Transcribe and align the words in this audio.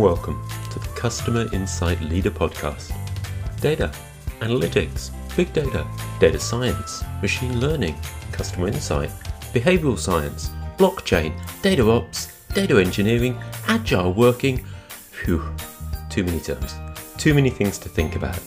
Welcome 0.00 0.42
to 0.70 0.78
the 0.78 0.88
Customer 0.96 1.46
Insight 1.52 2.00
Leader 2.00 2.30
Podcast. 2.30 2.90
Data, 3.60 3.92
analytics, 4.40 5.10
big 5.36 5.52
data, 5.52 5.86
data 6.18 6.40
science, 6.40 7.04
machine 7.20 7.60
learning, 7.60 7.94
customer 8.32 8.68
insight, 8.68 9.10
behavioral 9.52 9.98
science, 9.98 10.52
blockchain, 10.78 11.34
data 11.60 11.86
ops, 11.90 12.32
data 12.54 12.80
engineering, 12.80 13.38
agile 13.68 14.14
working. 14.14 14.64
Phew, 14.88 15.44
too 16.08 16.24
many 16.24 16.40
terms, 16.40 16.74
too 17.18 17.34
many 17.34 17.50
things 17.50 17.76
to 17.76 17.90
think 17.90 18.16
about. 18.16 18.40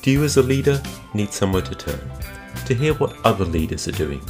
Do 0.00 0.10
you, 0.10 0.24
as 0.24 0.38
a 0.38 0.42
leader, 0.42 0.82
need 1.12 1.30
somewhere 1.30 1.60
to 1.60 1.74
turn? 1.74 2.00
To 2.64 2.72
hear 2.72 2.94
what 2.94 3.14
other 3.26 3.44
leaders 3.44 3.86
are 3.86 3.92
doing? 3.92 4.22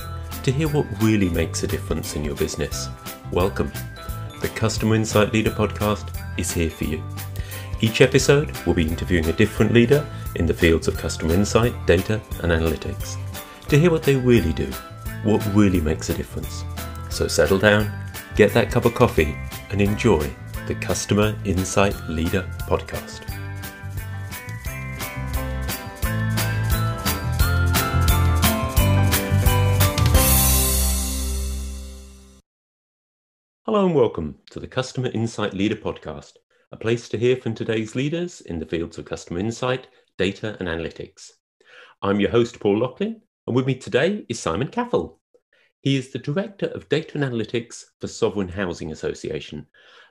To 0.43 0.51
hear 0.51 0.67
what 0.67 1.01
really 1.01 1.29
makes 1.29 1.63
a 1.63 1.69
difference 1.69 2.17
in 2.17 2.25
your 2.25 2.35
business? 2.35 2.89
Welcome. 3.31 3.71
The 4.41 4.49
Customer 4.49 4.97
Insight 4.97 5.33
Leader 5.33 5.51
podcast 5.51 6.20
is 6.41 6.53
here 6.53 6.71
for 6.71 6.85
you. 6.85 7.03
Each 7.81 8.01
episode 8.01 8.57
we'll 8.67 8.75
be 8.75 8.89
interviewing 8.89 9.27
a 9.27 9.33
different 9.33 9.73
leader 9.73 10.07
in 10.37 10.47
the 10.47 10.55
fields 10.55 10.89
of 10.89 10.99
customer 10.99 11.35
insight, 11.35 11.75
data, 11.87 12.21
and 12.43 12.53
analytics 12.53 13.17
to 13.71 13.79
hear 13.79 13.91
what 13.91 14.03
they 14.03 14.17
really 14.17 14.53
do, 14.53 14.67
what 15.23 15.47
really 15.55 15.81
makes 15.81 16.11
a 16.11 16.15
difference. 16.15 16.65
So 17.09 17.29
settle 17.29 17.59
down, 17.59 17.91
get 18.35 18.53
that 18.53 18.71
cup 18.71 18.85
of 18.85 18.95
coffee, 18.95 19.37
and 19.71 19.81
enjoy 19.81 20.29
the 20.67 20.75
Customer 20.75 21.37
Insight 21.45 21.95
Leader 22.09 22.43
podcast. 22.63 23.30
Hello 33.71 33.87
and 33.87 33.95
welcome 33.95 34.37
to 34.51 34.59
the 34.59 34.67
Customer 34.67 35.11
Insight 35.15 35.55
Leader 35.55 35.77
Podcast, 35.77 36.33
a 36.73 36.77
place 36.77 37.09
to 37.09 37.17
hear 37.17 37.37
from 37.37 37.55
today's 37.55 37.95
leaders 37.95 38.41
in 38.41 38.59
the 38.59 38.67
fields 38.67 38.99
of 38.99 39.05
customer 39.05 39.39
insight, 39.39 39.87
data, 40.19 40.57
and 40.59 40.69
analytics. 40.69 41.31
I'm 42.03 42.19
your 42.19 42.33
host, 42.33 42.59
Paul 42.59 42.81
Laughlin, 42.81 43.21
and 43.47 43.55
with 43.55 43.69
me 43.69 43.77
today 43.77 44.27
is 44.29 44.41
Simon 44.41 44.67
Caffel. 44.67 45.21
He 45.83 45.97
is 45.97 46.11
the 46.11 46.19
Director 46.19 46.67
of 46.67 46.89
Data 46.89 47.13
and 47.15 47.23
Analytics 47.23 47.85
for 48.01 48.09
Sovereign 48.09 48.49
Housing 48.49 48.91
Association. 48.91 49.65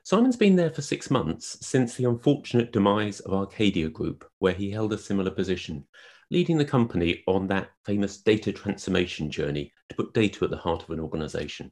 Simon's 0.04 0.38
been 0.38 0.56
there 0.56 0.72
for 0.72 0.82
six 0.82 1.12
months 1.12 1.58
since 1.60 1.96
the 1.96 2.06
unfortunate 2.06 2.72
demise 2.72 3.20
of 3.20 3.34
Arcadia 3.34 3.90
Group, 3.90 4.26
where 4.40 4.54
he 4.54 4.72
held 4.72 4.94
a 4.94 4.98
similar 4.98 5.32
position, 5.32 5.86
leading 6.32 6.58
the 6.58 6.64
company 6.64 7.26
on 7.28 7.46
that 7.48 7.72
famous 7.84 8.20
data 8.20 8.54
transformation 8.54 9.30
journey 9.30 9.74
to 9.90 9.98
put 9.98 10.14
data 10.14 10.46
at 10.46 10.50
the 10.50 10.56
heart 10.56 10.84
of 10.84 10.92
an 10.92 11.02
organization. 11.02 11.70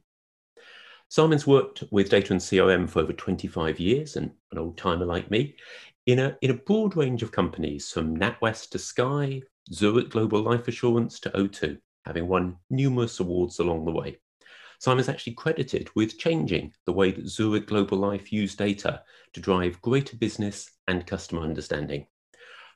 Simon's 1.10 1.46
worked 1.46 1.84
with 1.90 2.10
data 2.10 2.34
and 2.34 2.40
CRM 2.40 2.88
for 2.88 3.00
over 3.00 3.14
25 3.14 3.80
years, 3.80 4.16
and 4.16 4.30
an 4.52 4.58
old 4.58 4.76
timer 4.76 5.06
like 5.06 5.30
me, 5.30 5.56
in 6.04 6.18
a, 6.18 6.36
in 6.42 6.50
a 6.50 6.54
broad 6.54 6.96
range 6.96 7.22
of 7.22 7.32
companies 7.32 7.90
from 7.90 8.16
NatWest 8.16 8.70
to 8.70 8.78
Sky, 8.78 9.40
Zurich 9.72 10.10
Global 10.10 10.42
Life 10.42 10.68
Assurance 10.68 11.18
to 11.20 11.30
O2, 11.30 11.78
having 12.04 12.28
won 12.28 12.58
numerous 12.68 13.20
awards 13.20 13.58
along 13.58 13.86
the 13.86 13.92
way. 13.92 14.18
Simon's 14.80 15.08
actually 15.08 15.32
credited 15.32 15.88
with 15.96 16.18
changing 16.18 16.74
the 16.84 16.92
way 16.92 17.10
that 17.10 17.26
Zurich 17.26 17.66
Global 17.66 17.96
Life 17.96 18.30
use 18.30 18.54
data 18.54 19.02
to 19.32 19.40
drive 19.40 19.80
greater 19.80 20.16
business 20.16 20.70
and 20.88 21.06
customer 21.06 21.40
understanding. 21.40 22.06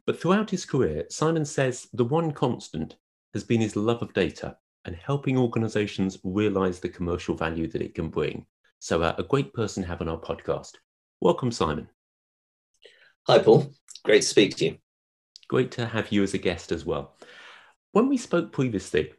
But 0.07 0.19
throughout 0.19 0.51
his 0.51 0.65
career, 0.65 1.05
Simon 1.11 1.45
says 1.45 1.87
the 1.93 2.05
one 2.05 2.33
constant 2.33 2.97
has 3.35 3.45
been 3.45 3.61
his 3.61 3.77
love 3.77 4.01
of 4.01 4.15
data 4.15 4.57
and 4.85 4.97
helping 4.97 5.39
organizations 5.39 6.19
realize 6.25 6.81
the 6.81 6.89
commercial 6.89 7.35
value 7.35 7.69
that 7.69 7.83
it 7.83 7.95
can 7.95 8.09
bring. 8.09 8.47
So, 8.79 9.03
uh, 9.03 9.15
a 9.19 9.23
great 9.23 9.53
person 9.55 9.83
to 9.83 9.89
have 9.89 10.01
on 10.01 10.09
our 10.09 10.19
podcast. 10.19 10.73
Welcome, 11.21 11.53
Simon. 11.53 11.89
Hi, 13.29 13.39
Paul. 13.39 13.73
Great 14.05 14.23
to 14.23 14.29
speak 14.29 14.57
to 14.57 14.65
you. 14.65 14.79
Great 15.49 15.71
to 15.73 15.87
have 15.87 16.11
you 16.11 16.23
as 16.23 16.35
a 16.35 16.39
guest 16.39 16.73
as 16.73 16.85
well. 16.85 17.17
When 17.93 18.09
we 18.09 18.17
spoke 18.17 18.53
previously, 18.53 19.13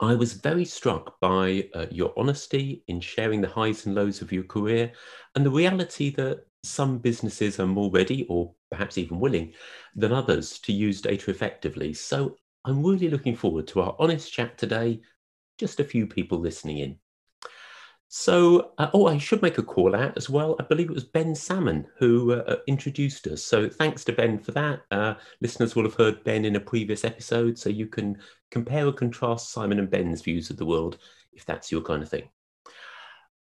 I 0.00 0.14
was 0.14 0.34
very 0.34 0.64
struck 0.64 1.18
by 1.20 1.68
uh, 1.74 1.86
your 1.90 2.12
honesty 2.16 2.84
in 2.88 3.00
sharing 3.00 3.40
the 3.40 3.48
highs 3.48 3.86
and 3.86 3.94
lows 3.94 4.22
of 4.22 4.32
your 4.32 4.42
career 4.44 4.92
and 5.34 5.46
the 5.46 5.50
reality 5.50 6.10
that 6.16 6.44
some 6.62 6.98
businesses 6.98 7.60
are 7.60 7.66
more 7.66 7.90
ready 7.90 8.26
or 8.28 8.54
perhaps 8.70 8.98
even 8.98 9.20
willing 9.20 9.52
than 9.94 10.12
others 10.12 10.58
to 10.60 10.72
use 10.72 11.00
data 11.00 11.30
effectively. 11.30 11.94
So 11.94 12.36
I'm 12.64 12.84
really 12.84 13.08
looking 13.08 13.36
forward 13.36 13.66
to 13.68 13.82
our 13.82 13.96
honest 13.98 14.32
chat 14.32 14.56
today. 14.56 15.02
Just 15.58 15.80
a 15.80 15.84
few 15.84 16.06
people 16.06 16.38
listening 16.38 16.78
in. 16.78 16.98
So, 18.08 18.72
uh, 18.78 18.90
oh, 18.94 19.06
I 19.06 19.18
should 19.18 19.42
make 19.42 19.58
a 19.58 19.62
call 19.62 19.96
out 19.96 20.16
as 20.16 20.30
well. 20.30 20.56
I 20.60 20.62
believe 20.62 20.88
it 20.88 20.94
was 20.94 21.04
Ben 21.04 21.34
Salmon 21.34 21.86
who 21.98 22.32
uh, 22.32 22.44
uh, 22.46 22.56
introduced 22.68 23.26
us. 23.26 23.42
So, 23.42 23.68
thanks 23.68 24.04
to 24.04 24.12
Ben 24.12 24.38
for 24.38 24.52
that. 24.52 24.82
Uh, 24.90 25.14
listeners 25.40 25.74
will 25.74 25.82
have 25.82 25.94
heard 25.94 26.22
Ben 26.22 26.44
in 26.44 26.56
a 26.56 26.60
previous 26.60 27.04
episode, 27.04 27.58
so 27.58 27.70
you 27.70 27.86
can 27.86 28.18
compare 28.50 28.86
or 28.86 28.92
contrast 28.92 29.50
Simon 29.50 29.80
and 29.80 29.90
Ben's 29.90 30.22
views 30.22 30.48
of 30.48 30.56
the 30.56 30.66
world 30.66 30.98
if 31.32 31.44
that's 31.44 31.72
your 31.72 31.82
kind 31.82 32.02
of 32.02 32.08
thing. 32.08 32.28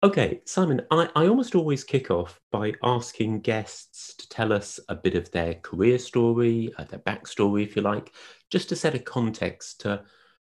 Okay, 0.04 0.42
Simon, 0.46 0.82
I, 0.90 1.10
I 1.16 1.28
almost 1.28 1.54
always 1.54 1.84
kick 1.84 2.10
off 2.10 2.40
by 2.52 2.74
asking 2.82 3.42
guests 3.42 4.16
to 4.16 4.30
tell 4.30 4.52
us 4.52 4.80
a 4.90 4.96
bit 4.96 5.16
of 5.16 5.30
their 5.32 5.56
career 5.56 6.00
story, 6.00 6.74
uh, 6.78 6.86
their 6.86 7.00
backstory, 7.00 7.64
if 7.64 7.76
you 7.76 7.84
like, 7.84 8.12
just 8.52 8.70
to 8.70 8.76
set 8.76 8.96
a 8.96 9.00
context 9.00 9.82
to 9.82 10.04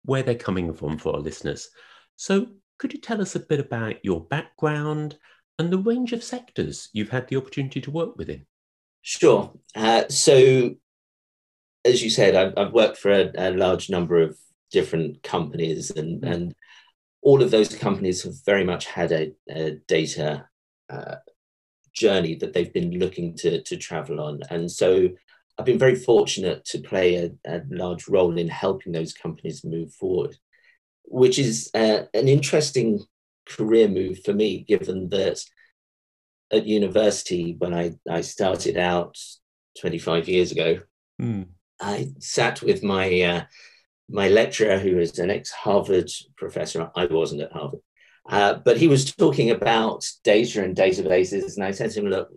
where 0.05 0.23
they're 0.23 0.35
coming 0.35 0.73
from 0.73 0.97
for 0.97 1.15
our 1.15 1.21
listeners. 1.21 1.69
So, 2.15 2.47
could 2.77 2.93
you 2.93 2.99
tell 2.99 3.21
us 3.21 3.35
a 3.35 3.39
bit 3.39 3.59
about 3.59 4.03
your 4.03 4.21
background 4.25 5.17
and 5.57 5.71
the 5.71 5.77
range 5.77 6.11
of 6.11 6.23
sectors 6.23 6.89
you've 6.91 7.09
had 7.09 7.27
the 7.27 7.37
opportunity 7.37 7.79
to 7.81 7.91
work 7.91 8.17
within? 8.17 8.45
Sure. 9.01 9.53
Uh, 9.75 10.03
so, 10.09 10.75
as 11.85 12.03
you 12.03 12.09
said, 12.09 12.35
I've, 12.35 12.53
I've 12.57 12.73
worked 12.73 12.97
for 12.97 13.11
a, 13.11 13.31
a, 13.35 13.51
large 13.51 13.89
number 13.89 14.21
of 14.21 14.37
different 14.71 15.23
companies, 15.23 15.91
and, 15.91 16.21
mm. 16.21 16.31
and 16.31 16.55
all 17.21 17.41
of 17.41 17.51
those 17.51 17.73
companies 17.75 18.23
have 18.23 18.33
very 18.45 18.63
much 18.63 18.85
had 18.85 19.11
a, 19.11 19.33
a 19.49 19.71
data 19.87 20.47
uh, 20.89 21.15
journey 21.93 22.35
that 22.35 22.53
they've 22.53 22.73
been 22.73 22.99
looking 22.99 23.35
to, 23.37 23.61
to 23.63 23.77
travel 23.77 24.19
on. 24.19 24.41
And 24.49 24.69
so 24.69 25.09
I've 25.57 25.65
been 25.65 25.79
very 25.79 25.95
fortunate 25.95 26.65
to 26.65 26.79
play 26.79 27.15
a, 27.15 27.31
a 27.45 27.61
large 27.69 28.07
role 28.07 28.37
in 28.37 28.47
helping 28.47 28.91
those 28.91 29.13
companies 29.13 29.63
move 29.63 29.93
forward, 29.93 30.35
which 31.05 31.37
is 31.37 31.69
uh, 31.73 32.03
an 32.13 32.27
interesting 32.27 33.01
career 33.45 33.87
move 33.87 34.23
for 34.23 34.33
me, 34.33 34.65
given 34.67 35.09
that 35.09 35.43
at 36.51 36.65
university, 36.65 37.55
when 37.57 37.73
I, 37.73 37.93
I 38.09 38.21
started 38.21 38.77
out 38.77 39.17
25 39.79 40.27
years 40.27 40.51
ago, 40.51 40.79
mm. 41.21 41.47
I 41.81 42.11
sat 42.19 42.61
with 42.61 42.83
my 42.83 43.21
uh, 43.21 43.43
my 44.09 44.27
lecturer, 44.27 44.77
who 44.77 44.97
was 44.97 45.17
an 45.19 45.31
ex 45.31 45.51
Harvard 45.51 46.09
professor, 46.37 46.91
I 46.95 47.05
wasn't 47.05 47.41
at 47.41 47.51
Harvard, 47.51 47.79
uh, 48.29 48.55
but 48.55 48.77
he 48.77 48.87
was 48.87 49.13
talking 49.13 49.51
about 49.51 50.05
data 50.23 50.63
and 50.63 50.75
databases. 50.75 51.55
And 51.55 51.63
I 51.63 51.71
said 51.71 51.91
to 51.91 51.99
him, 51.99 52.07
Look, 52.07 52.29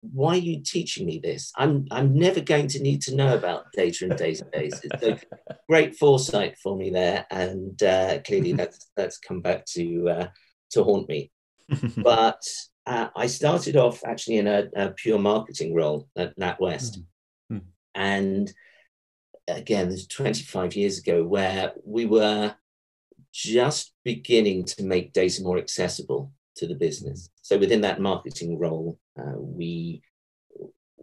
why 0.00 0.34
are 0.34 0.36
you 0.36 0.62
teaching 0.62 1.06
me 1.06 1.20
this? 1.22 1.52
I'm, 1.56 1.86
I'm 1.90 2.14
never 2.14 2.40
going 2.40 2.68
to 2.68 2.82
need 2.82 3.02
to 3.02 3.14
know 3.14 3.34
about 3.34 3.72
data 3.72 4.04
and 4.04 4.14
databases. 4.14 5.00
so 5.00 5.16
great 5.68 5.96
foresight 5.96 6.56
for 6.58 6.76
me 6.76 6.90
there. 6.90 7.26
And 7.30 7.82
uh, 7.82 8.20
clearly 8.20 8.52
that's, 8.54 8.90
that's 8.96 9.18
come 9.18 9.40
back 9.40 9.66
to, 9.66 10.08
uh, 10.08 10.28
to 10.70 10.84
haunt 10.84 11.08
me. 11.08 11.30
but 11.96 12.42
uh, 12.86 13.08
I 13.14 13.26
started 13.26 13.76
off 13.76 14.02
actually 14.04 14.38
in 14.38 14.46
a, 14.46 14.68
a, 14.74 14.90
pure 14.90 15.18
marketing 15.18 15.74
role 15.74 16.08
at 16.16 16.38
NatWest. 16.38 16.98
Mm-hmm. 17.52 17.58
And 17.94 18.52
again, 19.46 19.90
this 19.90 20.06
25 20.06 20.76
years 20.76 20.98
ago, 20.98 21.24
where 21.24 21.72
we 21.84 22.06
were 22.06 22.54
just 23.32 23.92
beginning 24.04 24.64
to 24.64 24.84
make 24.84 25.12
data 25.12 25.42
more 25.42 25.58
accessible 25.58 26.32
to 26.58 26.66
the 26.66 26.74
business. 26.74 27.30
So 27.42 27.58
within 27.58 27.80
that 27.82 28.00
marketing 28.00 28.58
role, 28.58 28.98
uh, 29.18 29.38
we 29.38 30.02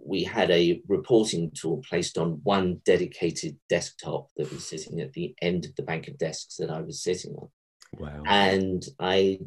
we 0.06 0.24
had 0.24 0.52
a 0.52 0.81
reporting 0.88 1.52
tool 1.56 1.84
placed 1.90 2.18
on 2.18 2.40
one 2.44 2.80
dedicated 2.86 3.57
desktop 3.69 4.30
that 4.38 4.52
was 4.52 4.68
sitting 4.68 5.02
at 5.02 5.13
the 5.13 5.34
end 5.42 5.66
of 5.66 5.75
the 5.75 5.84
bank 5.84 6.07
of 6.07 6.18
desks 6.18 6.57
that 6.57 6.69
I 6.69 6.81
was 6.81 7.02
sitting 7.02 7.34
on. 7.34 7.50
Wow. 7.98 8.24
And 8.28 8.86
I 9.00 9.40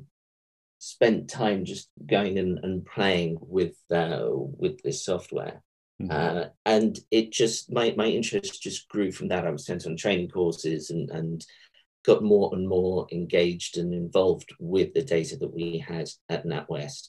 spent 0.78 1.28
time 1.28 1.64
just 1.64 1.90
going 2.04 2.38
and, 2.38 2.58
and 2.62 2.84
playing 2.84 3.38
with 3.40 3.76
uh, 3.90 4.28
with 4.30 4.82
this 4.82 5.04
software. 5.04 5.62
Mm-hmm. 6.00 6.10
Uh, 6.12 6.44
and 6.64 6.98
it 7.10 7.32
just 7.32 7.72
my 7.72 7.94
my 7.96 8.06
interest 8.06 8.62
just 8.62 8.88
grew 8.88 9.12
from 9.12 9.28
that. 9.28 9.46
I 9.46 9.50
was 9.50 9.66
sent 9.66 9.86
on 9.86 9.96
training 9.96 10.28
courses 10.28 10.90
and 10.90 11.10
and 11.10 11.44
got 12.08 12.22
more 12.22 12.48
and 12.54 12.66
more 12.66 13.06
engaged 13.12 13.76
and 13.76 13.92
involved 13.92 14.48
with 14.58 14.94
the 14.94 15.02
data 15.02 15.36
that 15.36 15.54
we 15.54 15.84
had 15.86 16.08
at 16.30 16.46
NatWest. 16.46 17.08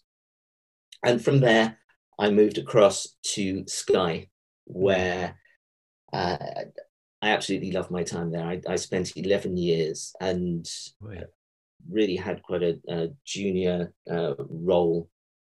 And 1.06 1.24
from 1.24 1.40
there, 1.40 1.78
I 2.20 2.30
moved 2.30 2.58
across 2.58 3.16
to 3.36 3.64
Sky, 3.66 4.28
where 4.66 5.38
uh, 6.12 6.38
I 7.22 7.30
absolutely 7.30 7.72
loved 7.72 7.92
my 7.92 8.04
time 8.04 8.30
there. 8.30 8.46
I, 8.46 8.60
I 8.68 8.76
spent 8.76 9.16
11 9.16 9.56
years 9.56 10.14
and 10.20 10.70
oh, 11.02 11.24
really 11.90 12.18
had 12.18 12.44
quite 12.44 12.64
a, 12.64 12.78
a 12.90 13.08
junior 13.26 13.94
uh, 14.12 14.34
role 14.50 15.10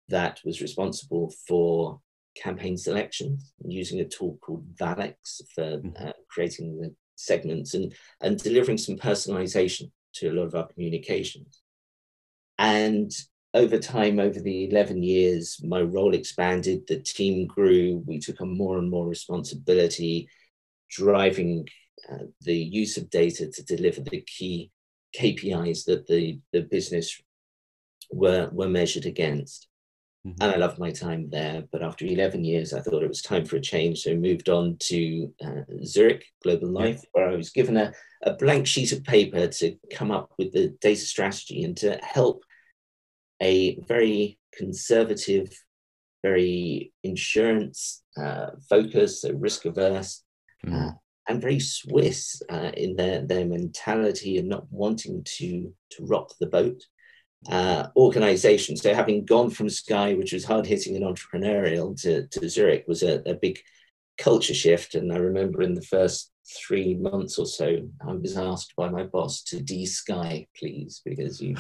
that 0.08 0.40
was 0.46 0.62
responsible 0.62 1.34
for 1.46 2.00
campaign 2.42 2.78
selection 2.78 3.40
using 3.66 4.00
a 4.00 4.06
tool 4.06 4.38
called 4.42 4.66
Valex 4.80 5.42
for 5.54 5.64
mm-hmm. 5.64 6.08
uh, 6.08 6.14
creating 6.30 6.80
the 6.80 6.96
segments 7.26 7.74
and, 7.74 7.94
and 8.22 8.38
delivering 8.38 8.78
some 8.78 8.98
personalization 8.98 9.92
to 10.16 10.30
a 10.30 10.34
lot 10.34 10.48
of 10.48 10.56
our 10.56 10.68
communications. 10.68 11.62
And 12.58 13.12
over 13.54 13.78
time, 13.78 14.20
over 14.20 14.40
the 14.40 14.70
11 14.70 15.04
years, 15.04 15.60
my 15.64 15.82
role 15.82 16.14
expanded, 16.14 16.88
the 16.88 17.00
team 17.00 17.48
grew, 17.48 18.04
we 18.06 18.20
took 18.20 18.42
on 18.42 18.58
more 18.58 18.78
and 18.78 18.90
more 18.90 19.08
responsibility, 19.08 20.28
driving 20.90 21.68
uh, 22.12 22.26
the 22.42 22.56
use 22.56 22.98
of 22.98 23.10
data 23.10 23.50
to 23.50 23.64
deliver 23.64 24.02
the 24.02 24.22
key 24.22 24.72
KPIs 25.18 25.86
that 25.86 26.08
the, 26.08 26.40
the 26.52 26.62
business 26.62 27.22
were, 28.12 28.50
were 28.52 28.70
measured 28.70 29.06
against. 29.06 29.68
Mm-hmm. 30.26 30.42
And 30.42 30.52
I 30.54 30.58
loved 30.58 30.80
my 30.80 30.92
time 30.92 31.30
there. 31.30 31.64
But 31.72 31.84
after 31.84 32.06
11 32.06 32.46
years, 32.46 32.74
I 32.74 32.80
thought 32.80 33.04
it 33.04 33.10
was 33.10 33.22
time 33.22 33.46
for 33.46 33.58
a 33.58 33.62
change. 33.62 34.00
So 34.00 34.12
I 34.12 34.16
moved 34.16 34.48
on 34.48 34.78
to 34.80 35.34
uh, 35.44 35.62
Zurich 35.84 36.26
Global 36.42 36.70
Life, 36.70 37.02
yeah. 37.04 37.10
where 37.12 37.30
I 37.30 37.36
was 37.36 37.50
given 37.50 37.76
a, 37.76 37.94
a 38.24 38.34
blank 38.34 38.66
sheet 38.66 38.94
of 38.94 39.04
paper 39.04 39.48
to 39.48 39.76
come 39.92 40.12
up 40.12 40.32
with 40.38 40.54
the 40.54 40.70
data 40.80 41.02
strategy 41.02 41.64
and 41.64 41.76
to 41.78 42.00
help 42.02 42.44
a 43.42 43.78
very 43.88 44.40
conservative, 44.54 45.50
very 46.24 46.94
insurance 47.04 48.04
uh, 48.18 48.52
focused, 48.70 49.26
risk 49.34 49.66
averse, 49.66 50.24
mm. 50.66 50.90
uh, 50.90 50.94
and 51.28 51.42
very 51.42 51.60
Swiss 51.60 52.42
uh, 52.50 52.72
in 52.76 52.96
their, 52.96 53.26
their 53.26 53.46
mentality 53.46 54.38
and 54.38 54.48
not 54.48 54.72
wanting 54.72 55.22
to, 55.26 55.74
to 55.92 56.06
rock 56.06 56.34
the 56.40 56.48
boat 56.48 56.82
uh, 57.50 57.88
organization. 57.96 58.78
So 58.78 58.94
having 58.94 59.26
gone 59.26 59.50
from 59.50 59.70
Sky, 59.70 60.14
which 60.14 60.34
was 60.34 60.46
hard 60.46 60.66
hitting 60.66 60.96
and 60.96 61.06
entrepreneurial, 61.06 62.00
to, 62.02 62.28
to 62.28 62.50
Zurich 62.50 62.86
was 62.88 63.04
a, 63.04 63.22
a 63.26 63.34
big 63.34 63.60
culture 64.18 64.54
shift. 64.54 64.96
And 64.96 65.12
I 65.12 65.18
remember 65.18 65.62
in 65.62 65.74
the 65.74 65.82
first 65.82 66.32
three 66.46 66.96
months 66.96 67.38
or 67.38 67.46
so, 67.46 67.90
I 68.06 68.14
was 68.14 68.38
asked 68.38 68.76
by 68.76 68.90
my 68.90 69.04
boss 69.04 69.44
to 69.44 69.62
de-sky, 69.62 70.48
please, 70.58 71.02
because 71.04 71.42
you 71.42 71.56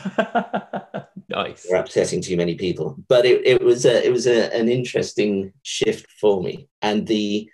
nice. 1.29 1.69
are 1.71 1.77
upsetting 1.77 2.21
too 2.21 2.37
many 2.37 2.55
people. 2.55 2.97
But 3.07 3.25
it, 3.25 3.45
it 3.45 3.61
was 3.61 3.85
a, 3.85 4.05
it 4.05 4.11
was 4.11 4.27
a, 4.27 4.53
an 4.53 4.69
interesting 4.69 5.53
shift 5.63 6.11
for 6.19 6.41
me, 6.41 6.67
and 6.81 7.07
the 7.07 7.49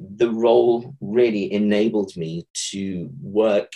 the 0.00 0.30
role 0.30 0.94
really 1.00 1.52
enabled 1.52 2.16
me 2.16 2.46
to 2.70 3.10
work 3.20 3.72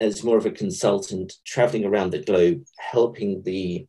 as 0.00 0.24
more 0.24 0.36
of 0.36 0.46
a 0.46 0.50
consultant, 0.50 1.34
traveling 1.46 1.84
around 1.84 2.10
the 2.10 2.22
globe, 2.22 2.62
helping 2.78 3.42
the 3.42 3.86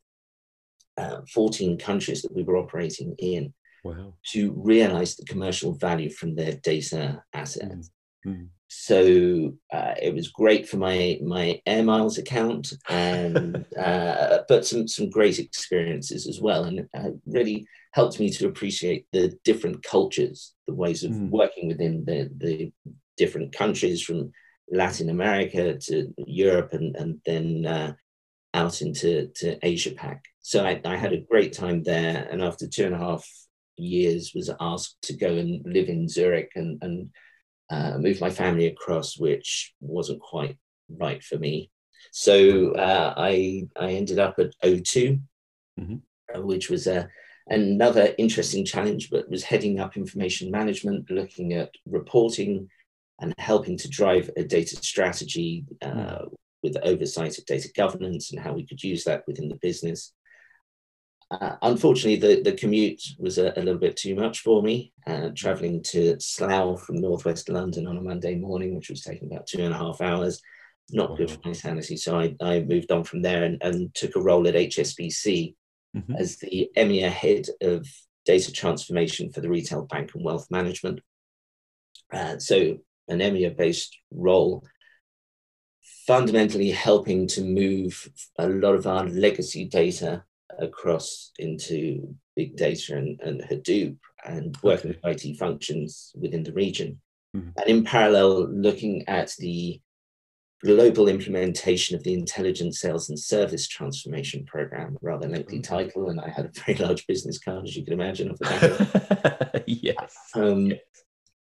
uh, 0.98 1.22
14 1.34 1.78
countries 1.78 2.22
that 2.22 2.34
we 2.34 2.44
were 2.44 2.58
operating 2.58 3.16
in 3.20 3.54
wow. 3.84 4.14
to 4.32 4.52
realize 4.58 5.16
the 5.16 5.26
commercial 5.26 5.74
value 5.74 6.10
from 6.10 6.36
their 6.36 6.54
data 6.54 7.22
assets. 7.34 7.92
Mm. 8.26 8.32
Mm. 8.32 8.48
So 8.70 9.54
uh, 9.72 9.94
it 10.02 10.14
was 10.14 10.28
great 10.28 10.68
for 10.68 10.78
my 10.78 11.20
my 11.24 11.62
air 11.66 11.84
miles 11.84 12.18
account, 12.18 12.74
and 12.90 13.66
uh, 13.80 14.40
but 14.50 14.66
some 14.66 14.88
some 14.88 15.10
great 15.10 15.40
experiences 15.40 16.28
as 16.28 16.42
well, 16.42 16.66
and 16.66 16.80
it 16.80 17.16
really 17.26 17.66
helped 17.94 18.20
me 18.20 18.30
to 18.32 18.48
appreciate 18.48 19.06
the 19.14 19.38
different 19.46 19.84
cultures, 19.84 20.54
the 20.68 20.74
ways 20.74 21.04
of 21.04 21.12
mm. 21.12 21.30
working 21.30 21.70
within 21.70 22.04
the 22.06 22.30
the 22.38 22.72
different 23.16 23.56
countries 23.56 24.02
from 24.02 24.32
Latin 24.72 25.10
America 25.10 25.78
to 25.78 26.14
Europe, 26.18 26.74
and 26.74 26.96
and 26.96 27.22
then 27.26 27.66
uh, 27.66 27.94
out 28.54 28.82
into 28.82 29.28
to 29.36 29.58
Asia 29.66 29.92
Pac. 29.92 30.24
So 30.42 30.66
I, 30.66 30.82
I 30.86 30.96
had 30.96 31.14
a 31.14 31.22
great 31.22 31.54
time 31.54 31.84
there, 31.84 32.28
and 32.32 32.42
after 32.42 32.68
two 32.68 32.86
and 32.86 32.96
a 32.96 33.00
half 33.00 33.28
years 33.78 34.32
was 34.34 34.50
asked 34.60 34.98
to 35.04 35.14
go 35.14 35.28
and 35.28 35.62
live 35.66 35.90
in 35.90 36.08
Zurich 36.08 36.52
and, 36.56 36.82
and 36.82 37.10
uh, 37.70 37.98
move 37.98 38.20
my 38.22 38.30
family 38.30 38.68
across, 38.68 39.18
which 39.18 39.74
wasn't 39.80 40.22
quite 40.22 40.58
right 40.90 41.24
for 41.24 41.38
me. 41.38 41.70
So 42.12 42.72
uh, 42.72 43.14
I, 43.18 43.68
I 43.80 43.92
ended 43.92 44.20
up 44.20 44.40
at 44.40 44.54
O2, 44.64 45.22
mm-hmm. 45.80 45.96
Uh, 46.36 46.42
which 46.42 46.70
was 46.70 46.88
a, 46.88 47.08
another 47.48 48.14
interesting 48.18 48.66
challenge, 48.66 49.10
but 49.10 49.30
was 49.30 49.44
heading 49.44 49.80
up 49.80 49.96
information 49.96 50.52
management, 50.52 51.10
looking 51.10 51.54
at 51.54 51.72
reporting 51.86 52.68
and 53.20 53.34
helping 53.38 53.78
to 53.78 53.90
drive 53.90 54.30
a 54.38 54.44
data 54.44 54.76
strategy 54.76 55.66
uh, 55.82 55.88
mm. 55.88 56.34
with 56.64 56.78
oversight 56.84 57.38
of 57.38 57.46
data 57.46 57.70
governance 57.76 58.32
and 58.32 58.40
how 58.40 58.54
we 58.54 58.66
could 58.66 58.84
use 58.84 59.04
that 59.04 59.24
within 59.28 59.50
the 59.50 59.60
business. 59.62 60.14
Uh, 61.30 61.56
unfortunately, 61.62 62.16
the, 62.16 62.42
the 62.42 62.56
commute 62.56 63.02
was 63.20 63.38
a, 63.38 63.52
a, 63.58 63.62
little 63.62 63.80
bit 63.80 63.98
too 63.98 64.16
much 64.16 64.40
for 64.40 64.62
me, 64.62 64.94
uh, 65.08 65.30
traveling 65.36 65.84
to 65.84 66.18
Slough 66.22 66.82
from 66.84 67.02
northwest 67.02 67.50
London 67.50 67.86
on 67.86 67.98
a 67.98 68.02
Monday 68.02 68.36
morning, 68.36 68.76
which 68.76 68.90
was 68.90 69.02
taking 69.02 69.30
about 69.30 69.46
two 69.46 69.62
and 69.62 69.74
a 69.74 69.78
half 69.78 70.00
hours. 70.00 70.42
Not 70.92 71.18
good 71.18 71.30
for 71.30 71.40
my 71.44 71.52
sanity. 71.52 71.98
So 71.98 72.18
I, 72.18 72.34
I 72.40 72.62
moved 72.62 72.94
on 72.94 73.04
from 73.04 73.22
there 73.22 73.44
and, 73.44 73.62
and 73.62 73.94
took 73.94 74.16
a 74.16 74.22
role 74.22 74.48
at 74.48 74.54
HSBC 74.54 75.54
mm-hmm. 75.98 76.16
as 76.16 76.38
the 76.38 76.70
EMEA 76.78 77.10
head 77.10 77.48
of 77.62 77.86
data 78.26 78.52
transformation 78.54 79.30
for 79.32 79.42
the 79.42 79.50
retail 79.50 79.84
bank 79.84 80.12
and 80.16 80.24
wealth 80.24 80.48
management. 80.50 81.02
Uh, 82.14 82.38
so 82.38 82.78
an 83.08 83.20
EMEA 83.20 83.56
based 83.56 83.98
role 84.12 84.64
fundamentally 86.06 86.72
helping 86.72 87.28
to 87.28 87.44
move 87.44 88.10
a 88.40 88.48
lot 88.48 88.76
of 88.76 88.88
our 88.88 89.06
legacy 89.06 89.66
data 89.66 90.24
across 90.60 91.32
into 91.38 92.16
big 92.36 92.56
data 92.56 92.96
and, 92.96 93.20
and 93.22 93.42
Hadoop 93.42 93.98
and 94.26 94.58
working 94.64 94.92
okay. 94.92 95.00
with 95.04 95.26
IT 95.26 95.38
functions 95.38 96.14
within 96.16 96.44
the 96.44 96.54
region. 96.54 97.02
Mm-hmm. 97.36 97.50
And 97.58 97.68
in 97.68 97.84
parallel, 97.84 98.48
looking 98.50 99.08
at 99.08 99.34
the 99.38 99.82
global 100.64 101.08
implementation 101.08 101.96
of 101.96 102.04
the 102.04 102.14
intelligent 102.14 102.74
sales 102.74 103.10
and 103.10 103.20
service 103.20 103.68
transformation 103.68 104.46
program, 104.46 104.98
rather 105.02 105.28
lengthy 105.28 105.60
mm-hmm. 105.60 105.76
title. 105.76 106.10
And 106.10 106.20
I 106.20 106.30
had 106.30 106.46
a 106.46 106.52
very 106.66 106.78
large 106.78 107.06
business 107.08 107.38
card, 107.38 107.66
as 107.66 107.76
you 107.76 107.84
can 107.84 107.94
imagine. 107.94 108.36
yes. 109.68 110.16
Um, 110.34 110.68
yes. 110.68 110.80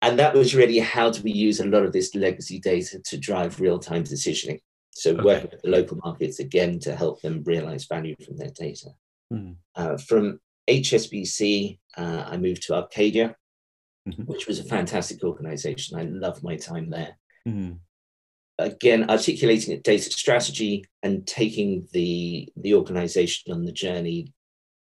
And 0.02 0.18
that 0.18 0.34
was 0.34 0.54
really 0.54 0.78
how 0.78 1.10
do 1.10 1.22
we 1.22 1.32
use 1.32 1.60
a 1.60 1.66
lot 1.66 1.84
of 1.84 1.92
this 1.92 2.14
legacy 2.14 2.58
data 2.58 3.00
to 3.00 3.18
drive 3.18 3.60
real 3.60 3.78
time 3.78 4.04
decisioning. 4.04 4.60
So 4.90 5.12
okay. 5.12 5.22
working 5.22 5.50
with 5.50 5.62
the 5.62 5.70
local 5.70 5.98
markets 6.02 6.40
again 6.40 6.78
to 6.80 6.96
help 6.96 7.20
them 7.20 7.42
realize 7.44 7.86
value 7.86 8.16
from 8.24 8.36
their 8.36 8.50
data. 8.50 8.90
Mm. 9.32 9.56
Uh, 9.76 9.96
from 9.98 10.40
HSBC, 10.68 11.78
uh, 11.96 12.24
I 12.26 12.36
moved 12.38 12.62
to 12.62 12.74
Arcadia, 12.74 13.36
mm-hmm. 14.08 14.22
which 14.22 14.46
was 14.46 14.58
a 14.58 14.64
fantastic 14.64 15.22
organization. 15.22 15.98
I 15.98 16.04
love 16.04 16.42
my 16.42 16.56
time 16.56 16.90
there. 16.90 17.18
Mm-hmm. 17.46 17.74
Again, 18.58 19.08
articulating 19.08 19.74
a 19.74 19.80
data 19.80 20.10
strategy 20.10 20.84
and 21.02 21.26
taking 21.26 21.88
the 21.92 22.52
the 22.56 22.74
organization 22.74 23.54
on 23.54 23.64
the 23.64 23.72
journey, 23.72 24.34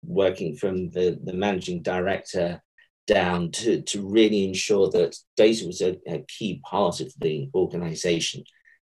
working 0.04 0.56
from 0.56 0.90
the, 0.90 1.20
the 1.24 1.34
managing 1.34 1.84
director 1.84 2.62
down 3.10 3.50
to, 3.50 3.82
to 3.82 4.08
really 4.08 4.46
ensure 4.46 4.88
that 4.92 5.18
data 5.36 5.66
was 5.66 5.82
a, 5.82 5.98
a 6.08 6.24
key 6.28 6.62
part 6.64 7.00
of 7.00 7.12
the 7.20 7.50
organization 7.56 8.44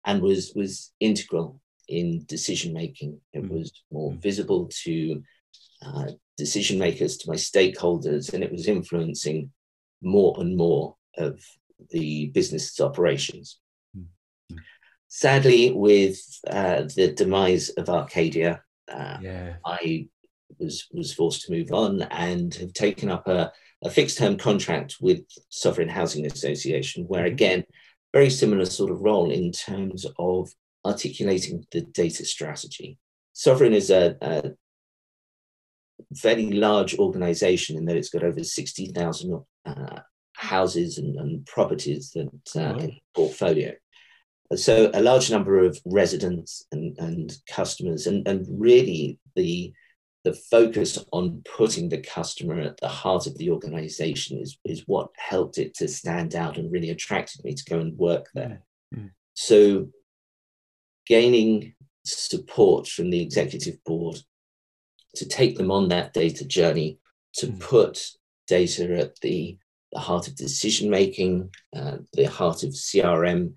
and 0.06 0.22
was 0.22 0.52
was 0.54 0.92
integral 1.00 1.60
in 1.88 2.24
decision 2.26 2.72
making. 2.72 3.20
It 3.32 3.42
mm. 3.42 3.50
was 3.50 3.72
more 3.90 4.12
mm. 4.12 4.22
visible 4.22 4.70
to 4.84 5.22
uh, 5.84 6.06
decision 6.38 6.78
makers, 6.78 7.16
to 7.18 7.28
my 7.28 7.34
stakeholders, 7.34 8.32
and 8.32 8.44
it 8.44 8.52
was 8.52 8.68
influencing 8.68 9.50
more 10.00 10.34
and 10.38 10.56
more 10.56 10.94
of 11.18 11.42
the 11.90 12.26
business 12.28 12.80
operations. 12.80 13.58
Mm. 13.96 14.06
Sadly, 15.08 15.72
with 15.72 16.20
uh, 16.48 16.82
the 16.94 17.12
demise 17.16 17.68
of 17.70 17.88
Arcadia, 17.88 18.62
uh, 18.92 19.18
yeah. 19.20 19.54
I 19.64 20.08
was 20.60 20.86
was 20.92 21.12
forced 21.12 21.42
to 21.42 21.52
move 21.52 21.72
on 21.72 22.02
and 22.02 22.54
have 22.54 22.72
taken 22.72 23.10
up 23.10 23.26
a, 23.26 23.52
a 23.82 23.90
fixed 23.90 24.18
term 24.18 24.36
contract 24.36 24.96
with 25.00 25.20
Sovereign 25.48 25.88
Housing 25.88 26.26
Association, 26.26 27.04
where 27.04 27.24
mm-hmm. 27.24 27.34
again 27.34 27.64
very 28.12 28.30
similar 28.30 28.64
sort 28.64 28.92
of 28.92 29.00
role 29.00 29.30
in 29.30 29.50
terms 29.50 30.06
of 30.18 30.48
articulating 30.86 31.66
the 31.72 31.80
data 31.80 32.24
strategy. 32.24 32.96
Sovereign 33.32 33.72
is 33.72 33.90
a, 33.90 34.16
a 34.22 34.52
fairly 36.16 36.52
large 36.52 36.96
organization 36.96 37.76
in 37.76 37.84
that 37.86 37.96
it's 37.96 38.10
got 38.10 38.22
over 38.22 38.44
60,000 38.44 39.44
uh, 39.66 40.00
houses 40.34 40.98
and, 40.98 41.16
and, 41.16 41.46
properties 41.46 42.12
that 42.12 42.30
uh, 42.56 42.76
in 42.78 42.96
portfolio. 43.14 43.72
So 44.54 44.90
a 44.94 45.02
large 45.02 45.30
number 45.30 45.64
of 45.64 45.80
residents 45.84 46.64
and, 46.70 46.96
and 46.98 47.32
customers, 47.48 48.06
and, 48.06 48.26
and 48.28 48.46
really 48.48 49.18
the 49.34 49.72
the 50.24 50.32
focus 50.32 51.04
on 51.12 51.42
putting 51.56 51.90
the 51.90 52.00
customer 52.00 52.58
at 52.58 52.78
the 52.78 52.88
heart 52.88 53.26
of 53.26 53.36
the 53.36 53.50
organization 53.50 54.38
is, 54.38 54.58
is 54.64 54.82
what 54.86 55.10
helped 55.16 55.58
it 55.58 55.74
to 55.74 55.86
stand 55.86 56.34
out 56.34 56.56
and 56.56 56.72
really 56.72 56.90
attracted 56.90 57.44
me 57.44 57.54
to 57.54 57.64
go 57.64 57.78
and 57.78 57.96
work 57.98 58.28
there. 58.34 58.62
Mm-hmm. 58.94 59.08
So, 59.34 59.88
gaining 61.06 61.74
support 62.04 62.88
from 62.88 63.10
the 63.10 63.20
executive 63.20 63.82
board 63.84 64.16
to 65.16 65.28
take 65.28 65.58
them 65.58 65.70
on 65.70 65.88
that 65.88 66.14
data 66.14 66.46
journey, 66.46 66.98
to 67.34 67.48
mm. 67.48 67.60
put 67.60 68.02
data 68.46 68.96
at 68.96 69.20
the, 69.20 69.58
the 69.92 69.98
heart 69.98 70.26
of 70.26 70.36
decision 70.36 70.88
making, 70.88 71.50
uh, 71.76 71.98
the 72.14 72.24
heart 72.24 72.62
of 72.62 72.70
CRM, 72.70 73.52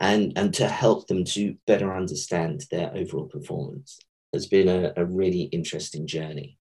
and, 0.00 0.32
and 0.36 0.52
to 0.54 0.68
help 0.68 1.06
them 1.06 1.24
to 1.24 1.56
better 1.66 1.94
understand 1.94 2.64
their 2.70 2.90
overall 2.94 3.26
performance 3.26 4.00
has 4.32 4.46
been 4.46 4.68
a, 4.68 4.92
a 4.96 5.04
really 5.04 5.42
interesting 5.42 6.06
journey. 6.06 6.58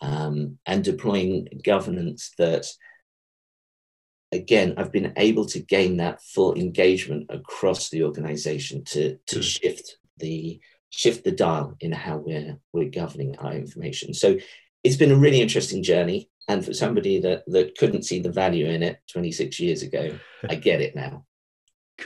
Um, 0.00 0.58
and 0.66 0.82
deploying 0.82 1.48
governance 1.64 2.32
that, 2.38 2.66
again, 4.32 4.74
I've 4.76 4.90
been 4.90 5.12
able 5.16 5.46
to 5.46 5.60
gain 5.60 5.98
that 5.98 6.20
full 6.22 6.54
engagement 6.54 7.26
across 7.28 7.88
the 7.88 8.02
organization 8.02 8.84
to, 8.86 9.18
to 9.28 9.38
mm. 9.38 9.42
shift 9.42 9.98
the 10.18 10.60
shift 10.90 11.24
the 11.24 11.32
dial 11.32 11.74
in 11.80 11.90
how 11.90 12.18
we're 12.18 12.58
we're 12.72 12.90
governing 12.90 13.36
our 13.38 13.54
information. 13.54 14.12
So 14.12 14.36
it's 14.84 14.96
been 14.96 15.12
a 15.12 15.16
really 15.16 15.40
interesting 15.40 15.82
journey. 15.82 16.28
And 16.48 16.64
for 16.64 16.74
somebody 16.74 17.20
that, 17.20 17.44
that 17.46 17.78
couldn't 17.78 18.02
see 18.02 18.18
the 18.20 18.32
value 18.32 18.66
in 18.66 18.82
it 18.82 18.98
26 19.12 19.60
years 19.60 19.82
ago, 19.82 20.18
I 20.48 20.56
get 20.56 20.80
it 20.80 20.94
now. 20.94 21.24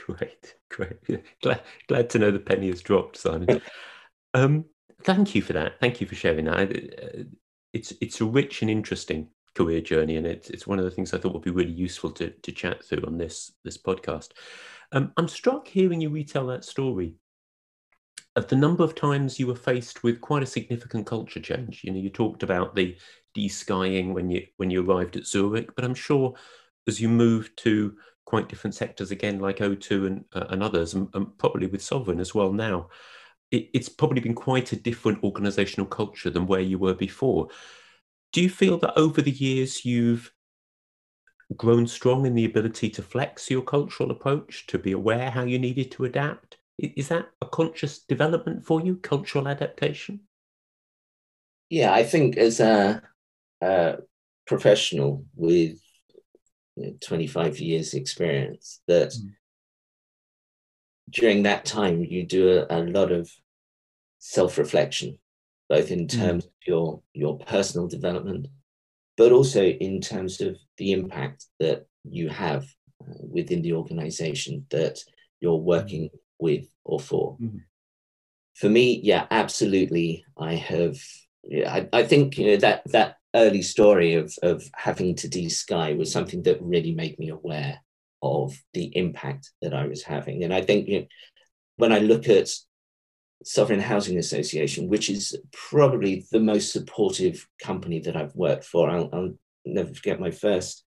Great, 0.05 0.55
great. 0.69 0.97
Glad, 1.41 1.61
glad 1.87 2.09
to 2.11 2.19
know 2.19 2.29
the 2.29 2.39
penny 2.39 2.67
has 2.67 2.81
dropped, 2.81 3.17
Simon. 3.17 3.61
um, 4.33 4.65
thank 5.03 5.35
you 5.35 5.41
for 5.41 5.53
that. 5.53 5.79
Thank 5.79 6.01
you 6.01 6.07
for 6.07 6.15
sharing 6.15 6.45
that. 6.45 6.59
Uh, 6.59 7.23
it's 7.73 7.93
it's 8.01 8.21
a 8.21 8.25
rich 8.25 8.61
and 8.61 8.71
interesting 8.71 9.29
career 9.55 9.81
journey, 9.81 10.17
and 10.17 10.25
it's 10.25 10.49
it's 10.49 10.67
one 10.67 10.79
of 10.79 10.85
the 10.85 10.91
things 10.91 11.13
I 11.13 11.17
thought 11.17 11.33
would 11.33 11.41
be 11.43 11.51
really 11.51 11.71
useful 11.71 12.11
to 12.11 12.29
to 12.29 12.51
chat 12.51 12.83
through 12.83 13.03
on 13.05 13.17
this 13.17 13.51
this 13.63 13.77
podcast. 13.77 14.29
Um, 14.91 15.11
I'm 15.17 15.27
struck 15.27 15.67
hearing 15.67 16.01
you 16.01 16.09
retell 16.09 16.47
that 16.47 16.63
story 16.63 17.15
of 18.37 18.47
the 18.47 18.55
number 18.55 18.83
of 18.83 18.93
times 18.93 19.39
you 19.39 19.47
were 19.47 19.55
faced 19.55 20.03
with 20.03 20.21
quite 20.21 20.43
a 20.43 20.45
significant 20.45 21.07
culture 21.07 21.39
change. 21.39 21.81
You 21.83 21.91
know, 21.91 21.99
you 21.99 22.11
talked 22.11 22.43
about 22.43 22.75
the 22.75 22.95
de-skying 23.33 24.13
when 24.13 24.29
you 24.29 24.45
when 24.57 24.69
you 24.69 24.87
arrived 24.87 25.17
at 25.17 25.25
Zurich, 25.25 25.75
but 25.75 25.83
I'm 25.83 25.95
sure 25.95 26.35
as 26.87 27.01
you 27.01 27.09
moved 27.09 27.57
to 27.57 27.95
quite 28.25 28.47
different 28.47 28.75
sectors 28.75 29.09
again, 29.11 29.39
like 29.39 29.57
O2 29.57 30.05
and, 30.05 30.25
uh, 30.33 30.45
and 30.49 30.61
others, 30.61 30.93
and, 30.93 31.07
and, 31.13 31.37
probably 31.37 31.65
with 31.65 31.81
Sovereign 31.81 32.19
as 32.19 32.35
well 32.35 32.51
now, 32.51 32.89
it, 33.51 33.69
it's 33.73 33.89
probably 33.89 34.21
been 34.21 34.35
quite 34.35 34.71
a 34.71 34.75
different 34.75 35.23
organizational 35.23 35.87
culture 35.87 36.29
than 36.29 36.47
where 36.47 36.61
you 36.61 36.77
were 36.77 36.93
before. 36.93 37.47
Do 38.33 38.41
you 38.41 38.49
feel 38.49 38.77
that 38.79 38.97
over 38.97 39.21
the 39.21 39.31
years 39.31 39.85
you've 39.85 40.31
grown 41.55 41.87
strong 41.87 42.25
in 42.25 42.35
the 42.35 42.45
ability 42.45 42.89
to 42.89 43.01
flex 43.01 43.49
your 43.49 43.61
cultural 43.61 44.11
approach, 44.11 44.67
to 44.67 44.77
be 44.77 44.91
aware 44.91 45.29
how 45.29 45.43
you 45.43 45.59
needed 45.59 45.91
to 45.91 46.05
adapt? 46.05 46.57
Is 46.77 47.07
that 47.07 47.29
a 47.41 47.45
conscious 47.45 47.99
development 47.99 48.65
for 48.65 48.81
you, 48.81 48.97
cultural 48.97 49.47
adaptation? 49.47 50.21
Yeah, 51.69 51.93
I 51.93 52.03
think 52.03 52.37
as 52.37 52.59
a, 52.59 53.01
a 53.61 53.97
professional 54.45 55.25
with 55.35 55.79
you 56.75 56.85
know, 56.85 56.93
25 57.01 57.59
years 57.59 57.93
experience, 57.93 58.81
that 58.87 59.09
mm. 59.09 59.31
During 61.09 61.43
that 61.43 61.65
time 61.65 62.03
you 62.03 62.25
do 62.25 62.65
a, 62.69 62.79
a 62.79 62.79
lot 62.79 63.11
of 63.11 63.29
self-reflection, 64.19 65.17
both 65.69 65.91
in 65.91 66.01
hmm. 66.01 66.07
terms 66.07 66.45
mm. 66.45 66.47
of 66.47 66.53
your, 66.65 67.01
your 67.13 67.37
personal 67.39 67.87
development, 67.87 68.47
but 69.15 69.31
also 69.31 69.63
in 69.63 70.01
terms 70.01 70.41
of 70.41 70.57
the 70.77 70.91
impact 70.91 71.45
that 71.59 71.85
you 72.03 72.29
have 72.29 72.63
uh, 73.01 73.13
within 73.19 73.61
the 73.61 73.73
organization 73.73 74.65
that 74.69 74.99
you're 75.39 75.59
hmm. 75.59 75.65
working 75.65 76.09
with 76.39 76.67
or 76.83 76.99
for. 76.99 77.37
Mm-hmm. 77.41 77.57
For 78.55 78.69
me, 78.69 78.99
yeah, 79.03 79.27
absolutely. 79.29 80.25
I 80.37 80.55
have. 80.55 80.97
Yeah, 81.43 81.71
I, 81.71 81.89
I 81.93 82.03
think 82.03 82.37
you 82.37 82.47
know 82.47 82.57
that 82.57 82.81
that 82.91 83.17
early 83.35 83.61
story 83.61 84.15
of 84.15 84.33
of 84.41 84.63
having 84.75 85.15
to 85.15 85.27
de-sky 85.27 85.93
was 85.93 86.11
something 86.11 86.41
that 86.43 86.61
really 86.61 86.93
made 86.93 87.17
me 87.19 87.29
aware 87.29 87.79
of 88.21 88.57
the 88.73 88.95
impact 88.95 89.51
that 89.61 89.73
I 89.73 89.87
was 89.87 90.03
having. 90.03 90.43
And 90.43 90.53
I 90.53 90.61
think 90.61 90.87
you 90.87 91.01
know, 91.01 91.05
when 91.77 91.91
I 91.91 91.99
look 91.99 92.27
at 92.27 92.49
Sovereign 93.43 93.79
Housing 93.79 94.17
Association, 94.17 94.89
which 94.89 95.09
is 95.09 95.37
probably 95.51 96.25
the 96.31 96.39
most 96.39 96.71
supportive 96.71 97.47
company 97.61 97.99
that 97.99 98.15
I've 98.15 98.35
worked 98.35 98.65
for, 98.65 98.89
I'll, 98.89 99.09
I'll 99.13 99.33
never 99.65 99.93
forget 99.93 100.19
my 100.19 100.31
first 100.31 100.83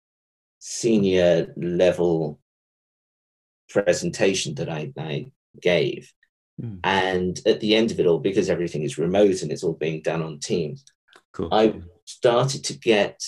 senior 0.60 1.54
level 1.58 2.40
presentation 3.70 4.56
that 4.56 4.70
I, 4.70 4.92
I 4.98 5.32
gave. 5.62 6.12
Mm. 6.62 6.80
And 6.84 7.40
at 7.46 7.60
the 7.60 7.76
end 7.76 7.92
of 7.92 8.00
it 8.00 8.08
all, 8.08 8.20
because 8.20 8.50
everything 8.50 8.84
is 8.84 8.98
remote 8.98 9.42
and 9.42 9.52
it's 9.52 9.64
all 9.64 9.74
being 9.74 10.02
done 10.02 10.22
on 10.22 10.40
Teams, 10.40 10.86
cool. 11.34 11.50
I 11.52 11.82
started 12.06 12.64
to 12.66 12.78
get 12.78 13.22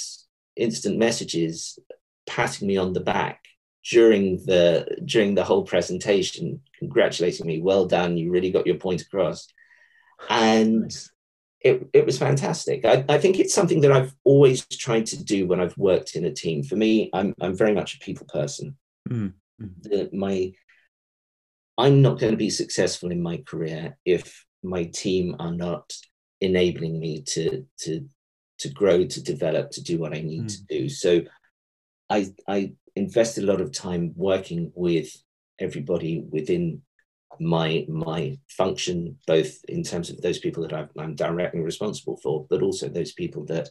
instant 0.56 0.98
messages 0.98 1.78
patting 2.26 2.68
me 2.68 2.78
on 2.78 2.94
the 2.94 3.00
back 3.00 3.44
during 3.90 4.38
the 4.46 4.98
during 5.06 5.36
the 5.36 5.44
whole 5.44 5.64
presentation, 5.64 6.62
congratulating 6.78 7.46
me. 7.46 7.62
Well 7.62 7.86
done, 7.86 8.18
you 8.18 8.32
really 8.32 8.52
got 8.52 8.68
your 8.68 8.78
point 8.78 9.02
across. 9.02 9.48
And 10.30 10.92
it, 11.62 11.88
it 11.94 12.06
was 12.06 12.18
fantastic. 12.18 12.86
I, 12.86 13.04
I 13.10 13.18
think 13.18 13.40
it's 13.40 13.54
something 13.54 13.82
that 13.82 13.92
I've 13.92 14.14
always 14.24 14.66
tried 14.66 15.06
to 15.08 15.24
do 15.24 15.48
when 15.48 15.60
I've 15.60 15.78
worked 15.78 16.16
in 16.16 16.26
a 16.26 16.32
team. 16.32 16.64
For 16.64 16.76
me, 16.76 17.10
I'm, 17.14 17.34
I'm 17.42 17.56
very 17.56 17.74
much 17.74 17.96
a 17.96 18.00
people 18.00 18.28
person. 18.28 18.78
Mm. 19.10 19.34
The, 19.82 20.10
my 20.14 20.54
I'm 21.78 22.02
not 22.02 22.20
going 22.20 22.32
to 22.32 22.38
be 22.38 22.50
successful 22.50 23.12
in 23.12 23.22
my 23.22 23.38
career 23.38 23.98
if 24.06 24.46
my 24.64 24.84
team 24.84 25.36
are 25.40 25.54
not 25.54 25.92
enabling 26.42 27.00
me 27.00 27.22
to 27.22 27.66
to 27.80 28.08
to 28.60 28.70
grow, 28.70 29.06
to 29.06 29.24
develop, 29.24 29.72
to 29.72 29.82
do 29.82 29.98
what 29.98 30.14
I 30.14 30.22
need 30.22 30.44
mm. 30.44 30.56
to 30.56 30.64
do. 30.66 30.90
So 30.90 31.22
I 32.10 32.28
I 32.48 32.74
invested 32.96 33.44
a 33.44 33.48
lot 33.48 33.62
of 33.62 33.72
time 33.72 34.14
working 34.16 34.72
with 34.76 35.10
everybody 35.60 36.26
within 36.30 36.82
my 37.40 37.86
my 37.88 38.38
function, 38.50 39.18
both 39.28 39.64
in 39.68 39.84
terms 39.84 40.10
of 40.10 40.22
those 40.22 40.40
people 40.40 40.68
that 40.68 40.74
i 40.74 41.04
am 41.04 41.16
directly 41.16 41.62
responsible 41.62 42.18
for, 42.18 42.46
but 42.50 42.62
also 42.62 42.90
those 42.90 43.14
people 43.14 43.46
that 43.46 43.70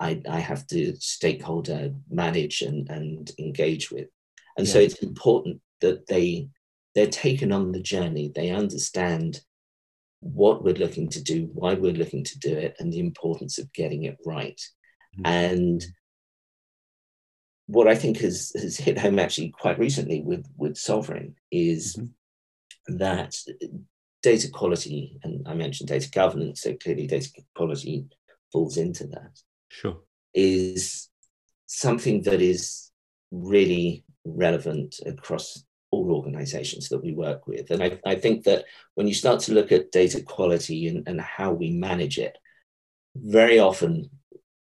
I, 0.00 0.20
I 0.28 0.40
have 0.40 0.66
to 0.68 0.96
stakeholder 0.98 1.92
manage 2.10 2.62
and, 2.62 2.88
and 2.88 3.30
engage 3.38 3.90
with. 3.90 4.08
And 4.56 4.66
yeah. 4.66 4.72
so 4.72 4.78
it's 4.80 5.02
important 5.02 5.60
that 5.80 6.06
they 6.06 6.48
they're 6.94 7.06
taken 7.06 7.52
on 7.52 7.70
the 7.70 7.82
journey. 7.82 8.32
They 8.34 8.50
understand 8.50 9.40
what 10.20 10.64
we're 10.64 10.74
looking 10.74 11.08
to 11.10 11.22
do, 11.22 11.48
why 11.52 11.74
we're 11.74 11.92
looking 11.92 12.24
to 12.24 12.38
do 12.38 12.52
it, 12.52 12.76
and 12.78 12.92
the 12.92 12.98
importance 12.98 13.58
of 13.58 13.72
getting 13.72 14.04
it 14.04 14.18
right. 14.26 14.60
Mm-hmm. 15.18 15.26
And 15.26 15.84
what 17.70 17.86
I 17.86 17.94
think 17.94 18.18
has, 18.18 18.52
has 18.60 18.76
hit 18.76 18.98
home 18.98 19.18
actually 19.18 19.50
quite 19.50 19.78
recently 19.78 20.22
with, 20.22 20.44
with 20.56 20.76
Sovereign 20.76 21.36
is 21.52 21.96
mm-hmm. 21.96 22.96
that 22.96 23.36
data 24.22 24.50
quality, 24.50 25.18
and 25.22 25.46
I 25.46 25.54
mentioned 25.54 25.88
data 25.88 26.10
governance, 26.10 26.62
so 26.62 26.74
clearly 26.74 27.06
data 27.06 27.30
quality 27.54 28.06
falls 28.52 28.76
into 28.76 29.06
that. 29.08 29.38
Sure. 29.68 29.98
Is 30.34 31.08
something 31.66 32.22
that 32.22 32.42
is 32.42 32.90
really 33.30 34.04
relevant 34.24 34.96
across 35.06 35.64
all 35.92 36.12
organizations 36.12 36.88
that 36.88 37.02
we 37.02 37.12
work 37.12 37.46
with. 37.46 37.70
And 37.70 37.82
I, 37.82 37.98
I 38.04 38.16
think 38.16 38.44
that 38.44 38.64
when 38.94 39.06
you 39.06 39.14
start 39.14 39.40
to 39.40 39.54
look 39.54 39.72
at 39.72 39.92
data 39.92 40.22
quality 40.22 40.88
and, 40.88 41.06
and 41.08 41.20
how 41.20 41.52
we 41.52 41.70
manage 41.70 42.18
it, 42.18 42.36
very 43.14 43.58
often 43.58 44.10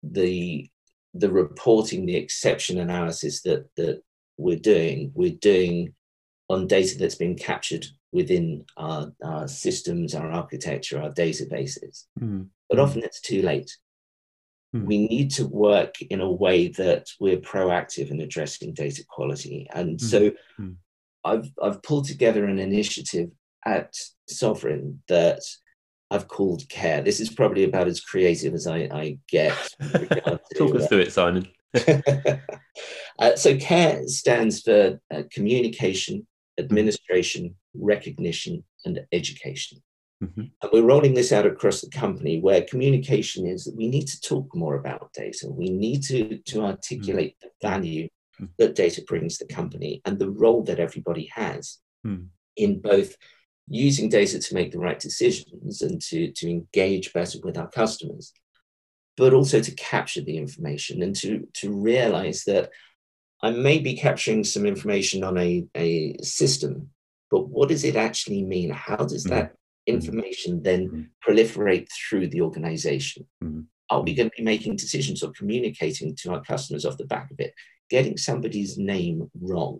the 0.04 0.70
the 1.14 1.32
reporting, 1.32 2.06
the 2.06 2.16
exception 2.16 2.80
analysis 2.80 3.42
that 3.44 3.70
that 3.76 4.02
we're 4.38 4.58
doing, 4.58 5.12
we're 5.14 5.38
doing 5.42 5.94
on 6.50 6.68
data 6.68 6.98
that's 6.98 7.16
been 7.16 7.36
captured 7.36 7.86
within 8.12 8.66
our, 8.78 9.12
our 9.24 9.48
systems, 9.48 10.16
our 10.16 10.32
architecture, 10.32 11.02
our 11.02 11.12
databases. 11.12 12.06
Mm. 12.20 12.48
But 12.70 12.80
often 12.80 13.04
it's 13.04 13.22
too 13.22 13.42
late. 13.42 13.78
Mm. 14.76 14.86
We 14.86 15.08
need 15.08 15.32
to 15.32 15.48
work 15.48 16.02
in 16.02 16.22
a 16.22 16.32
way 16.32 16.70
that 16.70 17.08
we're 17.20 17.38
proactive 17.38 18.10
in 18.10 18.22
addressing 18.22 18.74
data 18.74 19.04
quality. 19.08 19.68
And 19.74 20.00
mm. 20.00 20.02
so 20.02 20.32
hmm. 20.58 20.72
I've 21.26 21.52
I've 21.62 21.84
pulled 21.84 22.06
together 22.06 22.46
an 22.46 22.60
initiative 22.60 23.30
at 23.66 23.94
Sovereign 24.28 25.04
that 25.10 25.42
I've 26.12 26.28
called 26.28 26.68
Care. 26.70 27.02
This 27.02 27.20
is 27.20 27.30
probably 27.30 27.64
about 27.64 27.88
as 27.88 28.02
creative 28.02 28.54
as 28.54 28.68
I, 28.68 28.90
I 28.92 29.18
get. 29.28 29.56
Talk 30.58 30.76
us 30.76 30.88
through 30.88 31.00
it, 31.00 31.14
Simon. 31.14 31.48
uh, 33.20 33.36
so 33.36 33.58
CARE 33.58 34.08
stands 34.08 34.62
for 34.62 35.00
uh, 35.14 35.24
communication, 35.32 36.26
administration, 36.58 37.56
recognition, 37.76 38.64
and 38.86 39.02
education. 39.12 39.82
Mm-hmm. 40.24 40.42
And 40.62 40.72
we're 40.74 40.84
rolling 40.84 41.14
this 41.14 41.32
out 41.32 41.46
across 41.46 41.82
the 41.82 41.90
company 41.90 42.40
where 42.40 42.62
communication 42.64 43.48
is 43.48 43.64
that 43.64 43.76
we 43.76 43.88
need 43.88 44.08
to 44.08 44.20
talk 44.22 44.54
more 44.56 44.76
about 44.76 45.14
data. 45.14 45.48
We 45.50 45.70
need 45.70 46.04
to, 46.04 46.40
to 46.40 46.66
articulate 46.66 47.36
mm-hmm. 47.38 47.48
the 47.62 47.68
value 47.68 48.10
mm. 48.42 48.50
that 48.58 48.76
data 48.76 49.02
brings 49.08 49.38
to 49.38 49.46
the 49.46 49.54
company 49.54 50.02
and 50.06 50.20
the 50.20 50.30
role 50.30 50.64
that 50.64 50.80
everybody 50.80 51.30
has 51.34 51.78
mm. 52.06 52.28
in 52.58 52.82
both 52.82 53.16
using 53.70 54.10
data 54.10 54.40
to 54.40 54.56
make 54.56 54.72
the 54.72 54.80
right 54.80 55.00
decisions 55.00 55.82
and 55.82 56.02
to, 56.02 56.32
to 56.32 56.50
engage 56.50 57.14
better 57.14 57.38
with 57.44 57.58
our 57.58 57.70
customers, 57.70 58.34
but 59.16 59.34
also 59.34 59.62
to 59.62 59.72
capture 59.76 60.22
the 60.22 60.38
information 60.38 61.04
and 61.04 61.16
to, 61.16 61.48
to 61.54 61.72
realize 61.72 62.44
that 62.46 62.72
I 63.42 63.52
may 63.52 63.80
be 63.80 63.96
capturing 63.96 64.44
some 64.44 64.66
information 64.66 65.24
on 65.24 65.38
a, 65.38 65.66
a 65.76 66.18
system, 66.22 66.90
but 67.32 67.48
what 67.48 67.70
does 67.70 67.84
it 67.84 67.96
actually 67.96 68.44
mean? 68.44 68.72
How 68.72 68.98
does 68.98 69.26
mm-hmm. 69.26 69.36
that 69.36 69.52
mm-hmm. 69.52 69.96
information 69.96 70.64
then 70.64 70.88
mm-hmm. 70.88 71.02
proliferate 71.32 71.88
through 71.92 72.30
the 72.30 72.42
organization? 72.42 73.28
Mm-hmm. 73.44 73.62
Are 73.92 74.02
we 74.02 74.14
going 74.14 74.30
to 74.30 74.36
be 74.36 74.44
making 74.44 74.76
decisions 74.76 75.24
or 75.24 75.32
communicating 75.32 76.16
to 76.18 76.34
our 76.34 76.42
customers 76.42 76.86
off 76.86 76.98
the 76.98 77.06
back 77.06 77.32
of 77.32 77.40
it? 77.40 77.54
Getting 77.90 78.18
somebody's 78.18 78.78
name 78.78 79.30
wrong. 79.40 79.80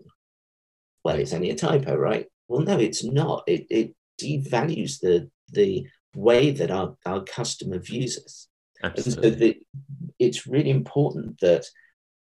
Well, 1.04 1.16
it's 1.16 1.32
only 1.32 1.50
a 1.50 1.54
typo, 1.54 1.94
right? 1.94 2.26
Well, 2.50 2.62
no, 2.62 2.78
it's 2.78 3.04
not. 3.04 3.44
It, 3.46 3.66
it 3.70 3.94
devalues 4.20 4.98
the, 4.98 5.30
the 5.52 5.86
way 6.16 6.50
that 6.50 6.72
our, 6.72 6.96
our 7.06 7.22
customer 7.22 7.78
views 7.78 8.18
us. 8.18 8.48
Absolutely. 8.82 9.28
And 9.28 9.32
so 9.32 9.38
the, 9.38 9.60
it's 10.18 10.48
really 10.48 10.70
important 10.70 11.38
that 11.42 11.66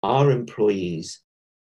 our 0.02 0.30
employees 0.30 1.20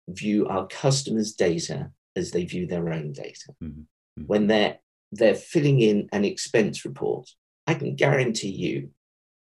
view 0.07 0.47
our 0.47 0.65
customers' 0.67 1.33
data 1.33 1.91
as 2.15 2.31
they 2.31 2.45
view 2.45 2.67
their 2.67 2.89
own 2.89 3.11
data. 3.11 3.53
Mm-hmm. 3.61 3.81
mm-hmm. 3.81 4.23
When 4.23 4.47
they're 4.47 4.79
they're 5.11 5.35
filling 5.35 5.81
in 5.81 6.09
an 6.13 6.25
expense 6.25 6.85
report, 6.85 7.29
I 7.65 7.73
can 7.73 7.95
guarantee 7.95 8.49
you 8.49 8.91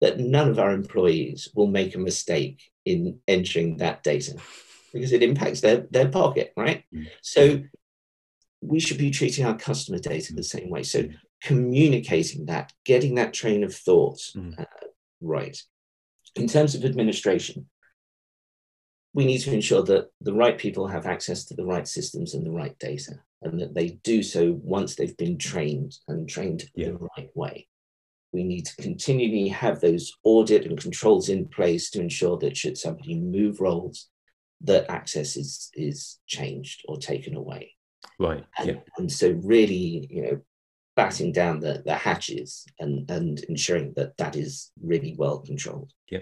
that 0.01 0.19
none 0.19 0.49
of 0.49 0.59
our 0.59 0.71
employees 0.71 1.49
will 1.55 1.67
make 1.67 1.95
a 1.95 1.99
mistake 1.99 2.61
in 2.85 3.19
entering 3.27 3.77
that 3.77 4.03
data 4.03 4.35
because 4.93 5.11
it 5.11 5.23
impacts 5.23 5.61
their, 5.61 5.87
their 5.89 6.09
pocket, 6.09 6.53
right? 6.55 6.83
Mm-hmm. 6.93 7.05
So 7.21 7.61
we 8.61 8.79
should 8.79 8.97
be 8.97 9.11
treating 9.11 9.45
our 9.45 9.57
customer 9.57 9.99
data 9.99 10.33
the 10.33 10.43
same 10.43 10.69
way. 10.69 10.83
So 10.83 11.03
communicating 11.43 12.45
that, 12.47 12.73
getting 12.85 13.15
that 13.15 13.33
train 13.33 13.63
of 13.63 13.73
thought 13.73 14.19
mm. 14.35 14.59
uh, 14.59 14.65
right. 15.21 15.57
In 16.35 16.47
terms 16.47 16.75
of 16.75 16.85
administration, 16.85 17.67
we 19.13 19.25
need 19.25 19.39
to 19.39 19.53
ensure 19.53 19.83
that 19.83 20.09
the 20.21 20.33
right 20.33 20.57
people 20.57 20.87
have 20.87 21.05
access 21.05 21.45
to 21.45 21.55
the 21.55 21.65
right 21.65 21.87
systems 21.87 22.33
and 22.33 22.45
the 22.45 22.51
right 22.51 22.77
data, 22.77 23.13
and 23.41 23.59
that 23.59 23.73
they 23.73 23.99
do 24.03 24.21
so 24.21 24.59
once 24.61 24.95
they've 24.95 25.17
been 25.17 25.37
trained 25.37 25.97
and 26.07 26.29
trained 26.29 26.65
yeah. 26.75 26.89
the 26.89 27.07
right 27.17 27.29
way. 27.33 27.67
We 28.31 28.43
need 28.43 28.65
to 28.65 28.75
continually 28.81 29.47
have 29.47 29.79
those 29.79 30.11
audit 30.23 30.65
and 30.65 30.79
controls 30.79 31.29
in 31.29 31.47
place 31.47 31.89
to 31.91 32.01
ensure 32.01 32.37
that 32.39 32.57
should 32.57 32.77
somebody 32.77 33.15
move 33.15 33.61
roles, 33.61 34.09
that 34.61 34.89
access 34.91 35.37
is 35.37 35.71
is 35.73 36.19
changed 36.27 36.83
or 36.87 36.97
taken 36.97 37.35
away. 37.35 37.76
Right. 38.19 38.43
And, 38.57 38.67
yeah. 38.67 38.75
and 38.97 39.11
so 39.11 39.39
really, 39.43 40.07
you 40.09 40.21
know, 40.23 40.41
batting 40.95 41.31
down 41.31 41.59
the, 41.59 41.83
the 41.85 41.93
hatches 41.93 42.65
and, 42.79 43.09
and 43.11 43.39
ensuring 43.49 43.93
that 43.95 44.17
that 44.17 44.35
is 44.35 44.71
really 44.81 45.15
well 45.17 45.39
controlled. 45.39 45.91
Yeah. 46.09 46.19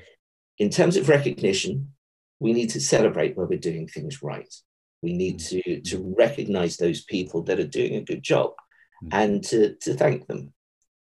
In 0.58 0.70
terms 0.70 0.98
of 0.98 1.10
recognition, 1.10 1.94
we 2.40 2.52
need 2.52 2.70
to 2.72 2.82
celebrate 2.82 3.38
where 3.38 3.48
we're 3.48 3.60
doing 3.60 3.88
things 3.88 4.22
right. 4.22 4.54
We 5.02 5.14
need 5.14 5.40
mm-hmm. 5.40 5.72
to, 5.72 5.82
to 5.82 6.16
recognize 6.18 6.78
those 6.78 7.06
people 7.06 7.44
that 7.44 7.60
are 7.60 7.68
doing 7.68 7.96
a 7.96 8.02
good 8.02 8.24
job 8.24 8.52
mm-hmm. 9.04 9.10
and 9.12 9.44
to, 9.46 9.76
to 9.76 9.94
thank 9.94 10.28
them. 10.28 10.54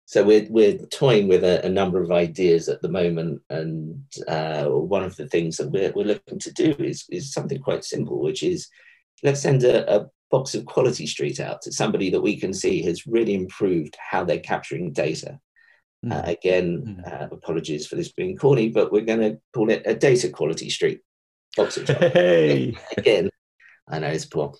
So 0.07 0.25
we're, 0.25 0.47
we're 0.49 0.79
toying 0.87 1.29
with 1.29 1.45
a, 1.45 1.67
a 1.67 1.69
number 1.69 2.01
of 2.01 2.11
ideas 2.11 2.71
at 2.71 2.81
the 2.81 2.89
moment. 2.89 3.43
And 3.51 4.05
uh, 4.27 4.65
one 4.65 5.03
of 5.03 5.17
the 5.17 5.29
things 5.29 5.59
that 5.59 5.71
we're, 5.71 5.93
we're 5.95 6.07
looking 6.07 6.39
to 6.39 6.53
do 6.53 6.75
is, 6.79 7.05
is 7.11 7.35
something 7.35 7.61
quite 7.61 7.85
simple, 7.85 8.23
which 8.23 8.43
is 8.43 8.69
let's 9.23 9.43
send 9.43 9.65
a, 9.65 9.95
a 9.95 10.07
box 10.31 10.55
of 10.55 10.67
Quality 10.67 11.07
Street 11.07 11.41
out 11.41 11.63
to 11.63 11.73
somebody 11.73 12.11
that 12.11 12.21
we 12.21 12.39
can 12.39 12.53
see 12.53 12.83
has 12.83 13.07
really 13.07 13.35
improved 13.35 13.97
how 13.99 14.25
they're 14.25 14.39
capturing 14.39 14.93
data. 14.93 15.41
Mm. 16.05 16.13
Uh, 16.13 16.31
again, 16.31 17.03
mm. 17.05 17.23
uh, 17.23 17.29
apologies 17.33 17.87
for 17.87 17.97
this 17.97 18.13
being 18.13 18.37
corny, 18.37 18.69
but 18.69 18.93
we're 18.93 19.05
going 19.05 19.21
to 19.21 19.39
call 19.55 19.71
it 19.71 19.83
a 19.87 19.95
data 19.95 20.29
quality 20.29 20.71
street. 20.71 21.01
Box 21.57 21.77
of 21.77 21.89
hey. 22.13 22.77
Again, 22.97 23.31
I 23.89 23.99
know 23.99 24.09
it's 24.09 24.27
poor, 24.27 24.55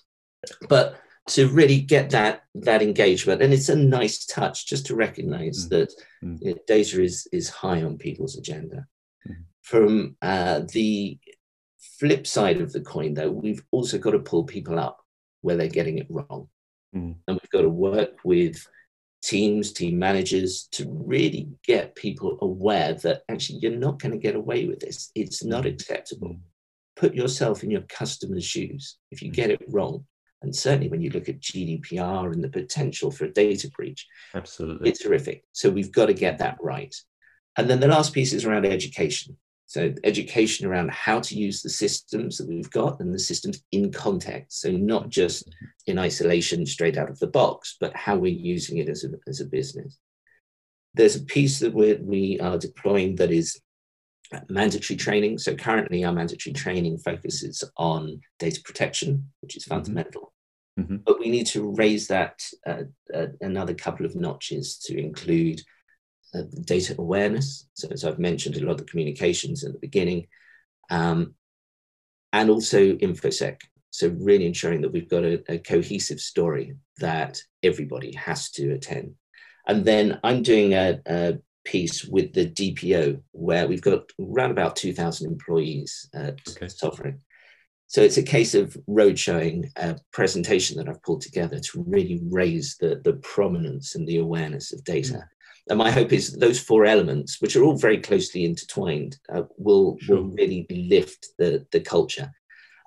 but 0.67 0.99
to 1.27 1.47
really 1.47 1.79
get 1.79 2.09
that 2.09 2.41
that 2.55 2.81
engagement, 2.81 3.41
and 3.41 3.53
it's 3.53 3.69
a 3.69 3.75
nice 3.75 4.25
touch 4.25 4.65
just 4.65 4.87
to 4.87 4.95
recognise 4.95 5.65
mm. 5.65 5.69
that 5.69 5.93
mm. 6.23 6.37
You 6.41 6.51
know, 6.51 6.57
data 6.67 7.01
is 7.01 7.27
is 7.31 7.49
high 7.49 7.83
on 7.83 7.97
people's 7.97 8.37
agenda. 8.37 8.87
Mm. 9.29 9.35
From 9.61 10.17
uh, 10.21 10.61
the 10.73 11.19
flip 11.99 12.25
side 12.25 12.59
of 12.59 12.73
the 12.73 12.81
coin, 12.81 13.13
though, 13.13 13.31
we've 13.31 13.63
also 13.71 13.97
got 13.97 14.11
to 14.11 14.19
pull 14.19 14.43
people 14.43 14.79
up 14.79 14.99
where 15.41 15.55
they're 15.55 15.67
getting 15.67 15.97
it 15.97 16.07
wrong. 16.09 16.47
Mm. 16.95 17.15
And 17.27 17.39
we've 17.39 17.49
got 17.51 17.61
to 17.61 17.69
work 17.69 18.17
with 18.23 18.65
teams, 19.21 19.73
team 19.73 19.99
managers 19.99 20.67
to 20.71 20.85
really 20.87 21.49
get 21.63 21.95
people 21.95 22.37
aware 22.41 22.93
that 22.93 23.23
actually 23.29 23.59
you're 23.59 23.71
not 23.71 23.99
going 23.99 24.11
to 24.11 24.17
get 24.17 24.35
away 24.35 24.65
with 24.65 24.79
this. 24.79 25.11
It's 25.15 25.43
not 25.43 25.63
mm. 25.63 25.73
acceptable. 25.73 26.29
Mm. 26.29 26.39
Put 26.95 27.13
yourself 27.13 27.63
in 27.63 27.71
your 27.71 27.81
customer's 27.81 28.45
shoes. 28.45 28.97
If 29.11 29.21
you 29.21 29.31
mm. 29.31 29.35
get 29.35 29.51
it 29.51 29.61
wrong, 29.69 30.05
and 30.41 30.55
certainly 30.55 30.87
when 30.87 31.01
you 31.01 31.09
look 31.09 31.27
at 31.27 31.41
GDPR 31.41 32.31
and 32.31 32.43
the 32.43 32.49
potential 32.49 33.11
for 33.11 33.25
a 33.25 33.33
data 33.33 33.69
breach, 33.75 34.07
absolutely, 34.33 34.89
it's 34.89 35.03
horrific. 35.03 35.43
So 35.51 35.69
we've 35.69 35.91
got 35.91 36.05
to 36.05 36.13
get 36.13 36.37
that 36.37 36.57
right. 36.61 36.95
And 37.57 37.69
then 37.69 37.81
the 37.81 37.87
last 37.87 38.13
piece 38.13 38.31
is 38.31 38.45
around 38.45 38.65
education. 38.65 39.37
So 39.69 39.93
education 40.03 40.65
around 40.65 40.89
how 40.89 41.19
to 41.19 41.35
use 41.35 41.61
the 41.61 41.69
systems 41.69 42.39
that 42.39 42.47
we've 42.47 42.71
got 42.71 42.99
and 42.99 43.13
the 43.13 43.19
systems 43.19 43.61
in 43.71 43.91
context. 43.91 44.61
So 44.61 44.71
not 44.71 45.09
just 45.09 45.47
in 45.85 45.99
isolation 45.99 46.65
straight 46.65 46.97
out 46.97 47.11
of 47.11 47.19
the 47.19 47.27
box, 47.27 47.77
but 47.79 47.95
how 47.95 48.17
we're 48.17 48.33
using 48.33 48.79
it 48.79 48.89
as 48.89 49.03
a, 49.03 49.09
as 49.27 49.41
a 49.41 49.45
business. 49.45 49.99
There's 50.95 51.17
a 51.17 51.23
piece 51.23 51.59
that 51.59 51.71
we're, 51.71 52.01
we 52.01 52.39
are 52.39 52.57
deploying 52.57 53.17
that 53.17 53.29
is 53.31 53.61
mandatory 54.49 54.97
training. 54.97 55.37
So 55.37 55.53
currently 55.53 56.03
our 56.03 56.13
mandatory 56.13 56.53
training 56.53 56.97
focuses 56.97 57.63
on 57.77 58.21
data 58.39 58.61
protection, 58.65 59.29
which 59.41 59.55
is 59.55 59.65
mm-hmm. 59.65 59.75
fundamental. 59.75 60.33
Mm-hmm. 60.79 60.97
But 61.05 61.19
we 61.19 61.29
need 61.29 61.45
to 61.47 61.75
raise 61.75 62.07
that 62.07 62.41
uh, 62.65 62.85
uh, 63.13 63.27
another 63.41 63.75
couple 63.75 64.07
of 64.07 64.15
notches 64.15 64.79
to 64.85 64.97
include 64.97 65.61
uh, 66.33 66.43
data 66.65 66.95
awareness. 66.97 67.67
So, 67.73 67.87
as 67.91 68.03
I've 68.03 68.19
mentioned, 68.19 68.57
a 68.57 68.65
lot 68.65 68.73
of 68.73 68.77
the 68.79 68.85
communications 68.85 69.63
at 69.63 69.73
the 69.73 69.79
beginning, 69.79 70.27
um, 70.89 71.33
and 72.33 72.49
also 72.49 72.93
InfoSec. 72.93 73.61
So, 73.91 74.09
really 74.19 74.45
ensuring 74.45 74.81
that 74.81 74.91
we've 74.91 75.09
got 75.09 75.23
a, 75.23 75.43
a, 75.51 75.57
cohesive 75.59 76.19
story 76.19 76.75
that 76.97 77.41
everybody 77.63 78.13
has 78.15 78.51
to 78.51 78.71
attend. 78.73 79.15
And 79.67 79.85
then 79.85 80.19
I'm 80.23 80.43
doing 80.43 80.73
a, 80.73 80.99
a 81.05 81.37
piece 81.65 82.05
with 82.05 82.33
the 82.33 82.49
DPO 82.49 83.21
where 83.31 83.67
we've 83.67 83.81
got 83.81 84.11
around 84.19 84.51
about 84.51 84.75
2,000 84.75 85.29
employees 85.29 86.09
at 86.13 86.39
okay. 86.49 86.67
Sovereign. 86.67 87.21
So 87.87 88.01
it's 88.01 88.17
a 88.17 88.23
case 88.23 88.53
of 88.53 88.77
road 88.87 89.17
showing 89.17 89.71
a 89.75 89.97
presentation 90.13 90.77
that 90.77 90.87
I've 90.87 91.01
pulled 91.01 91.21
together 91.21 91.59
to 91.59 91.83
really 91.87 92.21
raise 92.29 92.77
the, 92.77 93.01
the 93.03 93.13
prominence 93.13 93.95
and 93.95 94.07
the 94.07 94.17
awareness 94.17 94.71
of 94.71 94.83
data 94.83 95.27
and 95.69 95.77
my 95.77 95.91
hope 95.91 96.11
is 96.11 96.33
those 96.33 96.59
four 96.59 96.85
elements, 96.85 97.39
which 97.39 97.55
are 97.55 97.63
all 97.63 97.77
very 97.77 97.99
closely 97.99 98.43
intertwined, 98.43 99.17
uh, 99.33 99.43
will, 99.57 99.97
sure. 99.99 100.17
will 100.17 100.23
really 100.29 100.65
lift 100.69 101.27
the, 101.37 101.65
the 101.71 101.79
culture. 101.79 102.31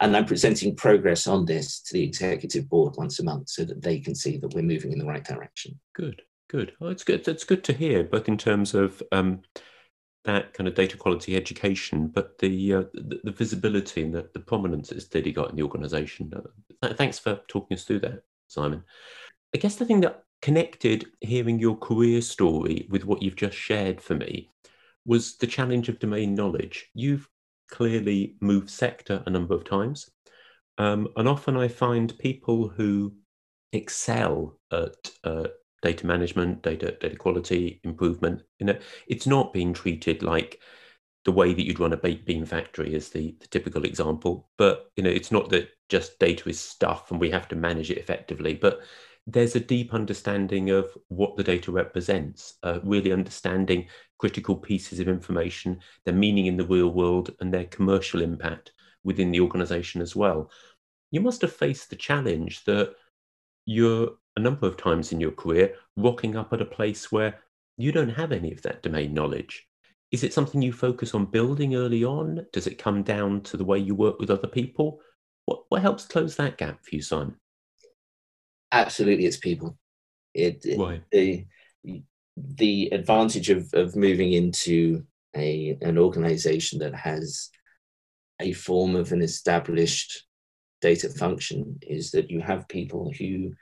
And 0.01 0.17
I'm 0.17 0.25
presenting 0.25 0.75
progress 0.75 1.29
on 1.29 1.47
this 1.47 1.81
to 1.83 1.95
the 1.95 2.03
executive 2.03 2.69
board 2.69 2.95
once 2.97 3.21
a 3.21 3.25
month 3.25 3.51
so 3.51 3.65
that 3.65 3.83
they 3.83 4.01
can 4.01 4.17
see 4.17 4.37
that 4.39 4.53
we're 4.53 4.63
moving 4.63 4.91
in 4.93 4.99
the 4.99 5.07
right 5.07 5.25
direction. 5.25 5.79
Good, 5.95 6.23
good. 6.51 6.73
Well, 6.81 6.91
it's 6.91 7.05
good. 7.05 7.25
That's 7.25 7.45
good 7.45 7.63
to 7.65 7.73
hear, 7.73 8.03
both 8.03 8.27
in 8.27 8.37
terms 8.37 8.75
of 8.75 9.01
um, 9.13 9.43
that 10.25 10.55
kind 10.55 10.67
of 10.67 10.75
data 10.75 10.97
quality 10.97 11.37
education, 11.37 12.09
but 12.09 12.37
the 12.39 12.75
uh, 12.75 12.83
the, 12.95 13.21
the, 13.23 13.31
visibility 13.31 14.03
and 14.03 14.15
the, 14.15 14.29
the 14.35 14.41
prominence 14.41 14.91
it's 14.91 15.05
clearly 15.05 15.31
got 15.31 15.51
in 15.51 15.57
the 15.57 15.63
organisation. 15.63 16.33
Uh, 16.83 16.95
thanks 16.95 17.21
for 17.21 17.41
talking 17.47 17.77
us 17.77 17.85
through 17.85 18.01
that, 18.01 18.23
Simon. 18.49 18.83
I 19.55 19.59
guess 19.59 19.77
the 19.77 19.85
thing 19.85 20.01
that 20.01 20.25
connected 20.43 21.07
hearing 21.21 21.59
your 21.59 21.77
career 21.77 22.21
story 22.21 22.87
with 22.91 23.05
what 23.05 23.23
you've 23.23 23.37
just 23.37 23.57
shared 23.57 24.01
for 24.01 24.15
me 24.15 24.51
was 25.07 25.37
the 25.39 25.47
challenge 25.47 25.89
of 25.89 25.99
domain 25.99 26.35
knowledge. 26.35 26.91
You've 26.95 27.29
clearly 27.71 28.37
moved 28.41 28.69
sector 28.69 29.23
a 29.25 29.31
number 29.31 29.55
of 29.55 29.65
times. 29.65 30.11
Um, 30.79 31.09
and 31.17 31.29
often 31.29 31.57
I 31.57 31.69
find 31.69 32.19
people 32.19 32.69
who 32.69 33.15
excel 33.73 34.59
at 34.73 35.11
uh, 35.25 35.49
data 35.81 36.07
management, 36.07 36.63
data 36.63 36.97
data 37.01 37.17
quality 37.17 37.81
improvement, 37.85 38.43
you 38.59 38.67
know, 38.67 38.79
it's 39.07 39.27
not 39.27 39.53
being 39.53 39.73
treated 39.73 40.23
like 40.23 40.61
the 41.25 41.33
way 41.33 41.55
that 41.55 41.65
you'd 41.65 41.81
run 41.81 41.93
a 41.93 41.97
baked 41.97 42.27
bean 42.27 42.45
factory 42.45 42.95
is 42.95 43.11
the, 43.11 43.37
the 43.41 43.47
typical 43.47 43.85
example. 43.85 44.49
But 44.59 44.91
you 44.97 45.05
know, 45.05 45.11
it's 45.11 45.31
not 45.31 45.51
that 45.51 45.69
just 45.89 46.19
data 46.19 46.49
is 46.49 46.59
stuff 46.59 47.11
and 47.11 47.21
we 47.21 47.31
have 47.31 47.49
to 47.49 47.57
manage 47.57 47.91
it 47.91 47.99
effectively, 47.99 48.55
but 48.55 48.81
there's 49.27 49.55
a 49.55 49.61
deep 49.61 49.95
understanding 49.95 50.71
of 50.71 50.91
what 51.09 51.37
the 51.37 51.45
data 51.45 51.71
represents, 51.71 52.55
uh, 52.63 52.81
really 52.83 53.13
understanding 53.13 53.87
critical 54.19 54.57
pieces 54.57 54.99
of 54.99 55.09
information, 55.09 55.81
their 56.05 56.15
meaning 56.15 56.47
in 56.47 56.57
the 56.57 56.67
real 56.67 56.89
world, 56.89 57.35
and 57.41 57.53
their 57.53 57.67
commercial 57.67 58.21
impact 58.21 58.73
within 59.05 59.31
the 59.31 59.41
organization 59.41 60.01
as 60.01 60.17
well. 60.17 60.51
You 61.11 61.21
must 61.21 61.43
have 61.43 61.53
faced 61.53 61.91
the 61.91 61.97
challenge 61.97 62.65
that 62.65 62.95
you're 63.65 64.13
a 64.37 64.41
number 64.41 64.67
of 64.67 64.77
times 64.77 65.13
in 65.13 65.21
your 65.21 65.33
career 65.33 65.75
rocking 65.97 66.37
up 66.37 66.53
at 66.53 66.63
a 66.63 66.67
place 66.67 67.13
where 67.13 67.39
you 67.77 67.93
don't 67.93 68.09
have 68.09 68.33
any 68.33 68.53
of 68.53 68.63
that 68.63 68.83
domain 68.83 69.15
knowledge. 69.15 69.67
is 70.11 70.23
it 70.23 70.35
something 70.35 70.61
you 70.61 70.73
focus 70.73 71.15
on 71.15 71.25
building 71.25 71.75
early 71.75 72.05
on? 72.05 72.47
Does 72.53 72.67
it 72.67 72.77
come 72.77 73.03
down 73.03 73.41
to 73.43 73.57
the 73.57 73.65
way 73.65 73.79
you 73.79 73.95
work 73.95 74.19
with 74.19 74.31
other 74.31 74.47
people? 74.47 75.01
What, 75.47 75.65
what 75.71 75.81
helps 75.81 76.07
close 76.07 76.37
that 76.37 76.59
gap 76.59 76.85
for 76.85 76.95
you, 76.95 77.03
Simon? 77.03 77.37
Absolutely, 78.73 79.27
it's 79.27 79.37
people. 79.37 79.77
It, 80.35 80.65
Why? 80.77 81.03
the 81.13 81.45
the 82.37 82.89
advantage 82.93 83.51
of 83.51 83.69
of 83.75 83.95
moving 83.95 84.33
into 84.33 85.05
a 85.37 85.77
an 85.83 85.99
organization 85.99 86.79
that 86.79 86.95
has 86.95 87.51
a 88.41 88.53
form 88.53 88.97
of 88.97 89.13
an 89.13 89.23
established 89.23 90.27
data 90.81 91.09
function 91.09 91.79
is 91.83 92.11
that 92.13 92.31
you 92.31 92.41
have 92.41 92.67
people 92.69 93.13
who 93.19 93.53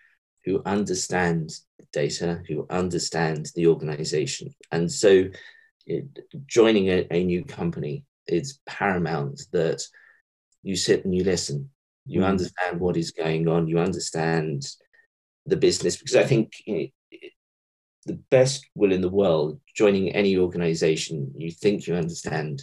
who 0.44 0.62
understand 0.64 1.50
data, 1.92 2.40
who 2.48 2.66
understand 2.70 3.50
the 3.56 3.66
organization, 3.66 4.54
and 4.70 4.90
so 4.90 5.24
it, 5.86 6.06
joining 6.46 6.88
a, 6.88 7.06
a 7.10 7.24
new 7.24 7.44
company 7.44 8.04
is 8.28 8.60
paramount 8.64 9.42
that 9.52 9.82
you 10.62 10.76
sit 10.76 11.04
and 11.04 11.14
you 11.14 11.24
listen, 11.24 11.68
you 12.06 12.20
mm. 12.20 12.26
understand 12.26 12.80
what 12.80 12.96
is 12.96 13.10
going 13.10 13.48
on, 13.48 13.66
you 13.66 13.78
understand 13.78 14.62
the 15.50 15.56
business 15.56 15.96
because 15.96 16.16
I 16.16 16.24
think 16.24 16.52
you 16.64 16.74
know, 16.74 16.86
the 18.06 18.20
best 18.30 18.66
will 18.74 18.92
in 18.92 19.02
the 19.02 19.08
world 19.08 19.60
joining 19.74 20.10
any 20.10 20.36
organization, 20.36 21.32
you 21.36 21.50
think 21.50 21.86
you 21.86 21.94
understand 21.94 22.62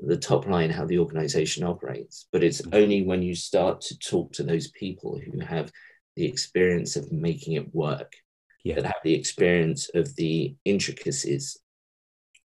the 0.00 0.16
top 0.16 0.46
line 0.46 0.70
how 0.70 0.84
the 0.84 0.98
organization 0.98 1.64
operates, 1.64 2.28
but 2.32 2.44
it's 2.44 2.60
mm-hmm. 2.60 2.76
only 2.76 3.02
when 3.02 3.22
you 3.22 3.34
start 3.34 3.80
to 3.80 3.98
talk 3.98 4.32
to 4.34 4.42
those 4.42 4.70
people 4.72 5.18
who 5.18 5.40
have 5.40 5.72
the 6.16 6.26
experience 6.26 6.96
of 6.96 7.10
making 7.10 7.54
it 7.54 7.74
work, 7.74 8.12
yeah. 8.64 8.74
that 8.74 8.84
have 8.84 9.02
the 9.04 9.14
experience 9.14 9.88
of 9.94 10.14
the 10.16 10.54
intricacies 10.64 11.56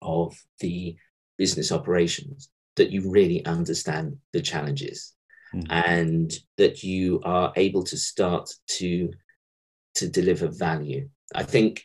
of 0.02 0.36
the 0.60 0.96
business 1.38 1.72
operations, 1.72 2.50
that 2.76 2.90
you 2.90 3.10
really 3.10 3.44
understand 3.46 4.16
the 4.32 4.42
challenges 4.42 5.14
mm-hmm. 5.54 5.70
and 5.70 6.32
that 6.58 6.82
you 6.82 7.20
are 7.24 7.52
able 7.56 7.82
to 7.84 7.96
start 7.96 8.50
to 8.66 9.10
to 9.98 10.08
deliver 10.08 10.48
value. 10.48 11.08
I 11.34 11.42
think 11.42 11.82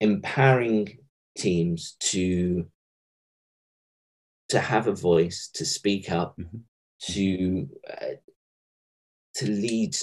empowering 0.00 0.98
teams 1.36 1.96
to 2.00 2.66
to 4.48 4.60
have 4.60 4.86
a 4.86 4.94
voice, 4.94 5.48
to 5.54 5.64
speak 5.64 6.10
up, 6.10 6.36
mm-hmm. 6.38 6.58
to 7.12 7.68
uh, 7.90 8.16
to 9.36 9.50
lead 9.50 9.96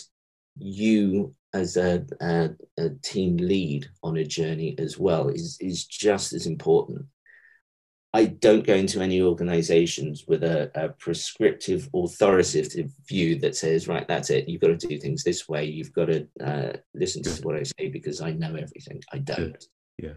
you 0.58 1.36
as 1.54 1.78
a, 1.78 2.06
a, 2.20 2.50
a, 2.78 2.90
team 3.04 3.38
lead 3.38 3.88
on 4.04 4.18
a 4.18 4.24
journey 4.24 4.76
as 4.78 4.98
well 4.98 5.30
is 5.30 5.58
is 5.62 5.86
just 5.86 6.34
as 6.34 6.46
important. 6.46 7.06
I 8.14 8.26
don't 8.26 8.66
go 8.66 8.74
into 8.74 9.02
any 9.02 9.22
organizations 9.22 10.26
with 10.28 10.44
a, 10.44 10.72
a, 10.74 10.90
prescriptive, 10.90 11.88
authoritative 11.94 12.92
view 13.08 13.38
that 13.40 13.56
says, 13.56 13.88
right, 13.88 14.08
that's 14.08 14.32
it. 14.32 14.50
You've 14.50 14.62
got 14.62 14.80
to 14.80 14.88
do 14.88 14.98
things 14.98 15.24
this 15.24 15.48
way. 15.48 15.66
You've 15.66 15.94
got 15.94 16.06
to 16.06 16.28
uh, 16.44 16.74
listen 16.96 17.22
to 17.24 17.42
what 17.44 17.56
I 17.56 17.64
say 17.64 17.90
because 17.90 18.20
I 18.20 18.32
know 18.32 18.56
everything. 18.56 19.04
I 19.14 19.20
don't. 19.20 19.64
Yeah. 20.00 20.14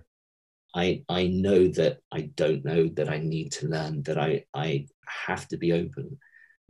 I, 0.75 1.03
I 1.11 1.27
know 1.27 1.69
that 1.69 1.99
I 2.11 2.31
don't 2.35 2.65
know, 2.65 2.89
that 2.95 3.11
I 3.11 3.19
need 3.19 3.53
to 3.53 3.69
learn, 3.69 4.03
that 4.05 4.17
I, 4.17 4.45
I 4.55 4.87
have 5.27 5.47
to 5.49 5.59
be 5.59 5.73
open. 5.73 6.19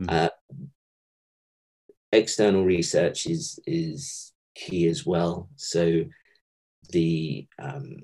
Mm-hmm. 0.01 0.09
Uh, 0.09 0.29
external 2.11 2.65
research 2.65 3.27
is, 3.27 3.59
is 3.65 4.33
key 4.55 4.87
as 4.87 5.05
well. 5.05 5.47
So 5.55 6.03
the 6.89 7.47
um, 7.59 7.95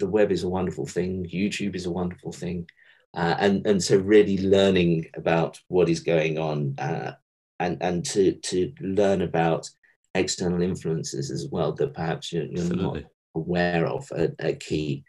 the 0.00 0.08
web 0.08 0.32
is 0.32 0.42
a 0.42 0.48
wonderful 0.48 0.86
thing, 0.86 1.28
YouTube 1.32 1.76
is 1.76 1.86
a 1.86 1.90
wonderful 1.90 2.32
thing. 2.32 2.68
Uh, 3.14 3.34
and, 3.38 3.66
and 3.66 3.82
so 3.82 3.96
really 3.96 4.38
learning 4.38 5.06
about 5.14 5.58
what 5.68 5.88
is 5.88 6.00
going 6.00 6.38
on 6.38 6.74
uh, 6.78 7.12
and, 7.58 7.76
and 7.80 8.04
to, 8.04 8.32
to 8.34 8.72
learn 8.80 9.22
about 9.22 9.68
external 10.14 10.62
influences 10.62 11.30
as 11.30 11.46
well 11.50 11.72
that 11.72 11.94
perhaps 11.94 12.32
you're, 12.32 12.44
you're 12.44 12.76
not 12.76 13.02
aware 13.34 13.86
of 13.86 14.08
are, 14.12 14.34
are, 14.42 14.52
key. 14.52 15.04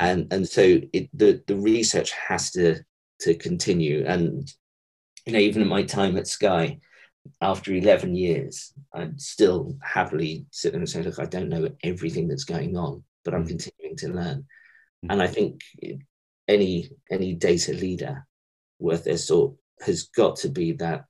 And, 0.00 0.32
and 0.32 0.48
so 0.48 0.80
it, 0.92 1.10
the, 1.12 1.42
the 1.46 1.56
research 1.56 2.12
has 2.12 2.50
to, 2.52 2.80
to 3.20 3.34
continue. 3.34 4.04
And 4.06 4.50
you 5.26 5.34
know, 5.34 5.38
even 5.38 5.62
at 5.62 5.68
my 5.68 5.82
time 5.82 6.16
at 6.16 6.26
Sky, 6.26 6.78
after 7.40 7.72
11 7.72 8.14
years, 8.14 8.72
I'd 8.92 9.20
still 9.20 9.76
happily 9.82 10.46
sit 10.50 10.72
there 10.72 10.80
and 10.80 10.88
say, 10.88 11.02
look, 11.02 11.18
I 11.18 11.26
don't 11.26 11.48
know 11.48 11.68
everything 11.82 12.28
that's 12.28 12.44
going 12.44 12.76
on, 12.76 13.02
but 13.24 13.34
I'm 13.34 13.44
mm. 13.44 13.48
continuing 13.48 13.96
to 13.96 14.08
learn. 14.08 14.44
And 15.08 15.22
I 15.22 15.26
think 15.26 15.60
any 16.48 16.90
any 17.10 17.34
data 17.34 17.72
leader 17.72 18.26
worth 18.78 19.04
their 19.04 19.16
salt 19.16 19.56
has 19.80 20.04
got 20.04 20.36
to 20.36 20.48
be 20.48 20.72
that 20.72 21.04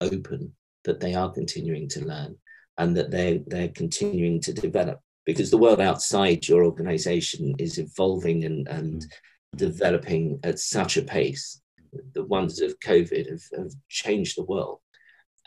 open 0.00 0.52
that 0.84 1.00
they 1.00 1.14
are 1.14 1.30
continuing 1.30 1.88
to 1.88 2.04
learn 2.04 2.36
and 2.78 2.96
that 2.96 3.10
they 3.10 3.42
they're 3.46 3.68
continuing 3.68 4.40
to 4.40 4.52
develop 4.52 5.00
because 5.24 5.50
the 5.50 5.58
world 5.58 5.80
outside 5.80 6.46
your 6.48 6.64
organization 6.64 7.54
is 7.58 7.78
evolving 7.78 8.44
and, 8.44 8.66
and 8.68 9.02
mm. 9.02 9.08
developing 9.56 10.38
at 10.42 10.58
such 10.58 10.96
a 10.96 11.02
pace 11.02 11.60
the 12.14 12.24
ones 12.24 12.60
of 12.60 12.78
covid 12.80 13.30
have, 13.30 13.42
have 13.56 13.72
changed 13.88 14.36
the 14.36 14.44
world 14.44 14.80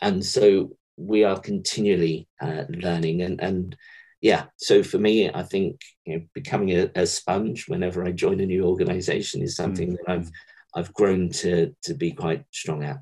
and 0.00 0.24
so 0.24 0.70
we 0.96 1.24
are 1.24 1.38
continually 1.38 2.26
uh, 2.40 2.64
learning 2.68 3.22
and 3.22 3.40
and 3.40 3.76
yeah, 4.20 4.44
so 4.56 4.82
for 4.82 4.98
me, 4.98 5.30
I 5.30 5.42
think 5.42 5.80
you 6.04 6.16
know, 6.18 6.24
becoming 6.32 6.70
a, 6.70 6.90
a, 6.94 7.06
sponge 7.06 7.68
whenever 7.68 8.04
I 8.04 8.12
join 8.12 8.40
a 8.40 8.46
new 8.46 8.64
organization 8.64 9.42
is 9.42 9.56
something 9.56 9.92
mm. 9.92 9.96
that 9.98 10.10
I've 10.10 10.30
I've 10.74 10.92
grown 10.94 11.30
to 11.30 11.74
to 11.84 11.94
be 11.94 12.12
quite 12.12 12.44
strong 12.50 12.82
at. 12.82 12.98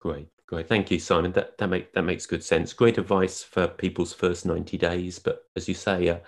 Great, 0.00 0.28
great. 0.46 0.68
Thank 0.68 0.90
you, 0.90 0.98
Simon. 0.98 1.32
That 1.32 1.58
that 1.58 1.68
make 1.68 1.92
that 1.92 2.02
makes 2.02 2.26
good 2.26 2.42
sense. 2.42 2.72
Great 2.72 2.98
advice 2.98 3.42
for 3.42 3.68
people's 3.68 4.12
first 4.12 4.46
ninety 4.46 4.78
days, 4.78 5.18
but 5.18 5.42
as 5.54 5.68
you 5.68 5.74
say, 5.74 6.08
uh, 6.08 6.18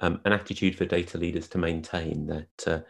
um, 0.00 0.20
an 0.24 0.32
attitude 0.32 0.76
for 0.76 0.84
data 0.84 1.16
leaders 1.16 1.48
to 1.48 1.58
maintain 1.58 2.26
that 2.26 2.66
uh, 2.66 2.80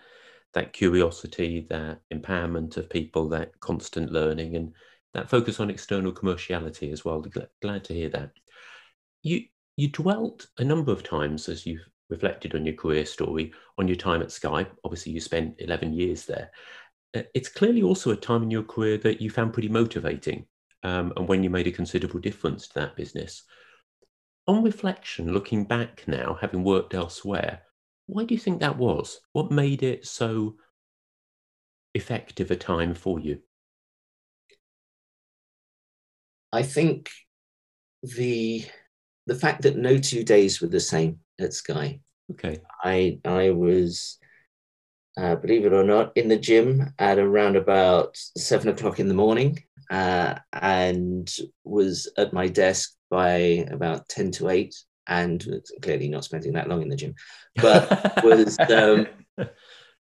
that 0.55 0.73
curiosity, 0.73 1.67
that 1.71 2.01
empowerment 2.13 2.77
of 2.77 2.91
people, 2.91 3.29
that 3.29 3.59
constant 3.61 4.11
learning, 4.11 4.57
and 4.57 4.73
that 5.13 5.31
focus 5.31 5.61
on 5.61 5.71
external 5.71 6.13
commerciality 6.13 6.93
as 6.93 7.05
well. 7.05 7.25
Glad 7.63 7.85
to 7.85 7.95
hear 7.95 8.09
that. 8.11 8.33
You 9.23 9.45
you 9.77 9.89
dwelt 9.89 10.47
a 10.59 10.65
number 10.65 10.93
of 10.93 11.03
times 11.03 11.49
as 11.49 11.67
you've 11.67 11.87
reflected 12.11 12.55
on 12.55 12.65
your 12.65 12.75
career 12.75 13.05
story, 13.05 13.53
on 13.79 13.89
your 13.89 13.97
time 13.97 14.23
at 14.23 14.31
Sky. 14.31 14.67
Obviously, 14.85 15.13
you 15.13 15.21
spent 15.21 15.57
11 15.59 15.93
years 15.93 16.27
there. 16.27 16.51
Uh, 17.17 17.23
it's 17.35 17.49
clearly 17.49 17.83
also 17.83 18.11
a 18.11 18.17
time 18.17 18.43
in 18.43 18.51
your 18.51 18.63
career 18.63 18.99
that 18.99 19.21
you 19.21 19.31
found 19.31 19.53
pretty 19.53 19.69
motivating 19.69 20.47
um, 20.83 21.13
and 21.17 21.27
when 21.27 21.43
you 21.43 21.51
made 21.51 21.67
a 21.67 21.73
considerable 21.73 22.21
difference 22.21 22.69
to 22.69 22.75
that 22.75 22.97
business. 22.97 23.43
On 24.47 24.63
reflection, 24.63 25.33
looking 25.33 25.65
back 25.65 26.05
now, 26.07 26.37
having 26.41 26.63
worked 26.63 26.95
elsewhere, 26.95 27.63
why 28.07 28.25
do 28.25 28.35
you 28.35 28.41
think 28.41 28.61
that 28.61 28.77
was? 28.77 29.21
What 29.33 29.51
made 29.51 29.83
it 29.83 30.07
so 30.07 30.57
effective 31.95 32.51
a 32.51 32.57
time 32.57 32.95
for 32.95 33.19
you? 33.19 33.39
I 36.53 36.63
think 36.63 37.11
the 38.03 38.67
the 39.27 39.35
fact 39.35 39.63
that 39.63 39.77
no 39.77 39.99
two 39.99 40.25
days 40.25 40.61
were 40.61 40.69
the 40.69 40.81
same 40.81 41.21
at 41.41 41.53
Sky. 41.53 42.01
Okay. 42.33 42.61
I 42.83 43.19
I 43.25 43.51
was, 43.51 44.19
uh, 45.19 45.37
believe 45.37 45.65
it 45.65 45.73
or 45.73 45.85
not, 45.85 46.17
in 46.17 46.29
the 46.29 46.39
gym 46.39 46.93
at 46.99 47.19
around 47.19 47.57
about 47.57 48.17
seven 48.37 48.69
o'clock 48.69 49.01
in 49.01 49.09
the 49.09 49.15
morning, 49.15 49.63
uh, 49.91 50.37
and 50.53 51.31
was 51.65 52.11
at 52.17 52.33
my 52.33 52.49
desk 52.49 52.95
by 53.11 53.67
about 53.71 54.09
ten 54.09 54.31
to 54.33 54.49
eight, 54.49 54.75
and 55.07 55.47
clearly 55.83 56.09
not 56.09 56.25
spending 56.25 56.55
that 56.55 56.69
long 56.69 56.83
in 56.83 56.89
the 56.89 56.97
gym, 56.97 57.15
but 57.57 57.89
was 58.25 58.59
um, 58.71 59.07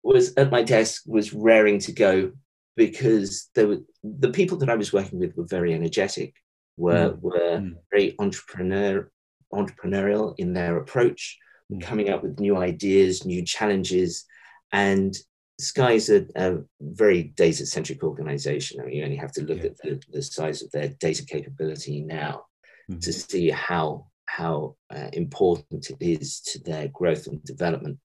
was 0.04 0.34
at 0.38 0.52
my 0.52 0.62
desk, 0.62 1.04
was 1.08 1.34
raring 1.34 1.80
to 1.80 1.92
go 1.92 2.32
because 2.76 3.50
there 3.56 3.68
were 3.68 3.80
the 4.04 4.32
people 4.32 4.58
that 4.58 4.70
I 4.70 4.76
was 4.76 4.94
working 4.94 5.20
with 5.20 5.36
were 5.36 5.46
very 5.46 5.74
energetic 5.74 6.36
were 6.78 7.12
mm. 7.12 7.22
were 7.22 7.60
mm. 7.60 7.74
very 7.92 8.16
entrepreneur 8.20 9.10
entrepreneurial 9.54 10.34
in 10.38 10.54
their 10.54 10.78
approach, 10.78 11.38
mm. 11.72 11.82
coming 11.82 12.10
up 12.10 12.24
with 12.24 12.40
new 12.40 12.58
ideas, 12.58 13.26
new 13.26 13.44
challenges, 13.44 14.26
and 14.72 15.16
Sky's 15.60 16.10
a, 16.10 16.26
a 16.36 16.58
very 16.82 17.24
data 17.24 17.66
centric 17.66 18.04
organization. 18.04 18.82
I 18.82 18.86
mean, 18.86 18.96
you 18.96 19.04
only 19.04 19.18
have 19.18 19.32
to 19.34 19.44
look 19.44 19.60
yeah. 19.60 19.66
at 19.66 19.78
the, 19.78 20.02
the, 20.12 20.22
size 20.22 20.64
of 20.64 20.72
their 20.72 20.90
data 20.90 21.24
capability 21.26 22.02
now 22.02 22.46
mm-hmm. 22.90 23.00
to 23.00 23.14
see 23.14 23.50
how 23.50 24.08
how 24.26 24.76
uh, 24.90 25.10
important 25.14 25.92
it 25.92 25.98
is 26.00 26.42
to 26.42 26.60
their 26.60 26.88
growth 26.88 27.28
and 27.28 27.44
development. 27.44 28.00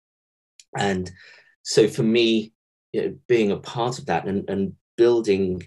And 0.76 1.10
so, 1.62 1.88
for 1.88 2.02
me, 2.02 2.52
you 2.92 3.02
know, 3.02 3.16
being 3.28 3.50
a 3.50 3.56
part 3.56 3.98
of 3.98 4.06
that 4.06 4.26
and, 4.26 4.48
and 4.48 4.74
building 4.96 5.62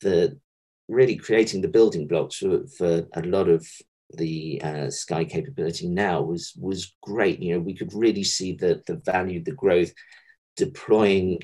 the 0.00 0.38
really 0.88 1.16
creating 1.16 1.60
the 1.60 1.68
building 1.68 2.06
blocks 2.06 2.36
for, 2.36 2.66
for 2.66 3.06
a 3.14 3.22
lot 3.22 3.48
of 3.48 3.66
the 4.14 4.60
uh, 4.62 4.90
Sky 4.90 5.24
capability 5.24 5.88
now 5.88 6.22
was 6.22 6.52
was 6.58 6.94
great. 7.02 7.40
You 7.40 7.54
know, 7.54 7.60
we 7.60 7.74
could 7.74 7.92
really 7.94 8.24
see 8.24 8.52
the 8.52 8.82
the 8.86 8.96
value, 8.96 9.42
the 9.42 9.52
growth, 9.52 9.92
deploying 10.56 11.40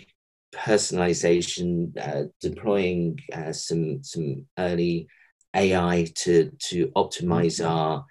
personalization, 0.55 1.93
uh, 1.99 2.29
deploying 2.41 3.19
uh, 3.33 3.53
some 3.53 4.03
some 4.03 4.47
early 4.59 5.09
AI 5.55 6.07
to 6.17 6.51
to 6.59 6.89
optimize 6.89 7.61
mm-hmm. 7.61 7.71
our 7.71 8.05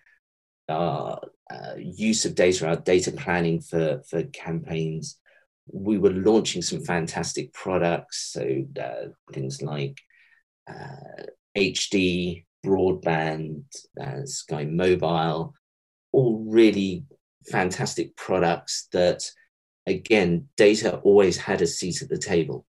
our 0.69 1.21
uh, 1.49 1.73
use 1.77 2.25
of 2.25 2.35
data, 2.35 2.67
our 2.67 2.75
data 2.75 3.11
planning 3.11 3.61
for 3.61 4.01
for 4.09 4.23
campaigns. 4.23 5.19
We 5.69 5.97
were 5.97 6.13
launching 6.13 6.61
some 6.61 6.83
fantastic 6.83 7.53
products, 7.53 8.31
so 8.31 8.65
uh, 8.81 9.09
things 9.33 9.61
like 9.61 9.99
HD 11.57 12.43
uh, 12.43 12.67
broadband, 12.67 13.63
uh, 13.99 14.25
Sky 14.25 14.65
Mobile, 14.65 15.53
all 16.11 16.45
really 16.47 17.05
fantastic 17.49 18.15
products 18.15 18.87
that 18.91 19.23
again, 19.87 20.47
data 20.57 20.97
always 20.97 21.37
had 21.37 21.61
a 21.61 21.67
seat 21.67 22.01
at 22.01 22.09
the 22.09 22.17
table. 22.17 22.65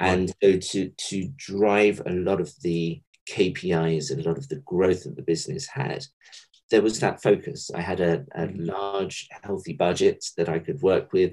And 0.00 0.32
so 0.42 0.56
to, 0.56 0.88
to 0.88 1.28
drive 1.36 2.02
a 2.04 2.10
lot 2.10 2.40
of 2.40 2.52
the 2.62 3.00
KPIs, 3.30 4.10
and 4.10 4.20
a 4.20 4.28
lot 4.28 4.38
of 4.38 4.48
the 4.48 4.62
growth 4.64 5.04
that 5.04 5.16
the 5.16 5.22
business 5.22 5.66
had, 5.66 6.04
there 6.70 6.82
was 6.82 6.98
that 7.00 7.22
focus. 7.22 7.70
I 7.74 7.80
had 7.80 8.00
a, 8.00 8.24
a 8.34 8.48
large, 8.54 9.28
healthy 9.42 9.74
budget 9.74 10.24
that 10.36 10.48
I 10.48 10.58
could 10.58 10.80
work 10.82 11.12
with 11.12 11.32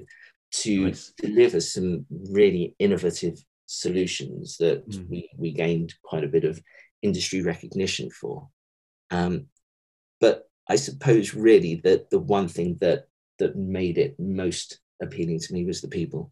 to 0.62 0.84
nice. 0.84 1.12
deliver 1.18 1.60
some 1.60 2.06
really 2.30 2.74
innovative 2.78 3.42
solutions 3.66 4.56
that 4.58 4.88
mm. 4.88 5.08
we, 5.08 5.30
we 5.36 5.52
gained 5.52 5.94
quite 6.02 6.24
a 6.24 6.28
bit 6.28 6.44
of 6.44 6.60
industry 7.02 7.42
recognition 7.42 8.10
for. 8.10 8.48
Um, 9.10 9.46
but 10.20 10.48
I 10.68 10.76
suppose 10.76 11.34
really 11.34 11.76
that 11.84 12.10
the 12.10 12.18
one 12.18 12.48
thing 12.48 12.78
that 12.80 13.06
that 13.38 13.56
made 13.56 13.98
it 13.98 14.18
most 14.18 14.80
appealing 15.02 15.40
to 15.40 15.52
me 15.52 15.64
was 15.64 15.80
the 15.80 15.88
people. 15.88 16.30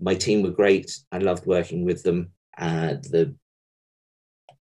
My 0.00 0.14
team 0.14 0.42
were 0.42 0.50
great. 0.50 0.98
I 1.12 1.18
loved 1.18 1.46
working 1.46 1.84
with 1.84 2.02
them. 2.02 2.32
Uh, 2.58 2.94
the 3.10 3.34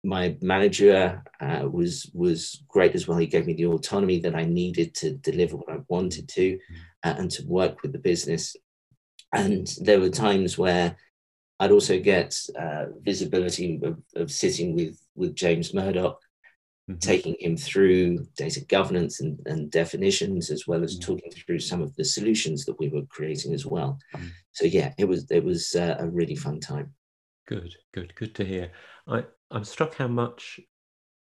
my 0.04 0.36
manager 0.40 1.22
uh, 1.40 1.68
was 1.70 2.10
was 2.14 2.62
great 2.68 2.94
as 2.94 3.08
well. 3.08 3.18
He 3.18 3.26
gave 3.26 3.46
me 3.46 3.54
the 3.54 3.66
autonomy 3.66 4.20
that 4.20 4.34
I 4.34 4.44
needed 4.44 4.94
to 4.96 5.14
deliver 5.16 5.56
what 5.56 5.72
I 5.72 5.78
wanted 5.88 6.28
to, 6.28 6.58
uh, 7.04 7.14
and 7.18 7.30
to 7.32 7.46
work 7.46 7.82
with 7.82 7.92
the 7.92 7.98
business. 7.98 8.54
And 9.32 9.68
there 9.80 10.00
were 10.00 10.10
times 10.10 10.56
where 10.56 10.96
I'd 11.58 11.72
also 11.72 11.98
get 11.98 12.38
uh, 12.58 12.86
visibility 13.00 13.80
of, 13.82 13.98
of, 14.14 14.30
sitting 14.30 14.74
with 14.74 15.00
with 15.14 15.34
James 15.34 15.72
Murdoch 15.72 16.20
mm-hmm. 16.88 16.98
taking 16.98 17.36
him 17.38 17.56
through 17.56 18.26
data 18.36 18.60
governance 18.66 19.20
and, 19.20 19.38
and 19.46 19.70
definitions, 19.70 20.50
as 20.50 20.66
well 20.66 20.82
as 20.82 20.98
mm-hmm. 20.98 21.12
talking 21.12 21.32
through 21.32 21.58
some 21.60 21.82
of 21.82 21.94
the 21.96 22.04
solutions 22.04 22.64
that 22.64 22.78
we 22.78 22.88
were 22.88 23.02
creating 23.08 23.54
as 23.54 23.66
well. 23.66 23.98
Mm-hmm. 24.14 24.26
So 24.52 24.66
yeah, 24.66 24.92
it 24.98 25.06
was 25.06 25.30
it 25.30 25.44
was 25.44 25.74
uh, 25.74 25.96
a 25.98 26.08
really 26.08 26.36
fun 26.36 26.60
time. 26.60 26.92
Good, 27.46 27.74
good, 27.92 28.14
good 28.14 28.34
to 28.36 28.44
hear. 28.44 28.70
I 29.06 29.24
I'm 29.50 29.64
struck 29.64 29.94
how 29.94 30.08
much 30.08 30.60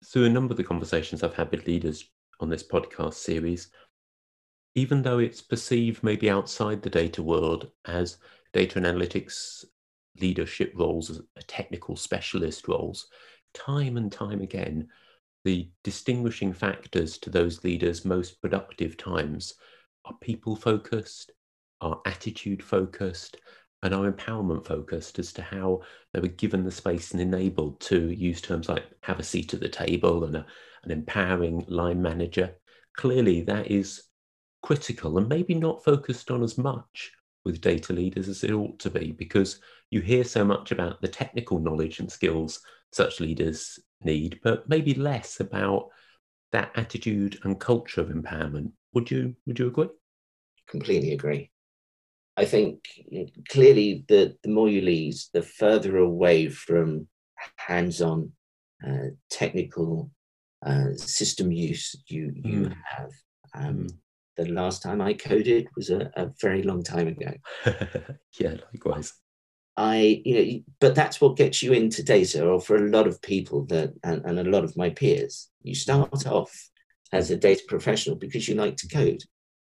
through 0.05 0.25
a 0.25 0.29
number 0.29 0.53
of 0.53 0.57
the 0.57 0.63
conversations 0.63 1.23
I've 1.23 1.35
had 1.35 1.51
with 1.51 1.67
leaders 1.67 2.09
on 2.39 2.49
this 2.49 2.63
podcast 2.63 3.15
series, 3.15 3.69
even 4.75 5.01
though 5.01 5.19
it's 5.19 5.41
perceived 5.41 6.03
maybe 6.03 6.29
outside 6.29 6.81
the 6.81 6.89
data 6.89 7.21
world 7.21 7.69
as 7.85 8.17
data 8.53 8.77
and 8.79 8.85
analytics 8.85 9.63
leadership 10.19 10.74
roles, 10.76 11.21
technical 11.47 11.95
specialist 11.95 12.67
roles, 12.67 13.08
time 13.54 13.97
and 13.97 14.12
time 14.12 14.41
again, 14.41 14.88
the 15.43 15.69
distinguishing 15.84 16.54
factors 16.54 17.17
to 17.19 17.30
those 17.30 17.63
leaders' 17.63 18.06
most 18.06 18.41
productive 18.41 18.97
times 18.97 19.56
are 20.06 20.15
people 20.21 20.56
focused, 20.56 21.32
are 21.82 22.02
attitude 22.06 22.62
focused, 22.62 23.38
and 23.84 23.93
are 23.93 24.12
empowerment 24.12 24.65
focused 24.65 25.17
as 25.17 25.34
to 25.34 25.41
how 25.41 25.82
they 26.13 26.19
were 26.19 26.28
given 26.28 26.63
the 26.63 26.71
space 26.71 27.12
and 27.12 27.21
enabled 27.21 27.80
to 27.80 28.12
use 28.12 28.41
terms 28.41 28.69
like 28.69 28.86
have 29.02 29.19
a 29.19 29.24
seat 29.24 29.54
at 29.54 29.60
the 29.60 29.69
table 29.69 30.24
and 30.24 30.36
a, 30.36 30.45
an 30.84 30.91
empowering 30.91 31.65
line 31.67 32.02
manager. 32.02 32.54
Clearly, 32.95 33.41
that 33.41 33.71
is 33.71 34.04
critical 34.62 35.17
and 35.17 35.28
maybe 35.28 35.56
not 35.56 35.84
focused 35.84 36.30
on 36.30 36.43
as 36.43 36.58
much 36.58 37.12
with 37.43 37.62
data 37.62 37.93
leaders 37.93 38.30
as 38.30 38.43
it 38.43 38.52
ought 38.52 38.78
to 38.78 38.91
be 38.91 39.12
because 39.12 39.60
you 39.91 40.01
hear 40.01 40.23
so 40.23 40.43
much 40.43 40.71
about 40.71 41.01
the 41.01 41.08
technical 41.08 41.60
knowledge 41.60 41.99
and 41.99 42.12
skills 42.12 42.62
such 42.91 43.19
leaders 43.19 43.77
need, 44.01 44.39
but 44.43 44.67
maybe 44.67 44.93
less 44.93 45.39
about 45.39 45.89
that 46.51 46.71
attitude 46.75 47.39
and 47.43 47.60
culture 47.60 48.01
of 48.01 48.08
empowerment. 48.08 48.71
Would 48.93 49.12
you 49.12 49.36
would 49.45 49.60
you 49.60 49.67
agree? 49.67 49.89
Completely 50.67 51.13
agree. 51.13 51.51
I 52.38 52.45
think 52.45 52.88
clearly 53.49 54.06
the, 54.08 54.36
the 54.41 54.49
more 54.49 54.69
you 54.69 54.82
lead, 54.82 55.15
the 55.34 55.41
further 55.41 55.97
away 55.97 56.47
from 56.47 57.08
hands-on 57.58 58.32
uh, 58.86 59.10
technical 59.30 60.10
uh, 60.65 60.93
system 60.95 61.51
use 61.51 61.95
you 62.08 62.32
you 62.36 62.60
mm. 62.62 62.75
have. 62.86 63.12
Um, 63.54 63.75
mm. 63.75 63.97
The 64.38 64.45
last 64.45 64.82
time 64.82 65.01
I 65.01 65.13
coded 65.13 65.67
was 65.75 65.89
a, 65.89 66.10
a 66.15 66.32
very 66.39 66.63
long 66.63 66.84
time 66.84 67.08
ago. 67.08 67.34
yeah, 68.39 68.56
likewise. 68.73 69.13
I, 69.77 70.21
you 70.25 70.36
know, 70.36 70.62
but 70.79 70.95
that's 70.95 71.21
what 71.21 71.38
gets 71.38 71.63
you 71.63 71.73
into 71.73 72.03
data, 72.03 72.45
or 72.45 72.60
for 72.60 72.75
a 72.75 72.89
lot 72.89 73.07
of 73.07 73.21
people 73.21 73.65
that, 73.65 73.93
and, 74.03 74.23
and 74.25 74.39
a 74.39 74.49
lot 74.49 74.63
of 74.63 74.75
my 74.75 74.89
peers, 74.89 75.49
you 75.63 75.75
start 75.75 76.25
off 76.25 76.69
as 77.12 77.31
a 77.31 77.38
data 77.38 77.63
professional 77.67 78.15
because 78.15 78.47
you 78.47 78.55
like 78.55 78.77
to 78.77 78.88
code. 78.88 79.23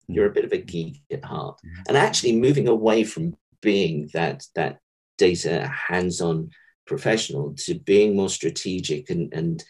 You're 0.08 0.30
a 0.30 0.32
bit 0.32 0.44
of 0.44 0.52
a 0.52 0.58
geek 0.58 1.02
at 1.10 1.24
heart, 1.24 1.58
mm-hmm. 1.58 1.82
and 1.88 1.96
actually 1.96 2.36
moving 2.36 2.68
away 2.68 3.04
from 3.04 3.36
being 3.60 4.08
that 4.14 4.46
that 4.54 4.78
data 5.18 5.66
hands-on 5.88 6.50
professional 6.86 7.54
to 7.54 7.74
being 7.74 8.14
more 8.14 8.28
strategic 8.28 9.10
and 9.10 9.32
and 9.32 9.64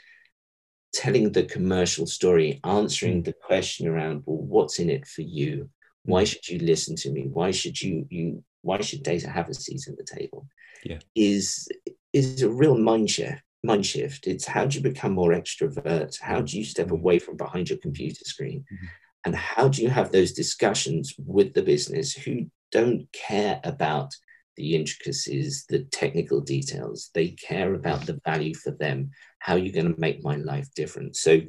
telling 0.92 1.32
the 1.32 1.44
commercial 1.44 2.06
story, 2.06 2.60
answering 2.64 3.22
mm. 3.22 3.24
the 3.24 3.34
question 3.46 3.86
around, 3.86 4.22
well, 4.24 4.38
what's 4.38 4.78
in 4.78 4.88
it 4.90 5.06
for 5.06 5.22
you? 5.22 5.68
Why 6.04 6.24
should 6.24 6.48
you 6.48 6.58
listen 6.58 6.96
to 6.96 7.10
me? 7.10 7.28
Why 7.30 7.50
should 7.50 7.80
you 7.80 8.06
you 8.10 8.44
why 8.66 8.80
should 8.80 9.02
data 9.02 9.30
have 9.30 9.48
a 9.48 9.54
seat 9.54 9.86
at 9.88 9.96
the 9.96 10.04
table? 10.04 10.48
Yeah. 10.84 10.98
Is 11.14 11.68
is 12.12 12.42
a 12.42 12.50
real 12.50 12.76
mind 12.76 13.10
shift. 13.10 13.42
Mind 13.62 13.86
shift. 13.86 14.26
It's 14.26 14.46
how 14.46 14.64
do 14.66 14.76
you 14.76 14.82
become 14.82 15.12
more 15.12 15.32
extrovert? 15.32 16.20
How 16.20 16.40
do 16.40 16.58
you 16.58 16.64
step 16.64 16.86
mm-hmm. 16.86 16.94
away 16.96 17.18
from 17.18 17.36
behind 17.36 17.68
your 17.70 17.78
computer 17.78 18.24
screen? 18.24 18.64
Mm-hmm. 18.72 18.86
And 19.24 19.34
how 19.34 19.68
do 19.68 19.82
you 19.82 19.90
have 19.90 20.10
those 20.12 20.32
discussions 20.32 21.14
with 21.18 21.54
the 21.54 21.62
business 21.62 22.12
who 22.12 22.46
don't 22.70 23.06
care 23.12 23.60
about 23.64 24.14
the 24.56 24.74
intricacies, 24.74 25.64
the 25.68 25.80
technical 26.00 26.40
details? 26.40 27.10
They 27.14 27.28
care 27.30 27.74
about 27.74 28.06
the 28.06 28.20
value 28.24 28.54
for 28.54 28.72
them. 28.72 29.10
How 29.40 29.54
are 29.54 29.64
you 29.66 29.72
going 29.72 29.92
to 29.92 30.00
make 30.00 30.22
my 30.22 30.36
life 30.36 30.68
different? 30.74 31.16
So 31.16 31.40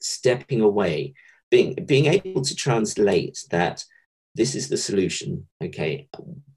stepping 0.00 0.60
away, 0.60 1.14
being 1.50 1.74
being 1.86 2.06
able 2.06 2.42
to 2.42 2.54
translate 2.54 3.38
that 3.50 3.84
this 4.34 4.54
is 4.54 4.68
the 4.68 4.76
solution 4.76 5.46
okay? 5.62 6.08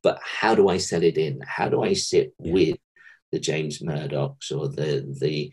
But 0.01 0.19
how 0.23 0.55
do 0.55 0.69
i 0.69 0.77
sell 0.77 1.03
it 1.03 1.17
in? 1.17 1.41
How 1.45 1.69
do 1.69 1.83
i 1.83 1.93
sit 1.93 2.33
yeah. 2.39 2.53
with 2.53 2.77
the 3.31 3.39
james 3.39 3.81
murdochs 3.81 4.51
or 4.51 4.69
the 4.69 5.05
the 5.19 5.51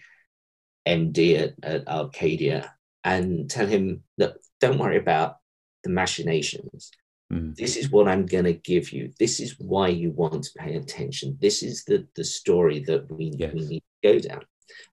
md 0.87 1.41
at, 1.41 1.55
at 1.63 1.89
arcadia 1.89 2.75
and 3.05 3.51
tell 3.51 3.67
him 3.67 4.03
that 4.19 4.35
don't 4.61 4.79
worry 4.79 4.99
about 4.99 5.37
the 5.85 5.91
machinations. 5.91 6.91
Mm. 7.33 7.57
this 7.57 7.77
is 7.77 7.91
what 7.91 8.09
i'm 8.09 8.27
going 8.27 8.45
to 8.45 8.53
give 8.53 8.93
you. 8.93 9.11
This 9.19 9.41
is 9.41 9.57
why 9.59 9.89
you 9.89 10.11
want 10.11 10.45
to 10.45 10.51
pay 10.59 10.77
attention. 10.77 11.39
This 11.41 11.63
is 11.63 11.85
the 11.85 12.07
the 12.15 12.25
story 12.25 12.85
that 12.85 13.11
we, 13.11 13.33
yes. 13.37 13.55
we 13.55 13.61
need 13.67 13.83
to 14.03 14.13
go 14.13 14.19
down. 14.29 14.45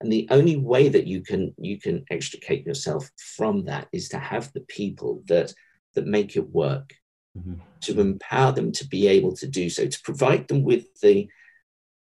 And 0.01 0.11
the 0.11 0.27
only 0.31 0.55
way 0.55 0.89
that 0.89 1.05
you 1.05 1.21
can 1.21 1.53
you 1.57 1.79
can 1.79 2.05
extricate 2.09 2.65
yourself 2.65 3.09
from 3.35 3.65
that 3.65 3.87
is 3.91 4.09
to 4.09 4.19
have 4.19 4.51
the 4.53 4.61
people 4.61 5.21
that 5.27 5.53
that 5.95 6.05
make 6.05 6.35
it 6.35 6.49
work 6.49 6.93
mm-hmm. 7.37 7.55
to 7.81 7.99
empower 7.99 8.51
them 8.51 8.71
to 8.73 8.87
be 8.87 9.07
able 9.07 9.35
to 9.37 9.47
do 9.47 9.69
so, 9.69 9.87
to 9.87 10.01
provide 10.03 10.47
them 10.47 10.63
with 10.63 10.85
the 11.01 11.29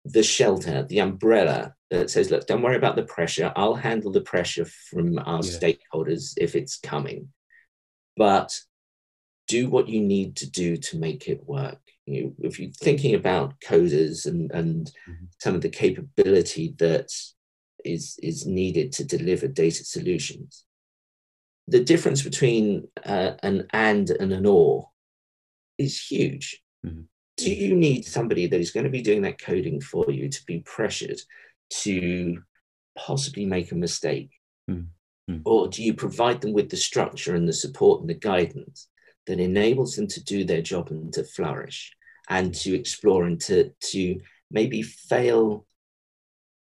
the 0.04 0.22
shelter, 0.22 0.84
the 0.84 1.00
umbrella 1.00 1.74
that 1.90 2.10
says, 2.10 2.30
look, 2.30 2.46
don't 2.46 2.62
worry 2.62 2.76
about 2.76 2.96
the 2.96 3.02
pressure. 3.02 3.52
I'll 3.56 3.74
handle 3.74 4.10
the 4.10 4.20
pressure 4.20 4.64
from 4.64 5.18
our 5.18 5.42
yeah. 5.42 5.50
stakeholders 5.58 6.34
if 6.36 6.54
it's 6.54 6.78
coming. 6.78 7.28
But 8.16 8.58
do 9.46 9.68
what 9.68 9.88
you 9.88 10.00
need 10.00 10.36
to 10.36 10.50
do 10.50 10.76
to 10.76 10.98
make 10.98 11.28
it 11.28 11.46
work. 11.46 11.80
You 12.06 12.24
know, 12.24 12.32
if 12.40 12.58
you're 12.58 12.70
thinking 12.70 13.14
about 13.14 13.60
coders 13.60 14.26
and, 14.26 14.50
and 14.52 14.86
mm-hmm. 15.08 15.24
some 15.38 15.54
of 15.54 15.60
the 15.60 15.68
capability 15.68 16.74
that 16.78 17.10
is, 17.84 18.18
is 18.22 18.46
needed 18.46 18.92
to 18.92 19.04
deliver 19.04 19.46
data 19.46 19.84
solutions, 19.84 20.64
the 21.66 21.84
difference 21.84 22.22
between 22.22 22.88
uh, 23.04 23.32
an 23.42 23.66
and 23.72 24.10
and 24.10 24.32
an 24.32 24.46
or 24.46 24.88
is 25.78 26.00
huge. 26.00 26.62
Mm-hmm. 26.84 27.02
Do 27.36 27.54
you 27.54 27.76
need 27.76 28.04
somebody 28.04 28.46
that 28.48 28.60
is 28.60 28.72
going 28.72 28.84
to 28.84 28.90
be 28.90 29.02
doing 29.02 29.22
that 29.22 29.40
coding 29.40 29.80
for 29.80 30.10
you 30.10 30.28
to 30.28 30.44
be 30.46 30.60
pressured 30.60 31.20
to 31.82 32.42
possibly 32.96 33.46
make 33.46 33.70
a 33.70 33.76
mistake? 33.76 34.30
Mm-hmm. 34.68 35.40
Or 35.44 35.68
do 35.68 35.82
you 35.82 35.94
provide 35.94 36.40
them 36.40 36.52
with 36.52 36.70
the 36.70 36.76
structure 36.76 37.34
and 37.34 37.48
the 37.48 37.52
support 37.52 38.00
and 38.00 38.10
the 38.10 38.14
guidance 38.14 38.88
that 39.26 39.38
enables 39.38 39.94
them 39.94 40.08
to 40.08 40.24
do 40.24 40.42
their 40.42 40.62
job 40.62 40.90
and 40.90 41.12
to 41.12 41.22
flourish? 41.22 41.94
and 42.28 42.54
to 42.54 42.74
explore 42.74 43.24
and 43.24 43.40
to 43.40 43.70
to 43.80 44.20
maybe 44.50 44.82
fail 44.82 45.66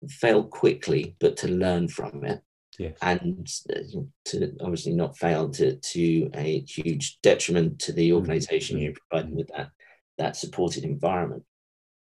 fail 0.10 0.44
quickly, 0.44 1.16
but 1.20 1.38
to 1.38 1.48
learn 1.48 1.88
from 1.88 2.26
it. 2.26 2.42
Yes. 2.82 2.98
And 3.02 3.48
uh, 3.72 4.00
to 4.26 4.56
obviously 4.62 4.94
not 4.94 5.18
fail 5.18 5.50
to, 5.52 5.76
to 5.76 6.30
a 6.34 6.62
huge 6.62 7.20
detriment 7.22 7.80
to 7.80 7.94
the 7.94 8.14
organization 8.14 8.78
Mm-hmm. 8.78 8.86
you're 8.86 8.94
providing 9.10 9.36
with 9.36 9.50
that, 9.56 9.70
that 10.18 10.36
supported 10.36 10.84
environment. 10.84 11.44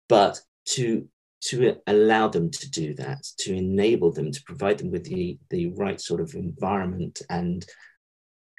But 0.07 0.39
to 0.75 1.07
to 1.41 1.77
allow 1.87 2.27
them 2.27 2.51
to 2.51 2.69
do 2.69 2.93
that, 2.95 3.23
to 3.39 3.53
enable 3.53 4.11
them, 4.11 4.29
to 4.29 4.43
provide 4.45 4.77
them 4.77 4.91
with 4.91 5.05
the, 5.05 5.39
the 5.49 5.67
right 5.67 5.99
sort 6.01 6.19
of 6.19 6.33
environment 6.35 7.21
and 7.29 7.65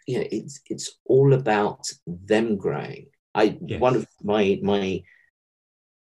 you 0.07 0.19
know, 0.19 0.27
it's 0.31 0.61
it's 0.69 0.99
all 1.05 1.33
about 1.35 1.87
them 2.07 2.57
growing. 2.57 3.07
I 3.35 3.59
Yes. 3.65 3.81
one 3.81 3.97
of 3.97 4.07
my 4.23 4.59
my 4.63 5.03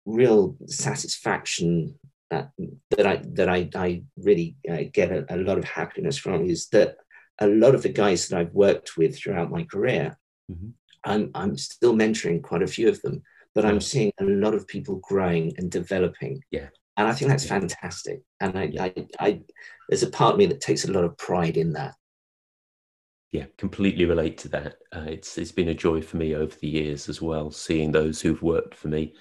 real 0.05 0.55
satisfaction 0.67 1.99
that 2.31 2.51
that 2.97 3.05
I 3.05 3.21
that 3.33 3.49
I 3.49 3.69
I 3.75 4.03
really 4.17 4.55
uh, 4.69 4.83
get 4.91 5.11
a, 5.11 5.25
a 5.29 5.37
lot 5.37 5.57
of 5.59 5.65
happiness 5.65 6.17
from 6.17 6.45
is 6.45 6.67
that 6.69 6.95
a 7.39 7.47
lot 7.47 7.75
of 7.75 7.83
the 7.83 7.89
guys 7.89 8.27
that 8.27 8.39
I've 8.39 8.53
worked 8.53 8.97
with 8.97 9.17
throughout 9.17 9.51
my 9.51 9.63
career, 9.65 10.17
Mhm. 10.51 10.73
I'm 11.03 11.31
I'm 11.35 11.57
still 11.57 11.93
mentoring 11.93 12.41
quite 12.41 12.63
a 12.63 12.73
few 12.75 12.87
of 12.89 13.01
them, 13.01 13.21
but 13.53 13.65
I'm 13.65 13.81
seeing 13.81 14.11
a 14.19 14.23
lot 14.23 14.55
of 14.55 14.67
people 14.67 14.95
growing 15.09 15.53
and 15.57 15.69
developing. 15.69 16.41
Yeah. 16.51 16.69
And 16.97 17.07
I 17.07 17.13
think 17.13 17.29
that's 17.29 17.45
Yeah. 17.45 17.59
fantastic. 17.59 18.21
And 18.39 18.57
I, 18.57 18.63
Yeah. 18.65 18.83
I, 18.85 19.07
I, 19.19 19.41
there's 19.89 20.03
a 20.03 20.09
part 20.09 20.33
of 20.33 20.39
me 20.39 20.45
that 20.47 20.61
takes 20.61 20.85
a 20.85 20.91
lot 20.91 21.03
of 21.03 21.17
pride 21.17 21.57
in 21.57 21.73
that. 21.73 21.95
Yeah, 23.31 23.45
completely 23.57 24.05
relate 24.05 24.37
to 24.39 24.49
that. 24.49 24.75
Uh, 24.95 25.05
it's 25.07 25.37
it's 25.37 25.53
been 25.53 25.69
a 25.69 25.73
joy 25.73 26.01
for 26.01 26.17
me 26.17 26.35
over 26.35 26.55
the 26.55 26.67
years 26.67 27.09
as 27.09 27.21
well, 27.21 27.49
seeing 27.49 27.91
those 27.91 28.21
who've 28.21 28.41
worked 28.41 28.75
for 28.75 28.89
me 28.89 29.15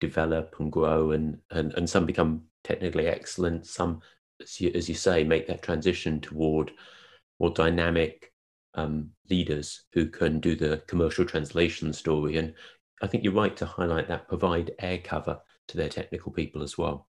develop 0.00 0.54
and 0.60 0.70
grow, 0.70 1.10
and 1.12 1.38
and 1.50 1.74
and 1.74 1.90
some 1.90 2.06
become 2.06 2.44
technically 2.66 3.06
excellent. 3.06 3.66
Some, 3.66 4.00
as 4.40 4.60
you, 4.60 4.70
as 4.74 4.88
you 4.88 4.94
say, 4.94 5.24
make 5.24 5.46
that 5.46 5.62
transition 5.62 6.20
toward 6.20 6.72
more 7.40 7.50
dynamic 7.50 8.32
um, 8.74 9.10
leaders 9.30 9.84
who 9.92 10.06
can 10.06 10.40
do 10.40 10.54
the 10.54 10.82
commercial 10.86 11.24
translation 11.24 11.92
story. 11.92 12.36
And 12.36 12.54
I 13.02 13.06
think 13.06 13.24
you're 13.24 13.32
right 13.32 13.56
to 13.56 13.66
highlight 13.66 14.08
that, 14.08 14.28
provide 14.28 14.72
air 14.80 14.98
cover 14.98 15.38
to 15.68 15.76
their 15.76 15.88
technical 15.88 16.32
people 16.32 16.62
as 16.62 16.76
well. 16.76 17.08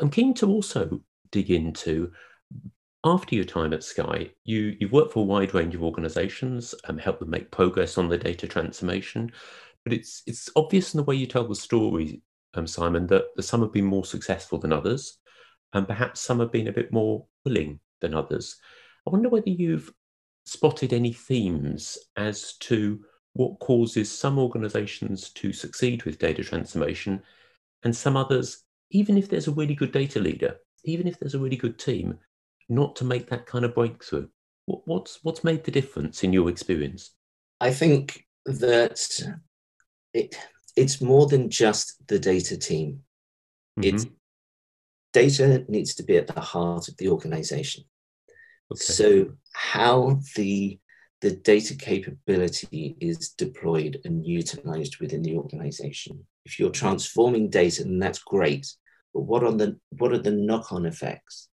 I'm 0.00 0.10
keen 0.10 0.34
to 0.34 0.48
also 0.48 1.00
dig 1.30 1.50
into 1.50 2.12
after 3.04 3.36
your 3.36 3.44
time 3.44 3.72
at 3.72 3.84
Sky, 3.84 4.30
you 4.44 4.76
you've 4.80 4.92
worked 4.92 5.12
for 5.12 5.20
a 5.20 5.22
wide 5.22 5.54
range 5.54 5.74
of 5.74 5.82
organisations, 5.82 6.74
and 6.88 7.00
helped 7.00 7.20
them 7.20 7.30
make 7.30 7.50
progress 7.50 7.98
on 7.98 8.08
the 8.08 8.18
data 8.18 8.48
transformation. 8.48 9.30
But 9.84 9.92
it's 9.92 10.22
it's 10.26 10.50
obvious 10.56 10.92
in 10.92 10.98
the 10.98 11.04
way 11.04 11.14
you 11.14 11.26
tell 11.26 11.46
the 11.46 11.54
story, 11.54 12.20
um, 12.56 12.66
Simon, 12.66 13.06
that, 13.08 13.24
some 13.40 13.60
have 13.62 13.72
been 13.72 13.84
more 13.84 14.04
successful 14.04 14.58
than 14.58 14.72
others, 14.72 15.18
and 15.72 15.86
perhaps 15.86 16.20
some 16.20 16.40
have 16.40 16.52
been 16.52 16.68
a 16.68 16.72
bit 16.72 16.92
more 16.92 17.26
willing 17.44 17.80
than 18.00 18.14
others. 18.14 18.56
I 19.06 19.10
wonder 19.10 19.28
whether 19.28 19.50
you've 19.50 19.92
spotted 20.44 20.92
any 20.92 21.12
themes 21.12 21.98
as 22.16 22.54
to 22.60 23.04
what 23.34 23.58
causes 23.58 24.10
some 24.10 24.38
organisations 24.38 25.30
to 25.30 25.52
succeed 25.52 26.04
with 26.04 26.18
data 26.18 26.42
transformation, 26.42 27.22
and 27.84 27.94
some 27.94 28.16
others, 28.16 28.64
even 28.90 29.18
if 29.18 29.28
there's 29.28 29.48
a 29.48 29.52
really 29.52 29.74
good 29.74 29.92
data 29.92 30.18
leader, 30.18 30.56
even 30.84 31.06
if 31.06 31.18
there's 31.18 31.34
a 31.34 31.38
really 31.38 31.56
good 31.56 31.78
team, 31.78 32.18
not 32.68 32.96
to 32.96 33.04
make 33.04 33.28
that 33.28 33.46
kind 33.46 33.64
of 33.64 33.74
breakthrough? 33.74 34.28
What, 34.66 34.80
what's 34.86 35.22
what's 35.22 35.44
made 35.44 35.64
the 35.64 35.70
difference 35.70 36.24
in 36.24 36.32
your 36.32 36.48
experience? 36.48 37.12
I 37.60 37.72
think 37.72 38.26
that 38.46 39.00
it, 40.12 40.36
it's 40.76 41.00
more 41.00 41.26
than 41.26 41.50
just 41.50 42.06
the 42.06 42.18
data 42.18 42.56
team. 42.56 43.02
It's 43.78 44.04
Mhm. 44.04 44.12
data 45.12 45.64
needs 45.68 45.94
to 45.94 46.02
be 46.02 46.16
at 46.18 46.26
the 46.26 46.40
heart 46.40 46.88
of 46.88 46.96
the 46.98 47.08
organization. 47.08 47.84
Okay. 48.70 48.80
So 48.80 49.36
how 49.52 50.20
the 50.36 50.78
the 51.22 51.30
data 51.34 51.74
capability 51.74 52.94
is 53.00 53.30
deployed 53.30 53.98
and 54.04 54.26
utilized 54.26 54.98
within 54.98 55.22
the 55.22 55.34
organization. 55.34 56.26
If 56.44 56.58
you're 56.58 56.70
transforming 56.70 57.48
data, 57.48 57.84
then 57.84 57.98
that's 57.98 58.18
great. 58.18 58.66
But 59.14 59.22
what 59.22 59.42
are 59.42 59.52
the 59.52 59.80
what 59.98 60.12
are 60.12 60.18
the 60.18 60.30
knock-on 60.32 60.84
effects 60.84 61.48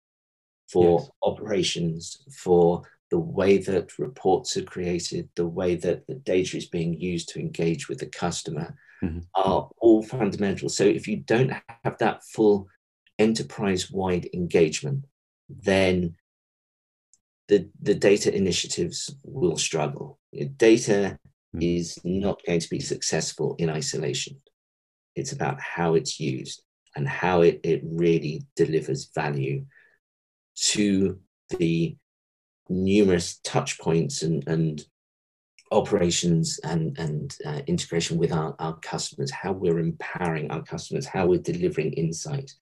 for 0.66 1.00
Yes. 1.00 1.10
operations, 1.22 2.24
for 2.32 2.88
the 3.10 3.18
way 3.18 3.58
that 3.58 3.98
reports 3.98 4.56
are 4.56 4.64
created, 4.64 5.28
the 5.34 5.46
way 5.46 5.76
that 5.76 6.06
the 6.06 6.14
data 6.14 6.56
is 6.56 6.66
being 6.66 6.98
used 6.98 7.28
to 7.30 7.40
engage 7.40 7.88
with 7.88 7.98
the 7.98 8.06
customer 8.06 8.78
Mhm. 9.02 9.26
are 9.34 9.70
all 9.78 10.02
fundamental. 10.02 10.68
So 10.68 10.84
if 10.84 11.08
you 11.08 11.16
don't 11.18 11.52
have 11.84 11.98
that 11.98 12.22
full 12.24 12.68
enterprise-wide 13.18 14.28
engagement, 14.34 15.06
then 15.48 16.16
the, 17.48 17.68
the 17.80 17.94
data 17.94 18.34
initiatives 18.34 19.14
will 19.24 19.56
struggle. 19.56 20.18
Data 20.56 21.18
Mm. 21.52 21.78
is 21.78 21.98
not 22.04 22.40
going 22.46 22.60
to 22.60 22.70
be 22.70 22.78
successful 22.78 23.56
in 23.58 23.68
isolation. 23.68 24.40
It's 25.16 25.32
about 25.32 25.60
how 25.60 25.94
it's 25.94 26.20
used 26.20 26.62
and 26.94 27.08
how 27.08 27.40
it, 27.42 27.58
it 27.64 27.82
really 27.84 28.46
delivers 28.54 29.10
value 29.12 29.66
to 30.72 31.18
the 31.58 31.96
numerous 32.68 33.40
touch 33.42 33.80
points 33.80 34.22
and, 34.22 34.46
and 34.46 34.84
operations 35.70 36.58
and, 36.64 36.98
and 36.98 37.36
uh, 37.46 37.60
integration 37.66 38.18
with 38.18 38.32
our, 38.32 38.54
our 38.58 38.76
customers, 38.78 39.30
how 39.30 39.52
we're 39.52 39.78
empowering 39.78 40.50
our 40.50 40.62
customers, 40.62 41.06
how 41.06 41.26
we're 41.26 41.38
delivering 41.38 41.92
insight. 41.92 42.52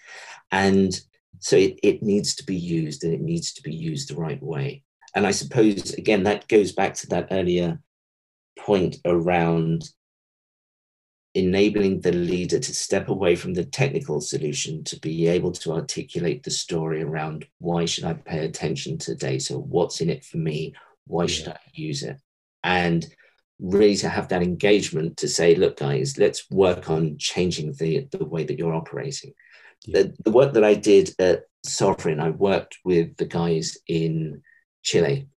And 0.52 0.98
so 1.38 1.56
it, 1.56 1.78
it 1.82 2.02
needs 2.02 2.34
to 2.36 2.44
be 2.44 2.56
used 2.56 3.04
and 3.04 3.14
it 3.14 3.20
needs 3.20 3.52
to 3.54 3.62
be 3.62 3.74
used 3.74 4.10
the 4.10 4.20
right 4.20 4.42
way. 4.42 4.82
And 5.14 5.26
I 5.26 5.30
suppose, 5.30 5.94
again, 5.94 6.24
that 6.24 6.48
goes 6.48 6.72
back 6.72 6.94
to 6.94 7.06
that 7.08 7.28
earlier 7.30 7.80
point 8.58 8.96
around 9.04 9.88
enabling 11.34 12.00
the 12.00 12.12
leader 12.12 12.58
to 12.58 12.74
step 12.74 13.08
away 13.08 13.36
from 13.36 13.54
the 13.54 13.64
technical 13.64 14.20
solution 14.20 14.82
to 14.82 14.98
be 14.98 15.28
able 15.28 15.52
to 15.52 15.72
articulate 15.72 16.42
the 16.42 16.50
story 16.50 17.02
around 17.02 17.46
why 17.58 17.84
should 17.84 18.04
I 18.04 18.14
pay 18.14 18.44
attention 18.44 18.98
to 18.98 19.14
data? 19.14 19.58
What's 19.58 20.00
in 20.00 20.10
it 20.10 20.24
for 20.24 20.38
me? 20.38 20.74
Why 21.06 21.26
should 21.26 21.48
I 21.48 21.58
use 21.72 22.02
it? 22.02 22.18
And 22.62 23.06
really 23.60 23.96
to 23.96 24.08
have 24.08 24.28
that 24.28 24.42
engagement 24.42 25.16
to 25.18 25.28
say, 25.28 25.54
look, 25.54 25.78
guys, 25.78 26.16
let's 26.18 26.48
work 26.50 26.90
on 26.90 27.16
changing 27.18 27.72
the, 27.78 28.06
the 28.12 28.24
way 28.24 28.44
that 28.44 28.58
you're 28.58 28.74
operating. 28.74 29.32
Yeah. 29.86 30.02
The, 30.02 30.14
the 30.24 30.30
work 30.30 30.52
that 30.54 30.64
I 30.64 30.74
did 30.74 31.10
at 31.18 31.42
Sovereign, 31.64 32.20
I 32.20 32.30
worked 32.30 32.78
with 32.84 33.16
the 33.16 33.26
guys 33.26 33.76
in 33.86 34.42
Chile 34.82 35.28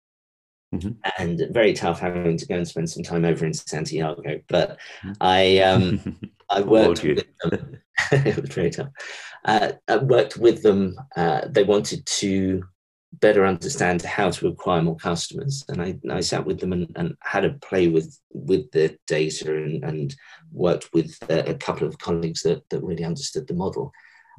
Mhm. 0.73 0.95
and 1.17 1.41
very 1.51 1.73
tough 1.73 1.99
having 1.99 2.38
to 2.38 2.45
go 2.45 2.55
and 2.55 2.65
spend 2.65 2.89
some 2.89 3.03
time 3.03 3.25
over 3.25 3.45
in 3.45 3.53
Santiago. 3.53 4.39
But 4.47 4.80
Mhm. 5.03 5.15
I 5.19 5.57
um, 5.59 6.32
I 6.49 6.61
worked 6.61 7.03
with 7.03 7.26
them. 7.41 7.78
it 8.11 8.41
was 8.41 8.49
very 8.51 8.69
tough. 8.69 8.89
Uh, 9.43 9.74
I 9.89 9.97
worked 9.97 10.38
with 10.38 10.63
them. 10.63 10.95
Uh, 11.15 11.41
they 11.49 11.63
wanted 11.63 12.05
to 12.05 12.63
better 13.14 13.45
understand 13.45 14.01
how 14.01 14.30
to 14.32 14.47
acquire 14.47 14.82
more 14.82 14.95
customers, 14.95 15.66
and 15.68 15.82
I, 15.82 15.99
I 16.09 16.22
sat 16.22 16.45
with 16.45 16.59
them 16.59 16.74
and, 16.74 16.91
and 16.95 17.16
had 17.22 17.45
a 17.45 17.53
play 17.53 17.88
with 17.88 18.18
with 18.34 18.72
the 18.72 18.97
data 19.07 19.55
and, 19.55 19.84
and 19.84 20.16
worked 20.51 20.89
with 20.93 21.18
uh, 21.30 21.43
a 21.45 21.55
couple 21.55 21.88
of 21.88 21.97
colleagues 21.97 22.41
that, 22.43 22.68
that 22.70 22.84
really 22.84 23.03
understood 23.03 23.47
the 23.47 23.53
model. 23.53 23.91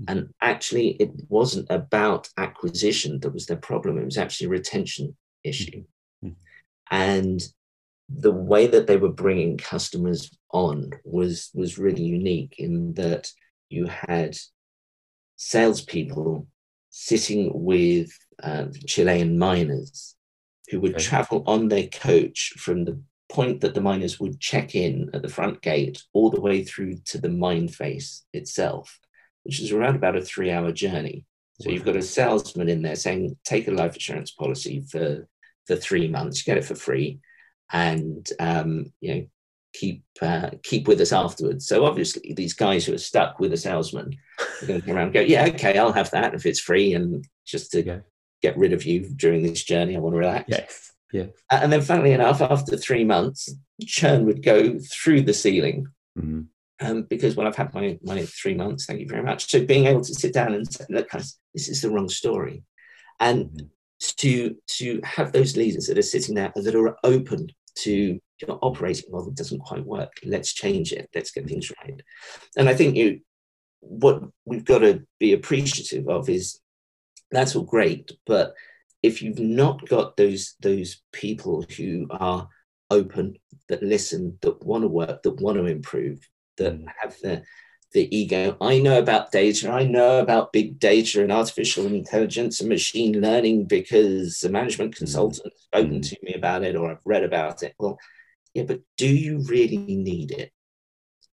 And 0.09 0.31
actually, 0.41 0.97
it 0.99 1.11
wasn't 1.29 1.67
about 1.71 2.29
acquisition 2.39 3.21
that 3.21 3.33
was 3.33 3.47
their 3.47 3.59
problem. 3.59 3.99
It 3.99 4.05
was 4.05 4.19
actually 4.19 4.47
a 4.47 4.51
retention 4.51 5.17
issue. 5.45 5.85
Mhm. 6.25 6.35
And 6.91 7.43
the 8.09 8.33
way 8.33 8.67
that 8.67 8.87
they 8.87 8.97
were 8.97 9.13
bringing 9.13 9.59
customers 9.59 10.37
on 10.51 10.93
was 11.05 11.51
was 11.55 11.79
really 11.79 12.03
unique 12.03 12.55
in 12.59 12.95
that 12.95 13.31
you 13.69 13.87
had 13.87 14.37
salespeople 15.37 16.47
sitting 16.91 17.51
with 17.55 18.11
uh, 18.43 18.67
Chilean 18.87 19.39
miners 19.39 20.15
who 20.69 20.81
would 20.81 20.95
Okay. 20.95 21.03
travel 21.03 21.43
on 21.47 21.69
their 21.69 21.89
coach 21.89 22.55
from 22.57 22.85
the 22.85 23.01
point 23.29 23.61
that 23.63 23.75
the 23.75 23.81
miners 23.81 24.21
would 24.21 24.41
check 24.41 24.75
in 24.75 25.11
at 25.15 25.23
the 25.23 25.29
front 25.29 25.63
gate 25.63 26.03
all 26.13 26.31
the 26.31 26.41
way 26.41 26.63
through 26.63 26.97
to 27.05 27.19
the 27.19 27.29
mine 27.29 27.69
face 27.69 28.25
itself, 28.33 28.99
which 29.45 29.61
is 29.61 29.73
around 29.73 29.97
about 29.97 30.17
a 30.17 30.21
three 30.23 30.51
hour 30.51 30.73
journey. 30.73 31.25
So 31.61 31.71
you've 31.71 31.85
got 31.85 31.97
a 31.97 32.03
salesman 32.03 32.69
in 32.69 32.83
there 32.83 32.97
saying, 32.97 33.37
take 33.45 33.69
a 33.69 33.71
life 33.71 33.95
insurance 33.95 34.33
policy 34.33 34.85
for, 34.91 35.29
for 35.67 35.77
three 35.77 36.09
months, 36.09 36.43
get 36.43 36.59
it 36.59 36.65
for 36.65 36.75
free, 36.75 37.21
and 37.73 38.29
um, 38.41 38.93
you 39.01 39.15
know, 39.15 39.27
keep 39.73 40.03
uh, 40.21 40.51
keep 40.63 40.87
with 40.87 41.01
us 41.01 41.13
afterwards. 41.13 41.67
So 41.67 41.85
obviously 41.87 42.35
these 42.35 42.53
guys 42.53 42.85
who 42.85 42.95
are 42.95 42.99
stuck 42.99 43.39
with 43.39 43.53
a 43.53 43.57
salesman 43.57 44.15
are 44.41 44.67
going 44.67 44.81
to 44.81 44.87
come 44.87 44.97
around 44.97 45.07
and 45.07 45.15
go, 45.15 45.21
yeah, 45.21 45.47
okay, 45.47 45.79
I'll 45.79 45.93
have 45.93 46.11
that 46.11 46.35
if 46.35 46.45
it's 46.45 46.61
free 46.61 46.95
and 46.95 47.27
just 47.47 47.73
to 47.73 47.83
Yeah. 47.83 48.01
Get 48.43 48.57
rid 48.59 48.73
of 48.73 48.85
you 48.85 49.09
during 49.17 49.43
this 49.43 49.63
journey, 49.65 49.97
I 49.97 50.01
want 50.01 50.15
to 50.15 50.19
relax. 50.19 50.45
Yes. 51.13 51.33
Uh, 51.51 51.59
And 51.63 51.73
then, 51.73 51.83
funnily 51.83 52.13
enough, 52.13 52.41
after 52.41 52.77
three 52.77 53.05
months, 53.05 53.55
churn 53.87 54.25
would 54.27 54.43
go 54.43 54.79
through 54.79 55.23
the 55.23 55.35
ceiling. 55.35 55.87
Mhm. 56.19 56.49
um, 56.81 57.03
because 57.05 57.37
well, 57.37 57.47
I've 57.47 57.57
had 57.57 57.73
my 57.75 57.99
my 58.03 58.27
three 58.27 58.55
months. 58.55 58.87
Thank 58.87 59.01
you 59.01 59.09
very 59.09 59.23
much. 59.23 59.49
So 59.49 59.65
being 59.65 59.87
able 59.87 60.03
to 60.03 60.15
sit 60.15 60.33
down 60.35 60.53
and 60.55 60.71
say, 60.71 60.85
look, 60.89 61.11
guys, 61.11 61.39
this 61.55 61.69
is 61.69 61.81
the 61.81 61.91
wrong 61.91 62.09
story, 62.09 62.65
and 63.21 63.47
mm-hmm. 63.47 63.67
to 64.17 64.57
to 64.79 65.01
have 65.05 65.33
those 65.33 65.57
leaders 65.57 65.87
that 65.87 65.99
are 65.99 66.03
sitting 66.03 66.35
there 66.35 66.53
that 66.55 66.75
are 66.75 66.97
open 67.05 67.49
to 67.85 68.19
your 68.41 68.59
operating 68.63 69.11
model 69.11 69.31
doesn't 69.31 69.61
quite 69.61 69.85
work. 69.85 70.13
Let's 70.25 70.53
change 70.53 70.93
it. 70.93 71.09
Let's 71.15 71.31
get 71.31 71.47
things 71.47 71.71
right. 71.83 72.03
And 72.57 72.69
I 72.69 72.75
think 72.75 72.97
you 72.97 73.21
what 73.81 74.23
we've 74.45 74.65
got 74.65 74.79
to 74.79 75.05
be 75.19 75.33
appreciative 75.33 76.09
of 76.09 76.29
is 76.29 76.61
that's 77.33 77.57
all 77.57 77.65
great, 77.65 78.13
but 78.27 78.55
if 79.03 79.23
you've 79.23 79.41
not 79.41 79.87
got 79.89 80.17
those 80.17 80.55
those 80.61 81.03
people 81.13 81.65
who 81.77 82.07
are 82.11 82.49
open, 82.91 83.37
that 83.69 83.83
listen, 83.83 84.39
that 84.43 84.65
want 84.65 84.83
to 84.83 84.89
work, 84.89 85.23
that 85.23 85.41
want 85.41 85.57
to 85.57 85.67
improve, 85.67 86.29
that 86.59 86.75
mm. 86.75 86.87
have 87.01 87.17
the 87.23 87.43
the 87.93 88.17
ego. 88.17 88.57
I 88.61 88.79
know 88.79 88.99
about 88.99 89.33
data. 89.33 89.71
I 89.71 89.85
know 89.85 90.21
about 90.21 90.53
big 90.53 90.79
data 90.79 91.23
and 91.23 91.31
artificial 91.31 91.87
intelligence 91.87 92.61
and 92.61 92.69
machine 92.69 93.21
learning 93.21 93.67
because 93.67 94.43
a 94.45 94.49
management 94.49 94.95
mm. 94.95 94.99
consultant 94.99 95.53
has 95.53 95.63
spoken 95.63 96.01
mm. 96.01 96.09
to 96.09 96.17
me 96.23 96.35
about 96.35 96.63
it 96.63 96.77
or 96.77 96.91
I've 96.91 97.05
read 97.05 97.25
about 97.25 97.63
it. 97.63 97.75
Well, 97.79 97.99
yeah, 98.55 98.65
but 98.65 98.81
do 98.97 99.09
you 99.09 99.41
really 99.47 99.79
need 99.79 100.31
it? 100.31 100.53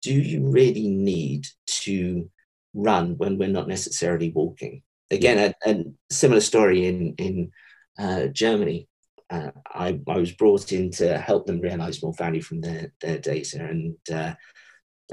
Do 0.01 0.13
you 0.13 0.49
really 0.49 0.87
need 0.87 1.47
to 1.83 2.29
run 2.73 3.17
when 3.17 3.37
we're 3.37 3.49
not 3.49 3.67
necessarily 3.67 4.31
walking? 4.31 4.81
Again, 5.11 5.53
a, 5.65 5.69
a 5.69 5.83
similar 6.11 6.41
story 6.41 6.87
in 6.87 7.15
in 7.17 7.51
uh, 7.97 8.27
Germany. 8.27 8.87
Uh, 9.29 9.51
I, 9.67 9.99
I 10.07 10.17
was 10.17 10.31
brought 10.31 10.71
in 10.71 10.89
to 10.91 11.19
help 11.19 11.45
them 11.45 11.61
realize 11.61 12.01
more 12.01 12.13
value 12.13 12.41
from 12.41 12.61
their, 12.61 12.91
their 12.99 13.19
data 13.19 13.63
and 13.63 13.95
uh, 14.11 14.33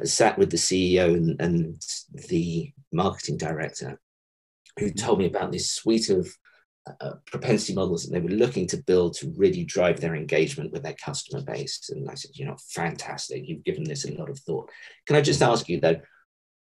sat 0.05 0.38
with 0.38 0.51
the 0.51 0.57
CEO 0.57 1.14
and, 1.14 1.38
and 1.38 1.82
the 2.28 2.72
marketing 2.92 3.36
director 3.36 4.01
who 4.78 4.90
told 4.90 5.18
me 5.18 5.26
about 5.26 5.53
this 5.53 5.70
suite 5.70 6.09
of 6.09 6.26
uh, 7.01 7.14
propensity 7.26 7.74
models 7.74 8.05
that 8.05 8.12
they 8.12 8.20
were 8.20 8.30
looking 8.30 8.66
to 8.68 8.82
build 8.84 9.14
to 9.14 9.32
really 9.36 9.64
drive 9.64 10.01
their 10.01 10.14
engagement 10.14 10.72
with 10.72 10.82
their 10.82 10.94
customer 10.94 11.42
base. 11.42 11.90
And 11.90 12.09
I 12.09 12.14
said, 12.14 12.30
you 12.34 12.47
know, 12.47 12.57
fantastic. 12.70 13.42
You've 13.47 13.64
given 13.64 13.84
this 13.84 14.05
a 14.05 14.14
lot 14.14 14.30
of 14.30 14.38
thought. 14.40 14.70
Can 15.07 15.16
I 15.16 15.20
just 15.20 15.42
ask 15.42 15.68
you 15.68 15.80
though, 15.80 16.01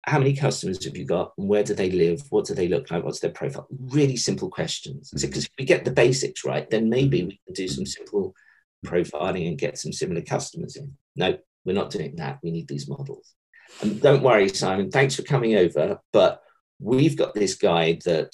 how 0.04 0.18
many 0.18 0.34
customers 0.34 0.84
have 0.84 0.96
you 0.96 1.04
got? 1.04 1.32
Where 1.36 1.62
do 1.62 1.74
they 1.74 1.90
live? 1.90 2.22
What 2.30 2.46
do 2.46 2.54
they 2.54 2.68
look 2.68 2.90
like? 2.90 3.04
What's 3.04 3.20
their 3.20 3.30
profile? 3.30 3.68
Really 3.70 4.16
simple 4.16 4.50
questions. 4.50 5.10
Because 5.10 5.30
mm-hmm. 5.30 5.38
if 5.38 5.50
we 5.58 5.64
get 5.64 5.84
the 5.84 5.92
basics 5.92 6.44
right, 6.44 6.68
then 6.68 6.88
maybe 6.88 7.22
we 7.24 7.40
can 7.46 7.54
do 7.54 7.68
some 7.68 7.86
simple 7.86 8.34
profiling 8.84 9.46
and 9.46 9.58
get 9.58 9.78
some 9.78 9.92
similar 9.92 10.20
customers 10.22 10.76
in. 10.76 10.92
No, 11.14 11.38
we're 11.64 11.74
not 11.74 11.90
doing 11.90 12.16
that. 12.16 12.40
We 12.42 12.50
need 12.50 12.66
these 12.66 12.88
models. 12.88 13.34
And 13.80 14.00
don't 14.02 14.22
worry, 14.22 14.48
Simon, 14.48 14.90
thanks 14.90 15.14
for 15.14 15.22
coming 15.22 15.56
over. 15.56 16.00
But 16.12 16.42
we've 16.80 17.16
got 17.16 17.34
this 17.34 17.54
guy 17.54 18.00
that 18.04 18.32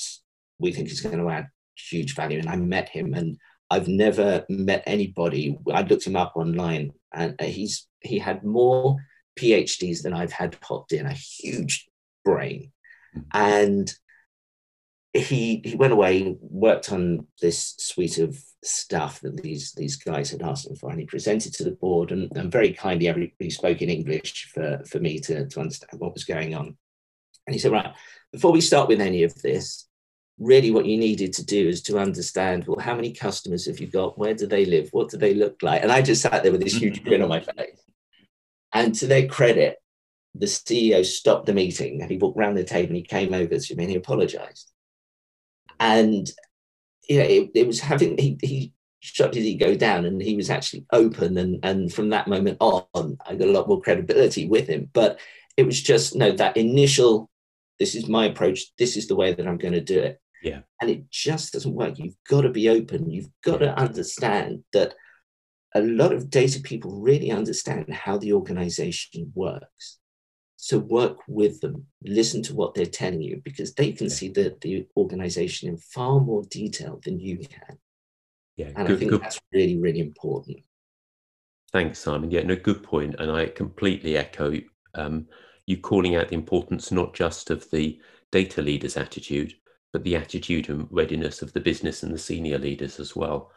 we 0.58 0.72
think 0.72 0.90
is 0.90 1.02
going 1.02 1.18
to 1.18 1.28
add 1.28 1.48
huge 1.76 2.14
value. 2.14 2.38
And 2.38 2.48
I 2.48 2.56
met 2.56 2.88
him 2.88 3.12
and 3.12 3.36
I've 3.70 3.88
never 3.88 4.46
met 4.48 4.82
anybody. 4.86 5.58
I 5.70 5.82
looked 5.82 6.06
him 6.06 6.16
up 6.16 6.32
online 6.34 6.92
and 7.12 7.38
he's 7.40 7.86
he 8.00 8.18
had 8.18 8.44
more 8.44 8.96
PhDs 9.38 10.02
than 10.02 10.12
I've 10.12 10.32
had 10.32 10.60
popped 10.60 10.92
in, 10.92 11.06
a 11.06 11.12
huge 11.12 11.88
brain. 12.24 12.72
Mm-hmm. 13.16 13.28
And 13.34 13.94
he 15.14 15.62
he 15.64 15.74
went 15.74 15.92
away, 15.92 16.36
worked 16.40 16.92
on 16.92 17.26
this 17.40 17.74
suite 17.78 18.18
of 18.18 18.38
stuff 18.62 19.20
that 19.20 19.42
these 19.42 19.72
these 19.72 19.96
guys 19.96 20.30
had 20.30 20.42
asked 20.42 20.68
him 20.68 20.76
for, 20.76 20.90
and 20.90 21.00
he 21.00 21.06
presented 21.06 21.54
to 21.54 21.64
the 21.64 21.72
board. 21.72 22.12
And, 22.12 22.30
and 22.36 22.52
very 22.52 22.72
kindly, 22.72 23.08
everybody 23.08 23.50
spoke 23.50 23.82
in 23.82 23.88
English 23.88 24.50
for, 24.52 24.82
for 24.86 24.98
me 24.98 25.18
to, 25.20 25.46
to 25.46 25.60
understand 25.60 26.00
what 26.00 26.14
was 26.14 26.24
going 26.24 26.54
on. 26.54 26.76
And 27.46 27.54
he 27.54 27.58
said, 27.58 27.72
right, 27.72 27.94
before 28.32 28.52
we 28.52 28.60
start 28.60 28.88
with 28.88 29.00
any 29.00 29.22
of 29.22 29.34
this, 29.40 29.88
really 30.38 30.70
what 30.70 30.86
you 30.86 30.98
needed 30.98 31.32
to 31.34 31.44
do 31.44 31.68
is 31.68 31.82
to 31.82 31.98
understand, 31.98 32.66
well, 32.66 32.78
how 32.78 32.94
many 32.94 33.12
customers 33.12 33.66
have 33.66 33.80
you 33.80 33.86
got? 33.86 34.18
Where 34.18 34.34
do 34.34 34.46
they 34.46 34.64
live? 34.64 34.88
What 34.92 35.10
do 35.10 35.16
they 35.16 35.34
look 35.34 35.62
like? 35.62 35.82
And 35.82 35.90
I 35.90 36.02
just 36.02 36.22
sat 36.22 36.42
there 36.42 36.52
with 36.52 36.62
this 36.62 36.74
huge 36.74 37.02
grin 37.04 37.22
on 37.22 37.28
my 37.28 37.40
face. 37.56 37.82
And 38.72 38.94
to 38.96 39.06
their 39.06 39.26
credit, 39.26 39.76
the 40.34 40.46
CEO 40.46 41.04
stopped 41.04 41.46
the 41.46 41.54
meeting 41.54 42.02
and 42.02 42.10
he 42.10 42.18
walked 42.18 42.38
around 42.38 42.54
the 42.54 42.64
table 42.64 42.88
and 42.88 42.96
he 42.96 43.02
came 43.02 43.34
over 43.34 43.58
to 43.58 43.74
me 43.74 43.84
and 43.84 43.90
he 43.90 43.96
apologized. 43.96 44.70
And 45.80 46.30
you 47.08 47.18
know, 47.18 47.24
it, 47.24 47.50
it 47.54 47.66
was 47.66 47.80
having 47.80 48.18
he 48.18 48.38
he 48.42 48.72
shut 49.00 49.34
his 49.34 49.44
ego 49.44 49.74
down 49.74 50.04
and 50.04 50.20
he 50.20 50.36
was 50.36 50.50
actually 50.50 50.84
open 50.92 51.38
and 51.38 51.60
and 51.62 51.92
from 51.92 52.10
that 52.10 52.26
moment 52.26 52.58
on 52.60 53.16
I 53.26 53.36
got 53.36 53.48
a 53.48 53.52
lot 53.52 53.68
more 53.68 53.80
credibility 53.80 54.46
with 54.46 54.68
him. 54.68 54.90
But 54.92 55.18
it 55.56 55.64
was 55.64 55.80
just 55.80 56.14
no 56.14 56.32
that 56.32 56.56
initial 56.56 57.30
this 57.78 57.94
is 57.94 58.08
my 58.08 58.26
approach, 58.26 58.72
this 58.76 58.96
is 58.96 59.06
the 59.06 59.16
way 59.16 59.32
that 59.32 59.46
I'm 59.46 59.58
going 59.58 59.74
to 59.74 59.80
do 59.80 60.00
it. 60.00 60.20
Yeah. 60.42 60.60
And 60.80 60.90
it 60.90 61.10
just 61.10 61.52
doesn't 61.52 61.74
work. 61.74 61.98
You've 61.98 62.16
got 62.28 62.42
to 62.42 62.50
be 62.50 62.68
open. 62.68 63.10
You've 63.10 63.30
got 63.44 63.58
to 63.58 63.76
understand 63.78 64.64
that 64.72 64.94
a 65.74 65.80
lot 65.82 66.12
of 66.12 66.30
data 66.30 66.60
people 66.60 67.00
really 67.00 67.30
understand 67.30 67.92
how 67.92 68.18
the 68.18 68.32
organization 68.32 69.32
works. 69.34 69.98
So 70.56 70.78
work 70.78 71.18
with 71.28 71.60
them, 71.60 71.86
listen 72.02 72.42
to 72.44 72.54
what 72.54 72.74
they're 72.74 72.86
telling 72.86 73.22
you, 73.22 73.40
because 73.44 73.74
they 73.74 73.92
can 73.92 74.10
see 74.10 74.28
the, 74.28 74.56
the 74.60 74.86
organization 74.96 75.68
in 75.68 75.76
far 75.76 76.20
more 76.20 76.42
detail 76.50 77.00
than 77.04 77.20
you 77.20 77.38
can. 77.38 77.78
Yeah, 78.56 78.72
and 78.74 78.88
good, 78.88 78.96
I 78.96 78.98
think 78.98 79.10
good. 79.12 79.22
that's 79.22 79.40
really, 79.52 79.78
really 79.78 80.00
important. 80.00 80.58
Thanks, 81.72 82.00
Simon. 82.00 82.30
Yeah, 82.30 82.42
no, 82.42 82.56
good 82.56 82.82
point. 82.82 83.14
And 83.18 83.30
I 83.30 83.46
completely 83.46 84.16
echo 84.16 84.54
um, 84.94 85.26
you 85.66 85.76
calling 85.76 86.16
out 86.16 86.28
the 86.28 86.34
importance 86.34 86.90
not 86.90 87.14
just 87.14 87.50
of 87.50 87.70
the 87.70 88.00
data 88.32 88.60
leaders' 88.60 88.96
attitude, 88.96 89.54
but 89.92 90.02
the 90.02 90.16
attitude 90.16 90.70
and 90.70 90.88
readiness 90.90 91.40
of 91.40 91.52
the 91.52 91.60
business 91.60 92.02
and 92.02 92.12
the 92.12 92.18
senior 92.18 92.58
leaders 92.58 92.98
as 92.98 93.14
well 93.14 93.52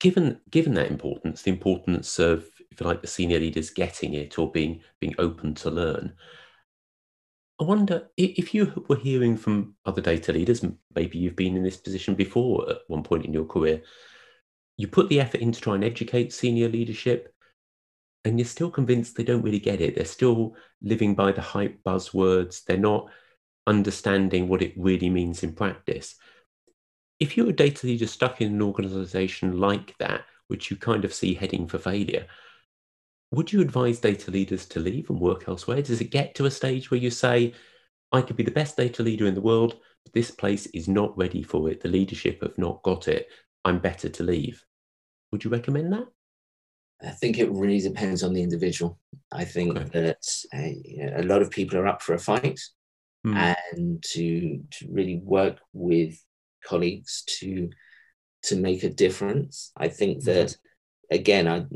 given 0.00 0.40
given 0.50 0.74
that 0.74 0.90
importance, 0.90 1.42
the 1.42 1.50
importance 1.50 2.18
of 2.18 2.48
if 2.70 2.80
you 2.80 2.86
like 2.86 3.00
the 3.00 3.06
senior 3.06 3.38
leaders 3.38 3.70
getting 3.70 4.14
it 4.14 4.38
or 4.38 4.50
being 4.50 4.82
being 5.00 5.14
open 5.18 5.54
to 5.54 5.70
learn. 5.70 6.14
I 7.58 7.64
wonder 7.64 8.10
if 8.18 8.52
you 8.52 8.84
were 8.88 8.96
hearing 8.96 9.36
from 9.38 9.76
other 9.86 10.02
data 10.02 10.30
leaders, 10.30 10.62
maybe 10.94 11.16
you've 11.16 11.36
been 11.36 11.56
in 11.56 11.62
this 11.62 11.78
position 11.78 12.14
before 12.14 12.68
at 12.70 12.78
one 12.88 13.02
point 13.02 13.24
in 13.24 13.32
your 13.32 13.46
career, 13.46 13.80
you 14.76 14.88
put 14.88 15.08
the 15.08 15.20
effort 15.20 15.40
in 15.40 15.52
to 15.52 15.60
try 15.60 15.74
and 15.74 15.82
educate 15.82 16.34
senior 16.34 16.68
leadership, 16.68 17.32
and 18.26 18.38
you're 18.38 18.44
still 18.44 18.70
convinced 18.70 19.16
they 19.16 19.24
don't 19.24 19.40
really 19.40 19.58
get 19.58 19.80
it. 19.80 19.94
They're 19.94 20.04
still 20.04 20.54
living 20.82 21.14
by 21.14 21.32
the 21.32 21.40
hype 21.40 21.82
buzzwords. 21.82 22.62
They're 22.62 22.76
not 22.76 23.08
understanding 23.66 24.48
what 24.48 24.60
it 24.60 24.74
really 24.76 25.08
means 25.08 25.42
in 25.42 25.54
practice 25.54 26.16
if 27.18 27.36
you're 27.36 27.48
a 27.48 27.52
data 27.52 27.86
leader 27.86 28.06
stuck 28.06 28.40
in 28.40 28.52
an 28.52 28.62
organization 28.62 29.58
like 29.58 29.96
that, 29.98 30.22
which 30.48 30.70
you 30.70 30.76
kind 30.76 31.04
of 31.04 31.14
see 31.14 31.34
heading 31.34 31.66
for 31.66 31.78
failure, 31.78 32.26
would 33.30 33.52
you 33.52 33.60
advise 33.60 33.98
data 33.98 34.30
leaders 34.30 34.66
to 34.66 34.80
leave 34.80 35.10
and 35.10 35.20
work 35.20 35.48
elsewhere? 35.48 35.82
Does 35.82 36.00
it 36.00 36.10
get 36.10 36.34
to 36.36 36.46
a 36.46 36.50
stage 36.50 36.90
where 36.90 37.00
you 37.00 37.10
say, 37.10 37.54
I 38.12 38.22
could 38.22 38.36
be 38.36 38.44
the 38.44 38.50
best 38.50 38.76
data 38.76 39.02
leader 39.02 39.26
in 39.26 39.34
the 39.34 39.40
world, 39.40 39.76
but 40.04 40.14
this 40.14 40.30
place 40.30 40.66
is 40.66 40.88
not 40.88 41.16
ready 41.18 41.42
for 41.42 41.68
it. 41.70 41.80
The 41.80 41.88
leadership 41.88 42.42
have 42.42 42.56
not 42.56 42.82
got 42.82 43.08
it. 43.08 43.28
I'm 43.64 43.80
better 43.80 44.08
to 44.08 44.22
leave. 44.22 44.62
Would 45.32 45.42
you 45.42 45.50
recommend 45.50 45.92
that? 45.92 46.06
I 47.02 47.10
think 47.10 47.38
it 47.38 47.50
really 47.50 47.80
depends 47.80 48.22
on 48.22 48.32
the 48.32 48.42
individual. 48.42 48.98
I 49.32 49.44
think 49.44 49.76
okay. 49.76 50.00
that 50.00 50.24
uh, 50.54 51.20
a 51.20 51.24
lot 51.24 51.42
of 51.42 51.50
people 51.50 51.78
are 51.78 51.86
up 51.86 52.00
for 52.00 52.14
a 52.14 52.18
fight 52.18 52.60
hmm. 53.24 53.36
and 53.36 54.02
to, 54.12 54.60
to 54.70 54.86
really 54.88 55.20
work 55.22 55.58
with 55.72 56.18
colleagues 56.66 57.22
to 57.38 57.70
to 58.44 58.56
make 58.56 58.82
a 58.84 58.90
difference. 58.90 59.72
I 59.76 59.88
think 59.88 60.18
mm-hmm. 60.18 60.30
that 60.30 60.56
again, 61.10 61.46
I 61.48 61.66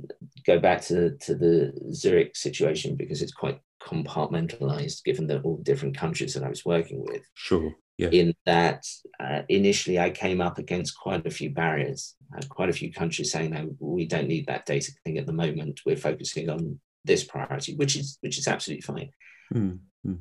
go 0.46 0.58
back 0.58 0.82
to 0.82 1.16
to 1.16 1.34
the 1.34 1.72
Zurich 1.92 2.36
situation 2.36 2.96
because 2.96 3.22
it's 3.22 3.32
quite 3.32 3.60
compartmentalized, 3.82 5.04
given 5.04 5.26
that 5.28 5.42
all 5.42 5.56
the 5.56 5.64
different 5.64 5.96
countries 5.96 6.34
that 6.34 6.44
I 6.44 6.48
was 6.48 6.64
working 6.64 7.04
with. 7.06 7.22
Sure. 7.34 7.72
Yeah. 7.96 8.08
In 8.08 8.34
that, 8.46 8.84
uh, 9.18 9.42
initially, 9.48 9.98
I 9.98 10.08
came 10.08 10.40
up 10.40 10.58
against 10.58 10.98
quite 10.98 11.26
a 11.26 11.30
few 11.30 11.50
barriers. 11.50 12.16
quite 12.48 12.70
a 12.70 12.78
few 12.80 12.92
countries 12.92 13.32
saying, 13.32 13.50
"No, 13.50 13.76
we 13.80 14.06
don't 14.06 14.28
need 14.28 14.46
that 14.46 14.64
data 14.64 14.92
thing 15.04 15.18
at 15.18 15.26
the 15.26 15.32
moment. 15.32 15.80
We're 15.84 15.96
focusing 15.96 16.48
on 16.48 16.80
this 17.04 17.24
priority," 17.24 17.74
which 17.74 17.96
is 17.96 18.18
which 18.22 18.38
is 18.38 18.46
absolutely 18.48 18.82
fine. 18.82 19.10
Mm-hmm 19.52 20.14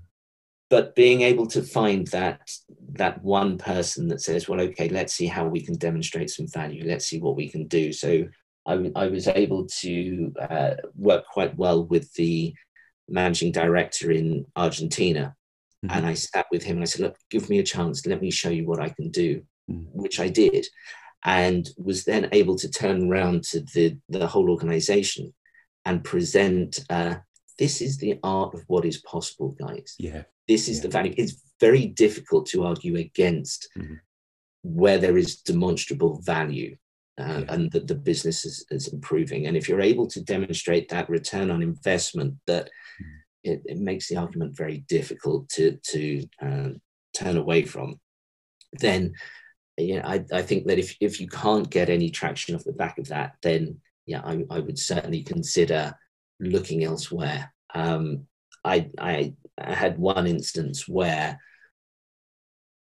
but 0.70 0.96
being 0.96 1.22
able 1.22 1.48
to 1.48 1.64
find 1.64 2.08
that 2.08 2.52
that 2.94 3.24
one 3.24 3.58
person 3.58 4.08
that 4.08 4.22
says 4.22 4.48
well 4.48 4.62
okay 4.62 4.90
let's 4.90 5.14
see 5.14 5.28
how 5.28 5.46
we 5.46 5.62
can 5.62 5.76
demonstrate 5.76 6.30
some 6.30 6.48
value 6.48 6.84
let's 6.86 7.06
see 7.06 7.20
what 7.20 7.36
we 7.36 7.50
can 7.50 7.68
do 7.68 7.92
so 7.92 8.26
i, 8.66 8.92
I 8.96 9.08
was 9.08 9.28
able 9.28 9.68
to 9.82 10.34
uh, 10.40 10.74
work 10.96 11.26
quite 11.28 11.56
well 11.58 11.86
with 11.86 12.12
the 12.14 12.54
managing 13.08 13.52
director 13.52 14.12
in 14.12 14.46
argentina 14.56 15.36
mm-hmm. 15.86 15.96
and 15.96 16.06
i 16.06 16.14
sat 16.14 16.48
with 16.52 16.64
him 16.64 16.78
and 16.78 16.84
i 16.84 16.86
said 16.86 17.02
look 17.02 17.18
give 17.30 17.50
me 17.50 17.60
a 17.60 17.64
chance 17.64 18.06
let 18.06 18.22
me 18.22 18.32
show 18.32 18.50
you 18.50 18.66
what 18.66 18.80
i 18.80 18.90
can 18.90 19.10
do 19.10 19.42
mm-hmm. 19.70 20.02
which 20.02 20.20
i 20.20 20.28
did 20.28 20.66
and 21.26 21.70
was 21.78 22.06
then 22.06 22.30
able 22.32 22.56
to 22.56 22.72
turn 22.72 23.10
around 23.10 23.44
to 23.44 23.60
the, 23.74 23.98
the 24.08 24.26
whole 24.26 24.50
organization 24.50 25.34
and 25.86 26.04
present 26.04 26.80
uh, 26.90 27.16
this 27.60 27.82
is 27.82 27.98
the 27.98 28.18
art 28.24 28.56
of 28.56 28.64
what 28.68 28.86
is 28.86 28.98
possible, 29.00 29.56
guys. 29.60 29.96
Yeah. 30.00 30.24
This 30.50 30.68
is 30.68 30.78
yeah. 30.78 30.82
the 30.82 30.89
value. 30.89 31.14
It's 31.16 31.41
very 31.62 31.86
difficult 31.86 32.47
to 32.47 32.66
argue 32.66 32.97
against 32.97 33.70
mm-hmm. 33.78 33.95
where 34.64 34.97
there 34.97 35.18
is 35.18 35.38
demonstrable 35.38 36.20
value 36.24 36.76
uh, 37.20 37.43
yeah. 37.45 37.54
and 37.54 37.72
that 37.72 37.88
the 37.88 37.95
business 37.95 38.45
is, 38.45 38.66
is, 38.72 38.88
improving. 38.88 39.45
And 39.45 39.56
if 39.56 39.70
you're 39.70 39.82
able 39.82 40.08
to 40.08 40.24
demonstrate 40.24 40.89
that 40.89 41.10
return 41.10 41.52
on 41.52 41.62
investment, 41.62 42.36
that 42.47 42.66
mm-hmm. 42.66 43.52
it, 43.52 43.62
it, 43.66 43.78
makes 43.78 44.08
the 44.08 44.18
argument 44.18 44.58
very 44.58 44.80
difficult 44.89 45.50
to, 45.50 45.78
to 45.89 46.28
uh, 46.41 46.70
turn 47.14 47.38
away 47.38 47.64
from, 47.64 48.00
then 48.74 49.14
yeah, 49.78 50.02
I, 50.06 50.26
I 50.34 50.41
think 50.41 50.66
that 50.68 50.80
if, 50.80 50.95
if 51.00 51.22
you 51.22 51.28
can't 51.28 51.70
get 51.70 51.89
any 51.89 52.10
traction 52.10 52.56
off 52.56 52.64
the 52.64 52.74
back 52.74 52.97
of 52.97 53.08
that, 53.10 53.34
then 53.43 53.80
yeah, 54.06 54.22
I, 54.24 54.43
I 54.50 54.60
would 54.60 54.80
certainly 54.80 55.24
consider 55.24 55.93
looking 56.39 56.84
elsewhere. 56.84 57.54
Um, 57.76 58.28
I, 58.64 58.89
I, 58.97 59.34
I 59.60 59.74
had 59.74 59.97
one 59.97 60.28
instance 60.28 60.88
where 60.88 61.39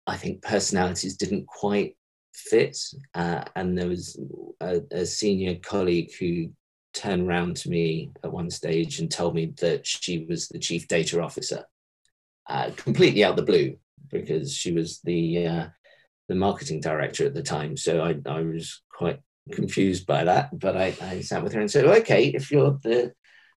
I 0.07 0.17
think 0.17 0.43
personalities 0.43 1.17
didn't 1.17 1.47
quite 1.47 1.97
fit, 2.35 2.77
uh, 3.15 3.45
and 3.57 3.77
there 3.77 3.89
was 3.89 4.19
a, 4.61 4.81
a 4.91 5.07
senior 5.07 5.57
colleague 5.57 6.13
who 6.19 6.51
turned 6.93 7.29
around 7.29 7.57
to 7.57 7.71
me 7.71 8.11
at 8.23 8.33
one 8.33 8.51
stage 8.51 9.01
and 9.01 9.11
told 9.11 9.35
me 9.35 9.53
that 9.61 9.87
she 9.87 10.27
was 10.29 10.49
the 10.49 10.59
chief 10.59 10.87
data 10.89 11.21
officer, 11.21 11.65
uh, 12.49 12.71
completely 12.77 13.25
out 13.25 13.31
of 13.31 13.37
the 13.37 13.43
blue 13.43 13.77
because 14.11 14.55
she 14.55 14.73
was 14.73 15.01
the 15.01 15.47
uh, 15.47 15.67
the 16.29 16.35
marketing 16.35 16.81
director 16.81 17.27
at 17.27 17.35
the 17.35 17.43
time. 17.43 17.77
So 17.77 18.03
I, 18.03 18.17
I 18.31 18.43
was 18.43 18.83
quite 18.91 19.21
confused 19.53 20.07
by 20.07 20.25
that. 20.25 20.59
But 20.59 20.77
I, 20.77 20.95
I 21.03 21.21
sat 21.21 21.43
with 21.43 21.53
her 21.53 21.61
and 21.61 21.71
said, 21.71 21.85
okay, 21.85 22.27
if 22.27 22.51
you're 22.51 22.79
the 22.83 23.13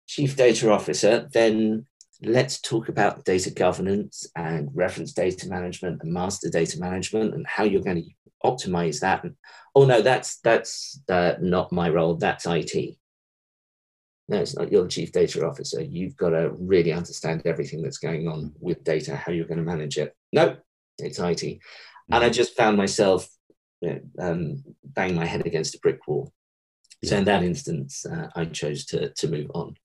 chief 0.08 0.36
data 0.36 0.72
officer, 0.72 1.28
then 1.32 1.86
let's 2.22 2.60
talk 2.62 2.90
about 2.90 3.26
data 3.26 3.52
governance 3.52 4.28
and 4.36 4.70
reference 4.74 5.14
data 5.14 5.48
management 5.48 6.02
and 6.02 6.12
master 6.12 6.50
data 6.50 6.80
management 6.80 7.34
and 7.34 7.46
how 7.48 7.64
you're 7.64 7.82
going 7.82 8.04
to 8.04 8.10
optimize 8.44 9.00
that. 9.00 9.24
And, 9.24 9.36
oh 9.76 9.86
no, 9.86 10.02
that's 10.02 10.40
that's 10.40 11.02
uh, 11.10 11.34
not 11.40 11.72
my 11.72 11.90
role. 11.90 12.16
That's 12.16 12.46
IT. 12.48 12.98
No, 14.30 14.42
it's 14.42 14.58
not. 14.58 14.72
You're 14.72 14.84
the 14.84 14.90
chief 14.90 15.12
data 15.12 15.46
officer. 15.46 15.82
You've 15.82 16.18
got 16.18 16.32
to 16.32 16.52
really 16.60 16.92
understand 16.92 17.44
everything 17.46 17.82
that's 17.82 18.00
going 18.00 18.28
on 18.28 18.54
with 18.60 18.84
data, 18.84 19.16
how 19.16 19.32
you're 19.32 19.46
going 19.46 19.60
to 19.60 19.64
manage 19.64 19.98
it. 19.98 20.14
No, 20.34 20.58
it's 20.98 21.20
IT. 21.20 21.60
And 22.12 22.24
I 22.24 22.30
just 22.30 22.56
found 22.56 22.78
myself 22.78 23.28
you 23.82 24.02
know, 24.18 24.26
um, 24.26 24.64
bang 24.84 25.16
my 25.16 25.26
head 25.26 25.46
against 25.46 25.76
a 25.76 25.80
brick 25.80 26.06
wall. 26.08 26.34
So 27.04 27.18
in 27.18 27.26
that 27.26 27.44
instance, 27.44 28.06
uh, 28.06 28.30
I 28.36 28.46
chose 28.46 28.86
to 28.86 29.10
to 29.14 29.28
move 29.28 29.52
on. 29.54 29.76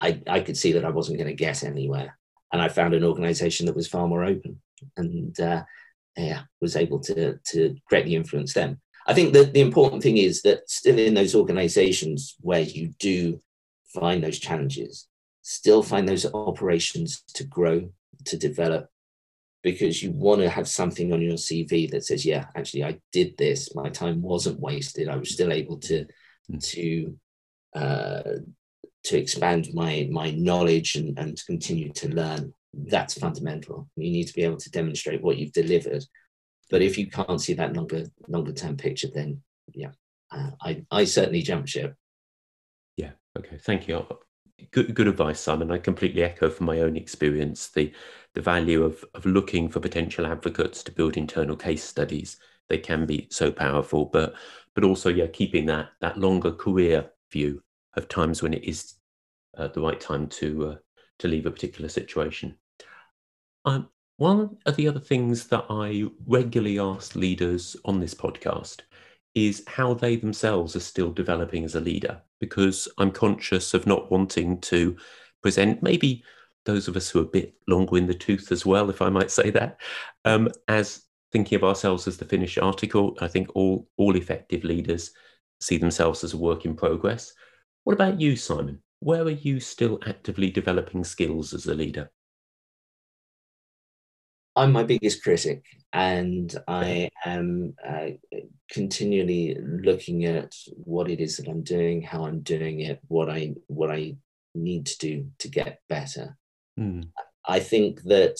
I, 0.00 0.22
I 0.26 0.40
could 0.40 0.56
see 0.56 0.72
that 0.72 0.84
I 0.84 0.90
wasn't 0.90 1.18
going 1.18 1.28
to 1.28 1.34
get 1.34 1.62
anywhere. 1.64 2.18
And 2.52 2.60
I 2.60 2.68
found 2.68 2.94
an 2.94 3.04
organization 3.04 3.66
that 3.66 3.76
was 3.76 3.88
far 3.88 4.08
more 4.08 4.24
open 4.24 4.60
and 4.96 5.38
uh, 5.40 5.62
yeah, 6.16 6.42
was 6.60 6.76
able 6.76 7.00
to, 7.00 7.38
to 7.38 7.76
greatly 7.86 8.14
influence 8.14 8.54
them. 8.54 8.80
I 9.06 9.14
think 9.14 9.32
that 9.32 9.52
the 9.52 9.60
important 9.60 10.02
thing 10.02 10.18
is 10.18 10.42
that 10.42 10.68
still 10.68 10.98
in 10.98 11.14
those 11.14 11.34
organizations 11.34 12.36
where 12.40 12.60
you 12.60 12.92
do 12.98 13.40
find 13.94 14.22
those 14.22 14.38
challenges, 14.38 15.08
still 15.42 15.82
find 15.82 16.08
those 16.08 16.26
operations 16.32 17.22
to 17.34 17.44
grow, 17.44 17.90
to 18.26 18.36
develop, 18.36 18.88
because 19.62 20.02
you 20.02 20.10
want 20.12 20.40
to 20.40 20.48
have 20.48 20.68
something 20.68 21.12
on 21.12 21.20
your 21.20 21.34
CV 21.34 21.90
that 21.90 22.04
says, 22.04 22.24
yeah, 22.24 22.46
actually, 22.56 22.84
I 22.84 23.00
did 23.12 23.36
this. 23.36 23.74
My 23.74 23.90
time 23.90 24.22
wasn't 24.22 24.60
wasted. 24.60 25.08
I 25.08 25.16
was 25.16 25.30
still 25.30 25.52
able 25.52 25.78
to, 25.78 26.06
hmm. 26.48 26.58
to 26.58 27.16
uh, 27.74 28.22
to 29.04 29.18
expand 29.18 29.68
my 29.72 30.08
my 30.10 30.30
knowledge 30.32 30.96
and, 30.96 31.18
and 31.18 31.36
to 31.36 31.44
continue 31.44 31.92
to 31.92 32.08
learn. 32.08 32.52
That's 32.72 33.14
fundamental. 33.14 33.88
You 33.96 34.10
need 34.10 34.28
to 34.28 34.34
be 34.34 34.42
able 34.42 34.58
to 34.58 34.70
demonstrate 34.70 35.22
what 35.22 35.36
you've 35.36 35.52
delivered. 35.52 36.04
But 36.70 36.82
if 36.82 36.96
you 36.96 37.10
can't 37.10 37.40
see 37.40 37.54
that 37.54 37.74
longer 37.74 38.06
longer 38.28 38.52
term 38.52 38.76
picture 38.76 39.08
then 39.12 39.42
yeah 39.74 39.90
uh, 40.32 40.50
i 40.62 40.84
i 40.90 41.04
certainly 41.04 41.42
jump 41.42 41.66
ship. 41.66 41.94
Yeah 42.96 43.12
okay 43.38 43.58
thank 43.58 43.88
you. 43.88 44.06
Good 44.70 44.94
good 44.94 45.08
advice 45.08 45.40
simon. 45.40 45.70
I 45.70 45.78
completely 45.78 46.22
echo 46.22 46.50
from 46.50 46.66
my 46.66 46.80
own 46.80 46.96
experience 46.96 47.68
the 47.68 47.92
the 48.34 48.42
value 48.42 48.84
of 48.84 49.04
of 49.14 49.24
looking 49.26 49.68
for 49.68 49.80
potential 49.80 50.26
advocates 50.26 50.82
to 50.84 50.92
build 50.92 51.16
internal 51.16 51.56
case 51.56 51.82
studies. 51.82 52.36
They 52.68 52.78
can 52.78 53.06
be 53.06 53.26
so 53.30 53.50
powerful 53.50 54.04
but 54.04 54.34
but 54.74 54.84
also 54.84 55.08
yeah 55.08 55.26
keeping 55.26 55.66
that 55.66 55.88
that 56.00 56.18
longer 56.18 56.52
career 56.52 57.10
view 57.32 57.62
of 57.96 58.08
times 58.08 58.42
when 58.42 58.54
it 58.54 58.64
is 58.64 58.94
uh, 59.56 59.68
the 59.68 59.80
right 59.80 60.00
time 60.00 60.26
to 60.28 60.68
uh, 60.68 60.76
to 61.18 61.28
leave 61.28 61.46
a 61.46 61.50
particular 61.50 61.88
situation. 61.88 62.56
Um, 63.64 63.88
one 64.16 64.56
of 64.66 64.76
the 64.76 64.88
other 64.88 65.00
things 65.00 65.48
that 65.48 65.64
I 65.68 66.04
regularly 66.26 66.78
ask 66.78 67.14
leaders 67.14 67.76
on 67.84 68.00
this 68.00 68.14
podcast 68.14 68.80
is 69.34 69.64
how 69.66 69.94
they 69.94 70.16
themselves 70.16 70.76
are 70.76 70.80
still 70.80 71.12
developing 71.12 71.64
as 71.64 71.74
a 71.74 71.80
leader, 71.80 72.20
because 72.40 72.88
I'm 72.98 73.12
conscious 73.12 73.74
of 73.74 73.86
not 73.86 74.10
wanting 74.10 74.60
to 74.62 74.96
present 75.42 75.82
maybe 75.82 76.24
those 76.64 76.88
of 76.88 76.96
us 76.96 77.08
who 77.08 77.20
are 77.20 77.22
a 77.22 77.26
bit 77.26 77.54
longer 77.66 77.96
in 77.96 78.06
the 78.06 78.14
tooth 78.14 78.52
as 78.52 78.66
well, 78.66 78.90
if 78.90 79.00
I 79.00 79.08
might 79.08 79.30
say 79.30 79.50
that, 79.50 79.80
um, 80.24 80.48
as 80.68 81.04
thinking 81.32 81.56
of 81.56 81.64
ourselves 81.64 82.06
as 82.06 82.16
the 82.16 82.24
finished 82.24 82.58
article. 82.58 83.16
I 83.20 83.28
think 83.28 83.50
all 83.54 83.88
all 83.96 84.16
effective 84.16 84.64
leaders 84.64 85.12
see 85.60 85.78
themselves 85.78 86.24
as 86.24 86.32
a 86.32 86.38
work 86.38 86.64
in 86.64 86.74
progress. 86.74 87.32
What 87.84 87.94
about 87.94 88.20
you, 88.20 88.36
Simon? 88.36 88.82
Where 89.00 89.22
are 89.22 89.30
you 89.30 89.60
still 89.60 89.98
actively 90.06 90.50
developing 90.50 91.04
skills 91.04 91.54
as 91.54 91.66
a 91.66 91.74
leader? 91.74 92.10
I'm 94.56 94.72
my 94.72 94.82
biggest 94.82 95.22
critic, 95.22 95.64
and 95.92 96.54
I 96.68 97.08
am 97.24 97.74
uh, 97.86 98.08
continually 98.70 99.56
looking 99.60 100.24
at 100.24 100.54
what 100.68 101.10
it 101.10 101.20
is 101.20 101.36
that 101.36 101.48
I'm 101.48 101.62
doing, 101.62 102.02
how 102.02 102.26
I'm 102.26 102.40
doing 102.40 102.80
it, 102.80 103.00
what 103.08 103.30
I 103.30 103.54
what 103.68 103.90
I 103.90 104.16
need 104.54 104.86
to 104.86 104.98
do 104.98 105.30
to 105.38 105.48
get 105.48 105.80
better. 105.88 106.36
Mm. 106.78 107.10
I 107.46 107.60
think 107.60 108.02
that 108.02 108.38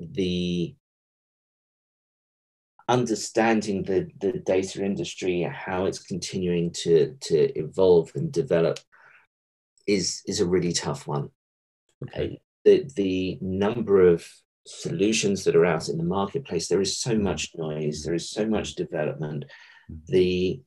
the 0.00 0.74
understanding 2.90 3.84
the, 3.84 4.08
the 4.20 4.32
data 4.40 4.84
industry, 4.84 5.42
how 5.42 5.86
it's 5.86 6.02
continuing 6.02 6.72
to, 6.72 7.16
to 7.20 7.58
evolve 7.58 8.10
and 8.14 8.32
develop 8.32 8.78
is, 9.86 10.22
is 10.26 10.40
a 10.40 10.46
really 10.46 10.72
tough 10.72 11.06
one. 11.06 11.30
Okay. 12.02 12.34
Uh, 12.34 12.36
the, 12.64 12.90
the 12.96 13.38
number 13.40 14.06
of 14.06 14.26
solutions 14.66 15.44
that 15.44 15.56
are 15.56 15.64
out 15.64 15.88
in 15.88 15.98
the 15.98 16.04
marketplace, 16.04 16.68
there 16.68 16.80
is 16.80 16.98
so 16.98 17.16
much 17.16 17.52
noise, 17.56 18.02
there 18.02 18.14
is 18.14 18.30
so 18.30 18.44
much 18.44 18.74
development. 18.74 19.44
Mm-hmm. 19.90 20.12
The 20.12 20.62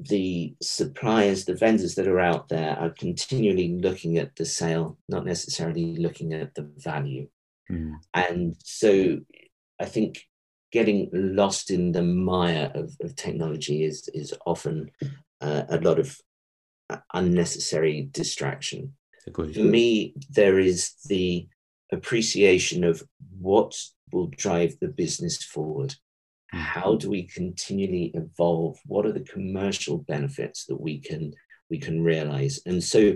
the 0.00 0.56
suppliers, 0.60 1.44
the 1.44 1.54
vendors 1.54 1.94
that 1.94 2.08
are 2.08 2.18
out 2.18 2.48
there 2.48 2.76
are 2.76 2.90
continually 2.90 3.78
looking 3.80 4.18
at 4.18 4.34
the 4.34 4.44
sale, 4.44 4.98
not 5.08 5.24
necessarily 5.24 5.96
looking 5.96 6.32
at 6.32 6.52
the 6.56 6.68
value. 6.78 7.28
Mm. 7.70 7.92
And 8.12 8.56
so 8.58 9.20
I 9.80 9.84
think 9.84 10.26
getting 10.74 11.08
lost 11.12 11.70
in 11.70 11.92
the 11.92 12.02
mire 12.02 12.68
of, 12.74 12.96
of 13.00 13.14
technology 13.14 13.84
is, 13.84 14.10
is 14.12 14.34
often 14.44 14.90
uh, 15.40 15.62
a 15.68 15.78
lot 15.78 16.00
of 16.00 16.18
unnecessary 17.14 18.08
distraction. 18.10 18.92
Agreed. 19.28 19.54
For 19.54 19.60
me, 19.60 20.14
there 20.30 20.58
is 20.58 20.94
the 21.06 21.46
appreciation 21.92 22.82
of 22.82 23.04
what 23.38 23.80
will 24.12 24.26
drive 24.36 24.74
the 24.80 24.88
business 24.88 25.44
forward. 25.44 25.94
Hmm. 26.50 26.58
How 26.58 26.96
do 26.96 27.08
we 27.08 27.28
continually 27.28 28.10
evolve? 28.14 28.76
What 28.84 29.06
are 29.06 29.12
the 29.12 29.20
commercial 29.20 29.98
benefits 29.98 30.66
that 30.66 30.80
we 30.80 30.98
can 30.98 31.32
we 31.70 31.78
can 31.78 32.02
realize? 32.02 32.58
And 32.66 32.82
so 32.82 33.14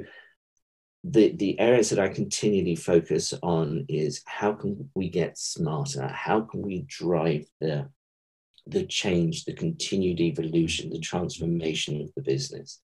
the, 1.11 1.33
the 1.37 1.59
areas 1.59 1.91
that 1.91 1.99
I 1.99 2.09
continually 2.09 2.77
focus 2.77 3.33
on 3.43 3.87
is 3.89 4.23
how 4.27 4.53
can 4.53 4.91
we 4.95 5.09
get 5.09 5.39
smarter? 5.39 6.07
How 6.07 6.43
can 6.43 6.63
we 6.63 6.85
drive 6.87 7.47
the, 7.61 7.89
the 8.67 8.85
change, 8.85 9.45
the 9.45 9.55
continued 9.55 10.21
evolution, 10.21 10.91
the 10.91 11.01
transformation 11.01 12.03
of 12.03 12.11
the 12.15 12.23
business? 12.23 12.81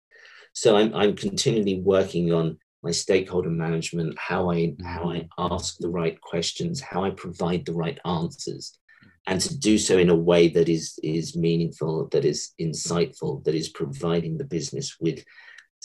So 0.55 0.77
I'm, 0.77 0.95
I'm 0.95 1.17
continually 1.17 1.81
working 1.81 2.33
on 2.33 2.59
my 2.83 2.93
stakeholder 2.93 3.51
management, 3.51 4.17
how 4.19 4.51
I, 4.51 4.75
how 4.85 5.11
I 5.11 5.21
mm-hmm. 5.21 5.53
ask 5.55 5.77
the 5.79 5.89
right 5.89 6.19
questions, 6.21 6.81
how 6.81 7.05
I 7.05 7.11
provide 7.11 7.67
the 7.67 7.73
right 7.73 7.99
answers, 8.05 8.79
and 9.27 9.41
to 9.41 9.59
do 9.59 9.79
so 9.79 9.99
in 9.99 10.11
a 10.11 10.15
way 10.15 10.49
that 10.49 10.69
is, 10.69 10.99
is 11.03 11.37
meaningful, 11.37 12.09
that 12.13 12.25
is 12.25 12.53
insightful, 12.61 13.43
that 13.45 13.55
is 13.55 13.71
providing 13.71 14.37
the 14.39 14.45
business 14.45 14.97
with 15.01 15.25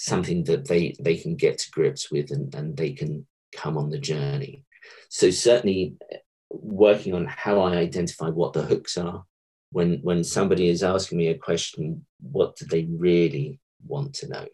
something 0.02 0.43
that 0.45 0.68
they 0.68 0.95
they 1.00 1.18
can 1.18 1.36
get 1.36 1.58
to 1.58 1.72
grips 1.72 2.10
with 2.12 2.32
and, 2.32 2.54
and 2.56 2.78
they 2.78 2.93
can 2.93 3.26
come 3.56 3.78
on 3.78 3.89
the 3.89 4.00
journey 4.00 4.64
so 5.10 5.30
certainly 5.30 5.95
working 6.50 7.14
on 7.14 7.26
how 7.26 7.60
i 7.60 7.76
identify 7.76 8.30
what 8.30 8.54
the 8.54 8.64
hooks 8.64 8.97
are 8.97 9.24
when 9.72 10.00
when 10.02 10.24
somebody 10.24 10.70
is 10.70 10.84
asking 10.84 11.18
me 11.18 11.28
a 11.28 11.38
question 11.38 12.06
what 12.22 12.56
do 12.56 12.66
they 12.66 12.88
really 12.89 13.60
want 13.86 14.14
to 14.14 14.28
know 14.28 14.45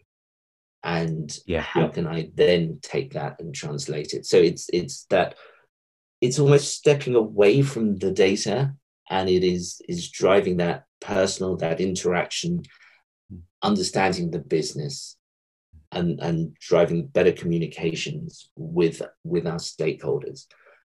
and 0.86 1.36
yeah. 1.46 1.62
how 1.62 1.88
can 1.88 2.06
I 2.06 2.30
then 2.34 2.78
take 2.80 3.14
that 3.14 3.40
and 3.40 3.52
translate 3.52 4.12
it? 4.12 4.24
So 4.24 4.36
it's 4.36 4.70
it's 4.72 5.04
that 5.10 5.34
it's 6.20 6.38
almost 6.38 6.76
stepping 6.76 7.16
away 7.16 7.62
from 7.62 7.96
the 7.96 8.12
data 8.12 8.72
and 9.10 9.28
it 9.28 9.42
is 9.42 9.82
is 9.88 10.08
driving 10.08 10.58
that 10.58 10.84
personal 11.00 11.56
that 11.56 11.80
interaction 11.80 12.62
hmm. 13.28 13.38
understanding 13.62 14.30
the 14.30 14.38
business 14.38 15.16
and 15.96 16.20
and 16.20 16.54
driving 16.60 17.06
better 17.06 17.32
communications 17.32 18.50
with 18.56 19.02
with 19.24 19.46
our 19.46 19.58
stakeholders 19.58 20.46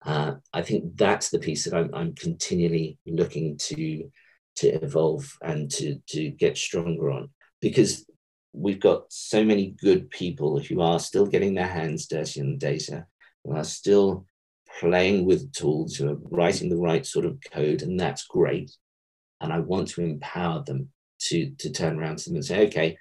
uh, 0.05 0.33
i 0.53 0.61
think 0.61 0.95
that's 0.95 1.29
the 1.29 1.39
piece 1.39 1.65
that 1.65 1.75
I'm, 1.75 1.89
I'm 1.93 2.13
continually 2.15 2.97
looking 3.05 3.57
to 3.69 4.11
to 4.57 4.67
evolve 4.83 5.25
and 5.41 5.69
to 5.71 5.99
to 6.09 6.29
get 6.29 6.57
stronger 6.57 7.11
on 7.11 7.29
because 7.61 8.05
we've 8.53 8.79
got 8.79 9.11
so 9.11 9.43
many 9.43 9.75
good 9.81 10.09
people 10.09 10.59
who 10.59 10.81
are 10.81 10.99
still 10.99 11.25
getting 11.25 11.53
their 11.53 11.67
hands 11.67 12.07
dirty 12.07 12.41
on 12.41 12.51
the 12.51 12.57
data 12.57 13.05
who 13.43 13.55
are 13.55 13.63
still 13.63 14.25
playing 14.79 15.25
with 15.25 15.51
tools, 15.53 15.95
who 15.95 16.09
are 16.09 16.17
writing 16.31 16.69
the 16.69 16.77
right 16.77 17.05
sort 17.05 17.25
of 17.25 17.39
code, 17.51 17.81
and 17.81 17.99
that's 17.99 18.25
great. 18.25 18.71
And 19.41 19.53
I 19.53 19.59
want 19.59 19.89
to 19.89 20.01
empower 20.01 20.63
them 20.63 20.89
to, 21.21 21.49
to 21.59 21.69
turn 21.69 21.99
around 21.99 22.17
to 22.19 22.29
them 22.29 22.35
and 22.35 22.45
say, 22.45 22.65
okay, 22.67 22.97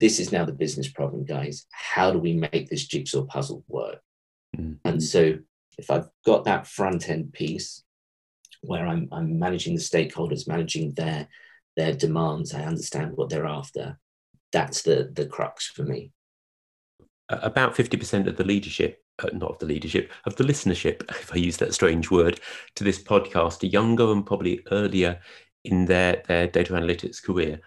this 0.00 0.20
is 0.20 0.32
now 0.32 0.44
the 0.44 0.52
business 0.52 0.88
problem, 0.88 1.24
guys. 1.24 1.66
How 1.72 2.10
do 2.10 2.18
we 2.18 2.34
make 2.34 2.68
this 2.68 2.86
jigsaw 2.86 3.24
puzzle 3.24 3.64
work? 3.68 4.00
Mm-hmm. 4.56 4.74
And 4.88 5.02
so 5.02 5.38
if 5.76 5.90
I've 5.90 6.08
got 6.24 6.44
that 6.44 6.66
front 6.66 7.08
end 7.08 7.32
piece 7.32 7.82
where 8.62 8.86
I'm, 8.86 9.08
I'm 9.12 9.38
managing 9.38 9.74
the 9.74 9.80
stakeholders, 9.80 10.48
managing 10.48 10.94
their, 10.94 11.28
their 11.76 11.92
demands, 11.92 12.54
I 12.54 12.64
understand 12.64 13.16
what 13.16 13.28
they're 13.28 13.46
after, 13.46 13.98
that's 14.52 14.82
the, 14.82 15.10
the 15.12 15.26
crux 15.26 15.66
for 15.66 15.82
me. 15.82 16.12
About 17.28 17.74
50% 17.74 18.26
of 18.26 18.36
the 18.36 18.44
leadership 18.44 19.02
uh, 19.22 19.28
not 19.32 19.50
of 19.50 19.58
the 19.58 19.66
leadership, 19.66 20.12
of 20.26 20.36
the 20.36 20.44
listenership, 20.44 21.02
if 21.10 21.32
I 21.32 21.36
use 21.36 21.56
that 21.58 21.74
strange 21.74 22.10
word, 22.10 22.40
to 22.76 22.84
this 22.84 23.02
podcast 23.02 23.62
are 23.62 23.66
younger 23.66 24.10
and 24.12 24.24
probably 24.24 24.60
earlier 24.70 25.20
in 25.64 25.84
their, 25.84 26.22
their 26.28 26.46
data 26.46 26.72
analytics 26.72 27.22
career. 27.22 27.60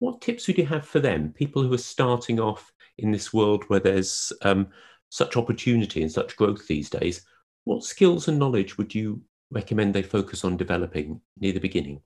What 0.00 0.20
tips 0.20 0.46
would 0.46 0.58
you 0.58 0.66
have 0.66 0.86
for 0.86 0.98
them, 0.98 1.32
people 1.32 1.62
who 1.62 1.72
are 1.72 1.78
starting 1.78 2.40
off 2.40 2.72
in 2.98 3.12
this 3.12 3.32
world 3.32 3.64
where 3.68 3.80
there's 3.80 4.32
um, 4.42 4.68
such 5.10 5.36
opportunity 5.36 6.02
and 6.02 6.10
such 6.10 6.36
growth 6.36 6.66
these 6.66 6.90
days? 6.90 7.24
What 7.64 7.84
skills 7.84 8.26
and 8.26 8.38
knowledge 8.38 8.76
would 8.76 8.94
you 8.94 9.22
recommend 9.50 9.94
they 9.94 10.02
focus 10.02 10.44
on 10.44 10.56
developing 10.56 11.20
near 11.38 11.52
the 11.52 11.60
beginning? 11.60 12.00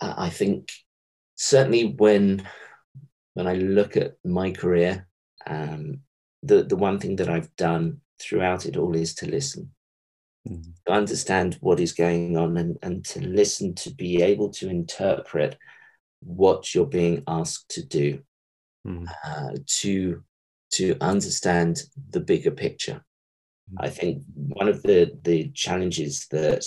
I 0.00 0.30
think 0.30 0.70
certainly 1.34 1.94
when 1.98 2.46
when 3.34 3.48
I 3.48 3.54
look 3.54 3.96
at 3.96 4.14
my 4.24 4.52
career, 4.52 5.08
um, 5.46 6.00
the 6.42 6.62
the 6.62 6.76
one 6.76 6.98
thing 6.98 7.16
that 7.16 7.28
I've 7.28 7.54
done 7.56 8.00
throughout 8.20 8.66
it 8.66 8.76
all 8.76 8.94
is 8.94 9.14
to 9.16 9.26
listen, 9.26 9.72
mm-hmm. 10.48 10.70
to 10.86 10.92
understand 10.92 11.58
what 11.60 11.80
is 11.80 11.92
going 11.92 12.36
on, 12.36 12.56
and, 12.56 12.78
and 12.82 13.04
to 13.06 13.20
listen 13.20 13.74
to 13.76 13.90
be 13.90 14.22
able 14.22 14.50
to 14.50 14.68
interpret 14.68 15.58
what 16.24 16.74
you're 16.74 16.86
being 16.86 17.22
asked 17.26 17.70
to 17.70 17.84
do, 17.84 18.20
mm-hmm. 18.86 19.06
uh, 19.24 19.56
to 19.66 20.22
to 20.72 20.96
understand 21.00 21.82
the 22.10 22.20
bigger 22.20 22.50
picture. 22.50 23.04
Mm-hmm. 23.70 23.84
I 23.84 23.88
think 23.90 24.22
one 24.34 24.68
of 24.68 24.82
the 24.82 25.16
the 25.22 25.50
challenges 25.50 26.26
that 26.30 26.64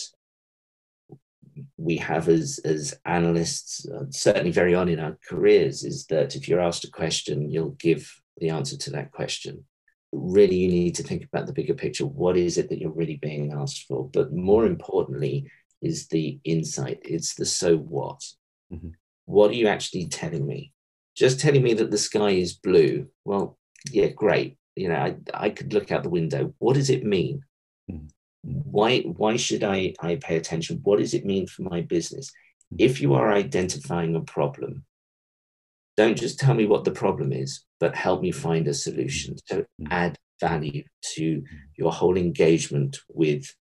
we 1.78 1.98
have 1.98 2.30
as 2.30 2.60
as 2.64 3.00
analysts, 3.06 3.88
uh, 3.90 4.06
certainly 4.10 4.52
very 4.52 4.76
on 4.76 4.90
in 4.90 5.00
our 5.00 5.18
careers, 5.28 5.84
is 5.84 6.06
that 6.08 6.36
if 6.36 6.48
you're 6.48 6.62
asked 6.62 6.84
a 6.84 6.92
question, 6.92 7.52
you'll 7.52 7.72
give 7.72 8.22
the 8.38 8.50
answer 8.50 8.78
to 8.78 8.92
that 8.92 9.12
question 9.12 9.66
really 10.12 10.56
you 10.56 10.70
need 10.70 10.96
to 10.96 11.04
think 11.04 11.24
about 11.24 11.48
the 11.48 11.54
bigger 11.54 11.74
picture. 11.74 12.06
What 12.06 12.38
is 12.38 12.58
it 12.58 12.70
that 12.70 12.80
you're 12.80 12.92
really 12.92 13.18
being 13.18 13.54
asked 13.54 13.86
for? 13.88 14.10
But 14.10 14.34
more 14.34 14.66
importantly, 14.66 15.50
is 15.82 16.08
the 16.08 16.40
insight. 16.44 17.00
It's 17.04 17.36
the 17.36 17.46
so 17.46 17.78
what. 17.78 18.24
Mm-hmm. 18.72 18.90
What 19.28 19.52
are 19.52 19.56
you 19.56 19.68
actually 19.68 20.08
telling 20.08 20.48
me? 20.48 20.72
Just 21.16 21.40
telling 21.40 21.62
me 21.62 21.74
that 21.76 21.92
the 21.92 21.98
sky 21.98 22.30
is 22.32 22.54
blue. 22.54 23.08
Well, 23.26 23.58
yeah, 23.92 24.08
great. 24.08 24.58
You 24.76 24.90
know, 24.90 24.96
I, 24.96 25.16
I 25.34 25.50
could 25.50 25.74
look 25.74 25.92
out 25.92 26.04
the 26.04 26.10
window. 26.10 26.54
What 26.60 26.76
does 26.76 26.90
it 26.90 27.04
mean? 27.06 27.42
Mm-hmm. 27.92 28.08
Why 28.44 29.00
why 29.02 29.36
should 29.36 29.64
I, 29.64 29.94
I 30.00 30.16
pay 30.16 30.38
attention? 30.38 30.80
What 30.84 31.00
does 31.00 31.14
it 31.14 31.26
mean 31.26 31.46
for 31.46 31.64
my 31.64 31.82
business? 31.82 32.30
Mm-hmm. 32.30 32.76
If 32.80 33.02
you 33.02 33.16
are 33.16 33.34
identifying 33.34 34.16
a 34.16 34.22
problem, 34.22 34.86
don't 35.98 36.18
just 36.18 36.40
tell 36.40 36.54
me 36.54 36.66
what 36.66 36.86
the 36.86 36.92
problem 36.92 37.34
is, 37.34 37.66
but 37.80 37.96
help 37.96 38.22
me 38.22 38.32
find 38.32 38.68
a 38.68 38.74
solution. 38.74 39.36
So 39.48 39.66
mm. 39.82 39.88
add 39.90 40.16
value 40.40 40.84
to 41.16 41.44
your 41.76 41.92
whole 41.92 42.16
engagement 42.16 43.00
with 43.10 43.54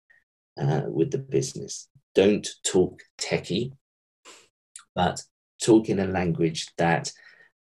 uh, 0.61 0.83
with 0.87 1.09
the 1.11 1.17
business. 1.17 1.87
Don't 2.13 2.47
talk 2.63 3.01
techie, 3.19 3.71
but 4.93 5.23
talk 5.65 5.89
in 5.89 5.99
a 5.99 6.07
language 6.07 6.67
that 6.77 7.11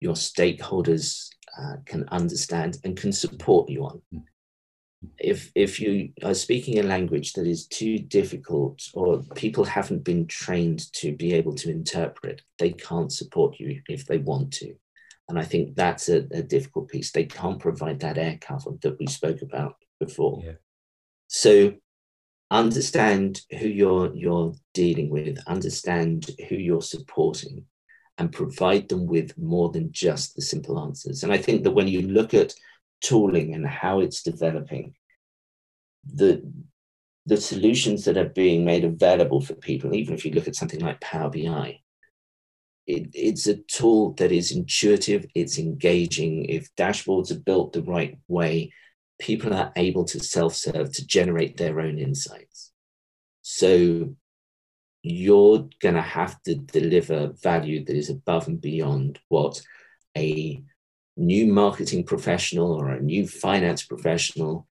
your 0.00 0.14
stakeholders 0.14 1.28
uh, 1.58 1.76
can 1.86 2.08
understand 2.08 2.78
and 2.84 2.96
can 2.96 3.12
support 3.12 3.68
you 3.68 3.84
on. 3.84 4.02
Mm 4.12 4.24
if 5.18 5.50
if 5.54 5.80
you 5.80 6.10
are 6.22 6.34
speaking 6.34 6.78
a 6.78 6.82
language 6.82 7.32
that 7.34 7.46
is 7.46 7.66
too 7.66 7.98
difficult 7.98 8.82
or 8.94 9.22
people 9.34 9.64
haven't 9.64 10.04
been 10.04 10.26
trained 10.26 10.92
to 10.92 11.14
be 11.16 11.32
able 11.32 11.54
to 11.54 11.70
interpret 11.70 12.42
they 12.58 12.70
can't 12.70 13.12
support 13.12 13.58
you 13.58 13.80
if 13.88 14.06
they 14.06 14.18
want 14.18 14.52
to 14.52 14.74
and 15.28 15.38
i 15.38 15.44
think 15.44 15.74
that's 15.74 16.08
a, 16.08 16.26
a 16.32 16.42
difficult 16.42 16.88
piece 16.88 17.10
they 17.10 17.24
can't 17.24 17.60
provide 17.60 18.00
that 18.00 18.18
air 18.18 18.38
cover 18.40 18.70
that 18.82 18.98
we 18.98 19.06
spoke 19.06 19.42
about 19.42 19.76
before 20.00 20.42
yeah. 20.44 20.52
so 21.26 21.72
understand 22.50 23.40
who 23.58 23.66
you're 23.68 24.14
you're 24.14 24.54
dealing 24.74 25.10
with 25.10 25.38
understand 25.46 26.30
who 26.48 26.56
you're 26.56 26.82
supporting 26.82 27.64
and 28.18 28.32
provide 28.32 28.88
them 28.88 29.06
with 29.06 29.36
more 29.36 29.70
than 29.70 29.90
just 29.92 30.36
the 30.36 30.42
simple 30.42 30.78
answers 30.78 31.22
and 31.22 31.32
i 31.32 31.36
think 31.36 31.64
that 31.64 31.72
when 31.72 31.88
you 31.88 32.02
look 32.02 32.34
at 32.34 32.54
tooling 33.04 33.54
and 33.54 33.66
how 33.66 34.00
it's 34.00 34.22
developing, 34.22 34.94
the 36.04 36.42
the 37.26 37.36
solutions 37.38 38.04
that 38.04 38.18
are 38.18 38.28
being 38.28 38.66
made 38.66 38.84
available 38.84 39.40
for 39.40 39.54
people, 39.54 39.94
even 39.94 40.12
if 40.12 40.26
you 40.26 40.32
look 40.32 40.46
at 40.46 40.56
something 40.56 40.80
like 40.80 41.00
Power 41.00 41.30
BI, 41.30 41.80
it, 42.86 43.08
it's 43.14 43.46
a 43.46 43.56
tool 43.56 44.12
that 44.14 44.30
is 44.30 44.52
intuitive, 44.52 45.24
it's 45.34 45.58
engaging. 45.58 46.44
If 46.44 46.68
dashboards 46.76 47.30
are 47.30 47.40
built 47.40 47.72
the 47.72 47.82
right 47.82 48.18
way, 48.28 48.74
people 49.18 49.54
are 49.54 49.72
able 49.76 50.04
to 50.06 50.20
self 50.20 50.54
serve 50.54 50.92
to 50.92 51.06
generate 51.06 51.56
their 51.56 51.80
own 51.80 51.98
insights. 51.98 52.72
So 53.40 54.14
you're 55.06 55.68
going 55.80 55.94
to 55.94 56.00
have 56.00 56.42
to 56.42 56.54
deliver 56.54 57.34
value 57.42 57.84
that 57.84 57.94
is 57.94 58.08
above 58.08 58.48
and 58.48 58.58
beyond 58.58 59.18
what 59.28 59.60
a 60.16 60.64
new 61.18 61.46
marketing 61.46 62.04
professional 62.04 62.72
or 62.72 62.88
a 62.88 63.02
new 63.02 63.28
finance 63.28 63.84
professional 63.84 64.66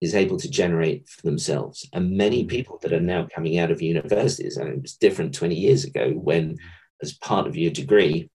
is 0.00 0.14
able 0.14 0.36
to 0.36 0.48
generate 0.48 1.08
for 1.08 1.22
themselves. 1.22 1.88
And 1.92 2.16
many 2.16 2.44
mm. 2.44 2.48
people 2.48 2.78
that 2.82 2.92
are 2.92 3.00
now 3.00 3.26
coming 3.34 3.58
out 3.58 3.72
of 3.72 3.82
universities, 3.82 4.56
and 4.56 4.68
it 4.68 4.82
was 4.82 4.94
different 4.94 5.34
20 5.34 5.56
years 5.56 5.84
ago 5.84 6.12
when, 6.12 6.58
as 7.02 7.14
part 7.14 7.48
of 7.48 7.56
your 7.56 7.72
degree, 7.72 8.30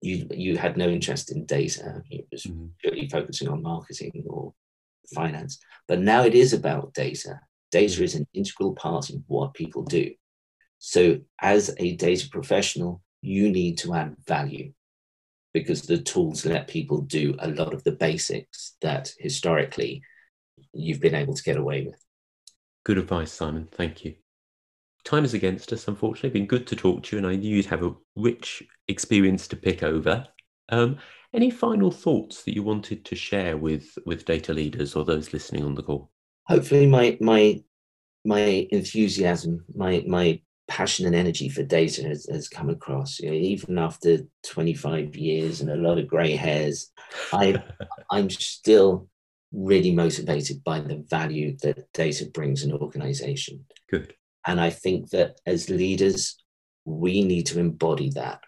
you, 0.00 0.28
you 0.30 0.56
had 0.56 0.78
no 0.78 0.88
interest 0.88 1.30
in 1.30 1.44
data. 1.44 2.02
You 2.08 2.24
was 2.32 2.44
mm-hmm. 2.44 2.68
purely 2.80 3.06
focusing 3.06 3.48
on 3.48 3.62
marketing 3.62 4.24
or 4.26 4.54
finance. 5.14 5.58
But 5.86 6.00
now 6.00 6.24
it 6.24 6.34
is 6.34 6.54
about 6.54 6.94
data. 6.94 7.38
Data 7.70 8.00
mm. 8.00 8.04
is 8.04 8.14
an 8.14 8.26
integral 8.32 8.74
part 8.74 9.10
of 9.10 9.16
what 9.26 9.52
people 9.52 9.82
do. 9.82 10.10
So, 10.82 11.20
as 11.40 11.74
a 11.78 11.94
data 11.96 12.26
professional, 12.30 13.02
you 13.20 13.50
need 13.52 13.76
to 13.78 13.94
add 13.94 14.16
value 14.26 14.72
because 15.52 15.82
the 15.82 15.98
tools 15.98 16.46
let 16.46 16.68
people 16.68 17.02
do 17.02 17.36
a 17.38 17.48
lot 17.48 17.74
of 17.74 17.84
the 17.84 17.92
basics 17.92 18.76
that 18.80 19.12
historically 19.18 20.02
you've 20.72 21.00
been 21.00 21.14
able 21.14 21.34
to 21.34 21.42
get 21.42 21.58
away 21.58 21.84
with. 21.84 22.02
Good 22.84 22.96
advice, 22.96 23.30
Simon. 23.30 23.68
Thank 23.70 24.06
you. 24.06 24.14
Time 25.04 25.26
is 25.26 25.34
against 25.34 25.70
us, 25.74 25.86
unfortunately. 25.86 26.30
Been 26.30 26.46
good 26.46 26.66
to 26.68 26.76
talk 26.76 27.02
to 27.04 27.16
you, 27.16 27.18
and 27.18 27.26
I 27.26 27.36
knew 27.36 27.56
you'd 27.56 27.66
have 27.66 27.84
a 27.84 27.94
rich 28.16 28.62
experience 28.88 29.46
to 29.48 29.56
pick 29.56 29.82
over. 29.82 30.26
Um, 30.70 30.96
any 31.34 31.50
final 31.50 31.90
thoughts 31.90 32.42
that 32.44 32.54
you 32.54 32.62
wanted 32.62 33.04
to 33.04 33.14
share 33.14 33.58
with 33.58 33.98
with 34.06 34.24
data 34.24 34.54
leaders 34.54 34.96
or 34.96 35.04
those 35.04 35.34
listening 35.34 35.64
on 35.64 35.74
the 35.74 35.82
call? 35.82 36.10
Hopefully, 36.46 36.86
my 36.86 37.18
my 37.20 37.62
my 38.24 38.66
enthusiasm, 38.70 39.64
my 39.74 40.02
my 40.06 40.40
passion 40.70 41.04
and 41.04 41.16
energy 41.16 41.48
for 41.48 41.64
data 41.64 42.04
has, 42.04 42.26
has 42.30 42.48
come 42.48 42.70
across. 42.70 43.18
You 43.18 43.30
know, 43.30 43.36
even 43.36 43.76
after 43.76 44.18
25 44.44 45.16
years 45.16 45.60
and 45.60 45.68
a 45.68 45.74
lot 45.76 45.98
of 45.98 46.06
grey 46.06 46.36
hairs, 46.36 46.92
I 47.32 47.62
I'm 48.10 48.30
still 48.30 49.08
really 49.52 49.92
motivated 49.92 50.62
by 50.62 50.78
the 50.78 51.04
value 51.10 51.56
that 51.62 51.92
data 51.92 52.24
brings 52.32 52.62
an 52.62 52.72
organization. 52.72 53.66
Good. 53.90 54.14
And 54.46 54.60
I 54.60 54.70
think 54.70 55.10
that 55.10 55.40
as 55.44 55.68
leaders, 55.68 56.36
we 56.84 57.24
need 57.24 57.46
to 57.46 57.58
embody 57.58 58.10
that. 58.10 58.40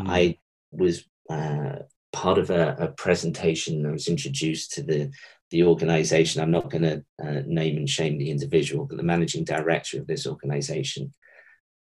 Mm. 0.00 0.08
I 0.08 0.38
was 0.72 1.04
uh, 1.30 1.76
part 2.12 2.38
of 2.38 2.50
a, 2.50 2.76
a, 2.80 2.88
presentation. 2.88 3.86
I 3.86 3.92
was 3.92 4.08
introduced 4.08 4.72
to 4.72 4.82
the 4.82 5.10
the 5.50 5.62
organization. 5.62 6.42
I'm 6.42 6.50
not 6.50 6.68
going 6.68 6.82
to 6.82 7.04
uh, 7.22 7.42
name 7.46 7.76
and 7.76 7.88
shame 7.88 8.18
the 8.18 8.30
individual, 8.30 8.86
but 8.86 8.96
the 8.96 9.04
managing 9.04 9.44
director 9.44 10.00
of 10.00 10.08
this 10.08 10.26
organization 10.26 11.12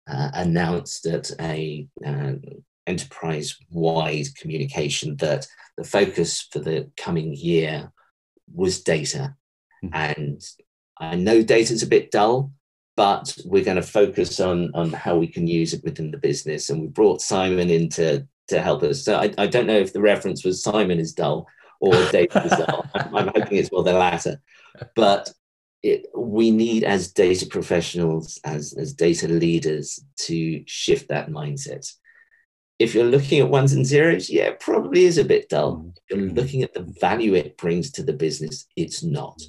uh, 0.08 0.30
announced 0.34 1.06
at 1.06 1.32
a 1.40 1.88
uh, 2.06 2.34
enterprise-wide 2.88 4.36
communication 4.38 5.16
that 5.18 5.48
the 5.78 5.84
focus 5.84 6.48
for 6.52 6.60
the 6.60 6.92
coming 6.98 7.34
year 7.34 7.92
was 8.54 8.84
data. 8.84 9.36
Mm-hmm. 9.84 9.94
And 9.94 10.42
I 11.00 11.16
know 11.16 11.42
data 11.42 11.74
is 11.74 11.84
a 11.84 11.88
bit 11.88 12.12
dull, 12.12 12.52
but 12.96 13.36
we're 13.46 13.64
going 13.64 13.78
to 13.78 13.82
focus 13.82 14.40
on, 14.40 14.72
on 14.76 14.92
how 14.92 15.18
we 15.18 15.28
can 15.28 15.48
use 15.48 15.74
it 15.74 15.84
within 15.84 16.12
the 16.12 16.18
business. 16.18 16.70
And 16.70 16.82
we 16.82 16.88
brought 16.88 17.22
Simon 17.22 17.70
in 17.70 17.90
to, 17.90 18.28
to 18.50 18.62
help 18.62 18.84
us. 18.84 19.04
So 19.04 19.16
I, 19.16 19.34
I 19.38 19.48
don't 19.48 19.68
know 19.68 19.80
if 19.80 19.94
the 19.94 20.02
reference 20.02 20.44
was 20.44 20.64
Simon 20.64 21.00
is 21.00 21.14
dull 21.14 21.48
or 21.80 21.94
data 22.12 22.44
is 22.44 22.52
dull. 22.52 22.86
I'm, 22.94 23.16
I'm 23.16 23.28
hoping 23.28 23.58
it's 23.58 23.72
more 23.72 23.84
the 23.84 23.94
latter. 23.94 24.42
But 24.96 25.32
it, 25.84 26.08
we 26.16 26.50
need 26.50 26.84
as 26.86 27.12
data 27.12 27.46
professionals, 27.46 28.40
as, 28.46 28.74
as 28.74 28.94
data 28.94 29.28
leaders, 29.28 30.04
to 30.22 30.64
shift 30.66 31.10
that 31.10 31.30
mindset. 31.30 31.92
If 32.80 32.96
you're 32.96 33.06
looking 33.06 33.40
at 33.40 33.50
ones 33.50 33.74
and 33.74 33.86
zeros, 33.86 34.30
yeah, 34.30 34.46
it 34.46 34.60
probably 34.60 35.04
is 35.04 35.18
a 35.18 35.26
bit 35.26 35.50
dull. 35.50 35.78
Mm-hmm. 35.78 35.90
If 35.90 36.18
you're 36.18 36.30
looking 36.30 36.64
at 36.64 36.74
the 36.74 36.94
value 37.00 37.36
it 37.36 37.58
brings 37.58 37.92
to 37.92 38.04
the 38.04 38.14
business, 38.14 38.66
it's 38.76 39.04
not. 39.04 39.40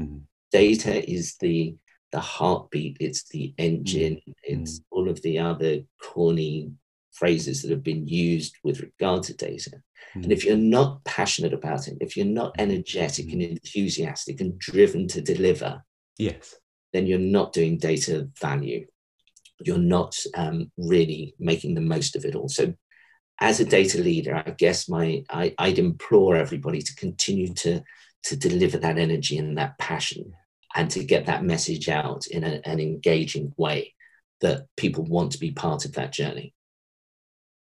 Mm-hmm. 0.00 0.18
Data 0.52 1.10
is 1.10 1.36
the 1.36 1.74
the 2.10 2.20
heartbeat, 2.20 2.96
it's 3.00 3.28
the 3.28 3.52
engine, 3.58 4.14
mm-hmm. 4.16 4.32
it's 4.62 4.80
all 4.90 5.10
of 5.10 5.20
the 5.20 5.38
other 5.38 5.80
corny 6.02 6.70
phrases 7.12 7.62
that 7.62 7.70
have 7.70 7.82
been 7.82 8.06
used 8.06 8.56
with 8.62 8.80
regard 8.80 9.22
to 9.24 9.34
data. 9.34 9.70
Mm. 10.16 10.24
And 10.24 10.32
if 10.32 10.44
you're 10.44 10.56
not 10.56 11.04
passionate 11.04 11.52
about 11.52 11.88
it, 11.88 11.98
if 12.00 12.16
you're 12.16 12.26
not 12.26 12.54
energetic 12.58 13.26
mm. 13.26 13.32
and 13.32 13.42
enthusiastic 13.42 14.40
and 14.40 14.58
driven 14.58 15.08
to 15.08 15.20
deliver, 15.20 15.82
yes, 16.18 16.54
then 16.92 17.06
you're 17.06 17.18
not 17.18 17.52
doing 17.52 17.78
data 17.78 18.28
value. 18.40 18.86
You're 19.60 19.78
not 19.78 20.14
um, 20.36 20.70
really 20.76 21.34
making 21.38 21.74
the 21.74 21.80
most 21.80 22.16
of 22.16 22.24
it 22.24 22.34
all. 22.34 22.48
So, 22.48 22.74
as 23.40 23.60
a 23.60 23.64
data 23.64 23.98
leader, 23.98 24.42
I 24.44 24.50
guess 24.50 24.88
my 24.88 25.24
I, 25.30 25.54
I'd 25.58 25.78
implore 25.78 26.36
everybody 26.36 26.80
to 26.82 26.94
continue 26.94 27.54
to 27.54 27.82
to 28.24 28.36
deliver 28.36 28.78
that 28.78 28.98
energy 28.98 29.38
and 29.38 29.58
that 29.58 29.78
passion, 29.78 30.32
and 30.74 30.90
to 30.90 31.04
get 31.04 31.26
that 31.26 31.44
message 31.44 31.88
out 31.88 32.26
in 32.26 32.44
a, 32.44 32.60
an 32.64 32.80
engaging 32.80 33.52
way 33.56 33.94
that 34.40 34.66
people 34.76 35.04
want 35.04 35.32
to 35.32 35.38
be 35.38 35.50
part 35.50 35.84
of 35.84 35.92
that 35.94 36.12
journey. 36.12 36.54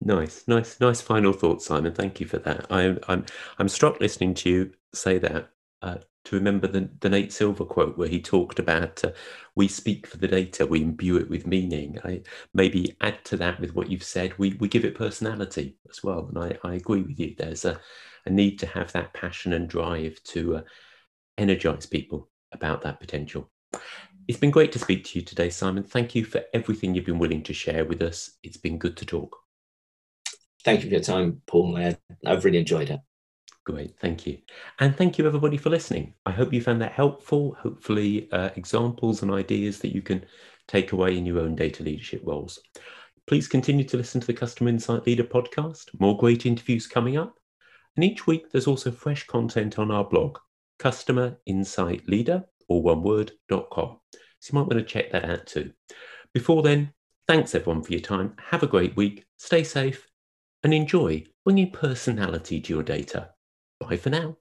Nice, 0.04 0.48
nice, 0.48 0.80
nice 0.80 1.00
final 1.00 1.32
thoughts, 1.32 1.66
Simon. 1.66 1.92
Thank 1.94 2.18
you 2.18 2.26
for 2.26 2.38
that. 2.38 2.66
I'm, 2.70 2.98
I'm, 3.06 3.24
I'm 3.58 3.68
struck 3.68 4.00
listening 4.00 4.34
to 4.34 4.50
you 4.50 4.70
say 4.92 5.18
that. 5.18 5.50
Uh, 5.80 5.96
to 6.24 6.36
remember 6.36 6.68
the, 6.68 6.88
the 7.00 7.08
Nate 7.08 7.32
Silver 7.32 7.64
quote 7.64 7.98
where 7.98 8.08
he 8.08 8.22
talked 8.22 8.60
about 8.60 9.02
uh, 9.04 9.10
we 9.56 9.66
speak 9.66 10.06
for 10.06 10.16
the 10.16 10.28
data, 10.28 10.64
we 10.64 10.82
imbue 10.82 11.16
it 11.16 11.28
with 11.28 11.46
meaning. 11.46 11.98
I 12.04 12.22
maybe 12.54 12.96
add 13.00 13.24
to 13.24 13.36
that 13.38 13.60
with 13.60 13.74
what 13.74 13.90
you've 13.90 14.04
said. 14.04 14.38
We 14.38 14.54
we 14.54 14.68
give 14.68 14.84
it 14.84 14.94
personality 14.94 15.76
as 15.90 16.04
well, 16.04 16.28
and 16.28 16.38
I, 16.38 16.56
I 16.68 16.74
agree 16.74 17.02
with 17.02 17.18
you. 17.18 17.34
There's 17.36 17.64
a, 17.64 17.80
a 18.26 18.30
need 18.30 18.60
to 18.60 18.66
have 18.66 18.92
that 18.92 19.12
passion 19.12 19.52
and 19.52 19.68
drive 19.68 20.22
to 20.24 20.56
uh, 20.58 20.62
energize 21.36 21.86
people 21.86 22.28
about 22.52 22.82
that 22.82 23.00
potential. 23.00 23.50
It's 24.28 24.38
been 24.38 24.52
great 24.52 24.70
to 24.72 24.78
speak 24.78 25.04
to 25.06 25.18
you 25.18 25.24
today, 25.24 25.50
Simon. 25.50 25.82
Thank 25.82 26.14
you 26.14 26.24
for 26.24 26.42
everything 26.54 26.94
you've 26.94 27.06
been 27.06 27.18
willing 27.18 27.42
to 27.42 27.52
share 27.52 27.84
with 27.84 28.02
us. 28.02 28.38
It's 28.44 28.56
been 28.56 28.78
good 28.78 28.96
to 28.98 29.04
talk 29.04 29.41
thank 30.64 30.82
you 30.82 30.88
for 30.88 30.94
your 30.94 31.02
time, 31.02 31.42
Paul. 31.46 31.76
I, 31.76 31.96
I've 32.24 32.44
really 32.44 32.58
enjoyed 32.58 32.90
it. 32.90 33.00
Great, 33.64 33.96
thank 34.00 34.26
you. 34.26 34.38
And 34.80 34.96
thank 34.96 35.18
you, 35.18 35.26
everybody, 35.26 35.56
for 35.56 35.70
listening. 35.70 36.14
I 36.26 36.32
hope 36.32 36.52
you 36.52 36.60
found 36.60 36.82
that 36.82 36.92
helpful. 36.92 37.56
Hopefully, 37.60 38.28
uh, 38.32 38.50
examples 38.56 39.22
and 39.22 39.30
ideas 39.30 39.78
that 39.80 39.94
you 39.94 40.02
can 40.02 40.24
take 40.66 40.92
away 40.92 41.16
in 41.16 41.24
your 41.24 41.40
own 41.40 41.54
data 41.54 41.82
leadership 41.82 42.22
roles. 42.24 42.58
Please 43.28 43.46
continue 43.46 43.84
to 43.84 43.96
listen 43.96 44.20
to 44.20 44.26
the 44.26 44.32
Customer 44.32 44.68
Insight 44.68 45.06
Leader 45.06 45.22
podcast. 45.22 45.90
More 46.00 46.16
great 46.16 46.44
interviews 46.44 46.88
coming 46.88 47.16
up. 47.16 47.36
And 47.94 48.04
each 48.04 48.26
week, 48.26 48.50
there's 48.50 48.66
also 48.66 48.90
fresh 48.90 49.26
content 49.26 49.78
on 49.78 49.92
our 49.92 50.04
blog, 50.04 50.38
Customer 50.80 51.38
Insight 51.46 52.08
Leader, 52.08 52.44
or 52.68 52.82
one. 52.82 53.04
So 53.04 54.00
you 54.50 54.58
might 54.58 54.66
want 54.66 54.72
to 54.72 54.82
check 54.82 55.12
that 55.12 55.24
out 55.24 55.46
too. 55.46 55.72
Before 56.34 56.62
then, 56.62 56.92
thanks 57.28 57.54
everyone 57.54 57.84
for 57.84 57.92
your 57.92 58.00
time. 58.00 58.34
Have 58.50 58.64
a 58.64 58.66
great 58.66 58.96
week. 58.96 59.24
Stay 59.36 59.62
safe 59.62 60.08
and 60.62 60.74
enjoy 60.74 61.24
bringing 61.44 61.70
personality 61.70 62.60
to 62.60 62.72
your 62.72 62.82
data. 62.82 63.34
Bye 63.80 63.96
for 63.96 64.10
now. 64.10 64.38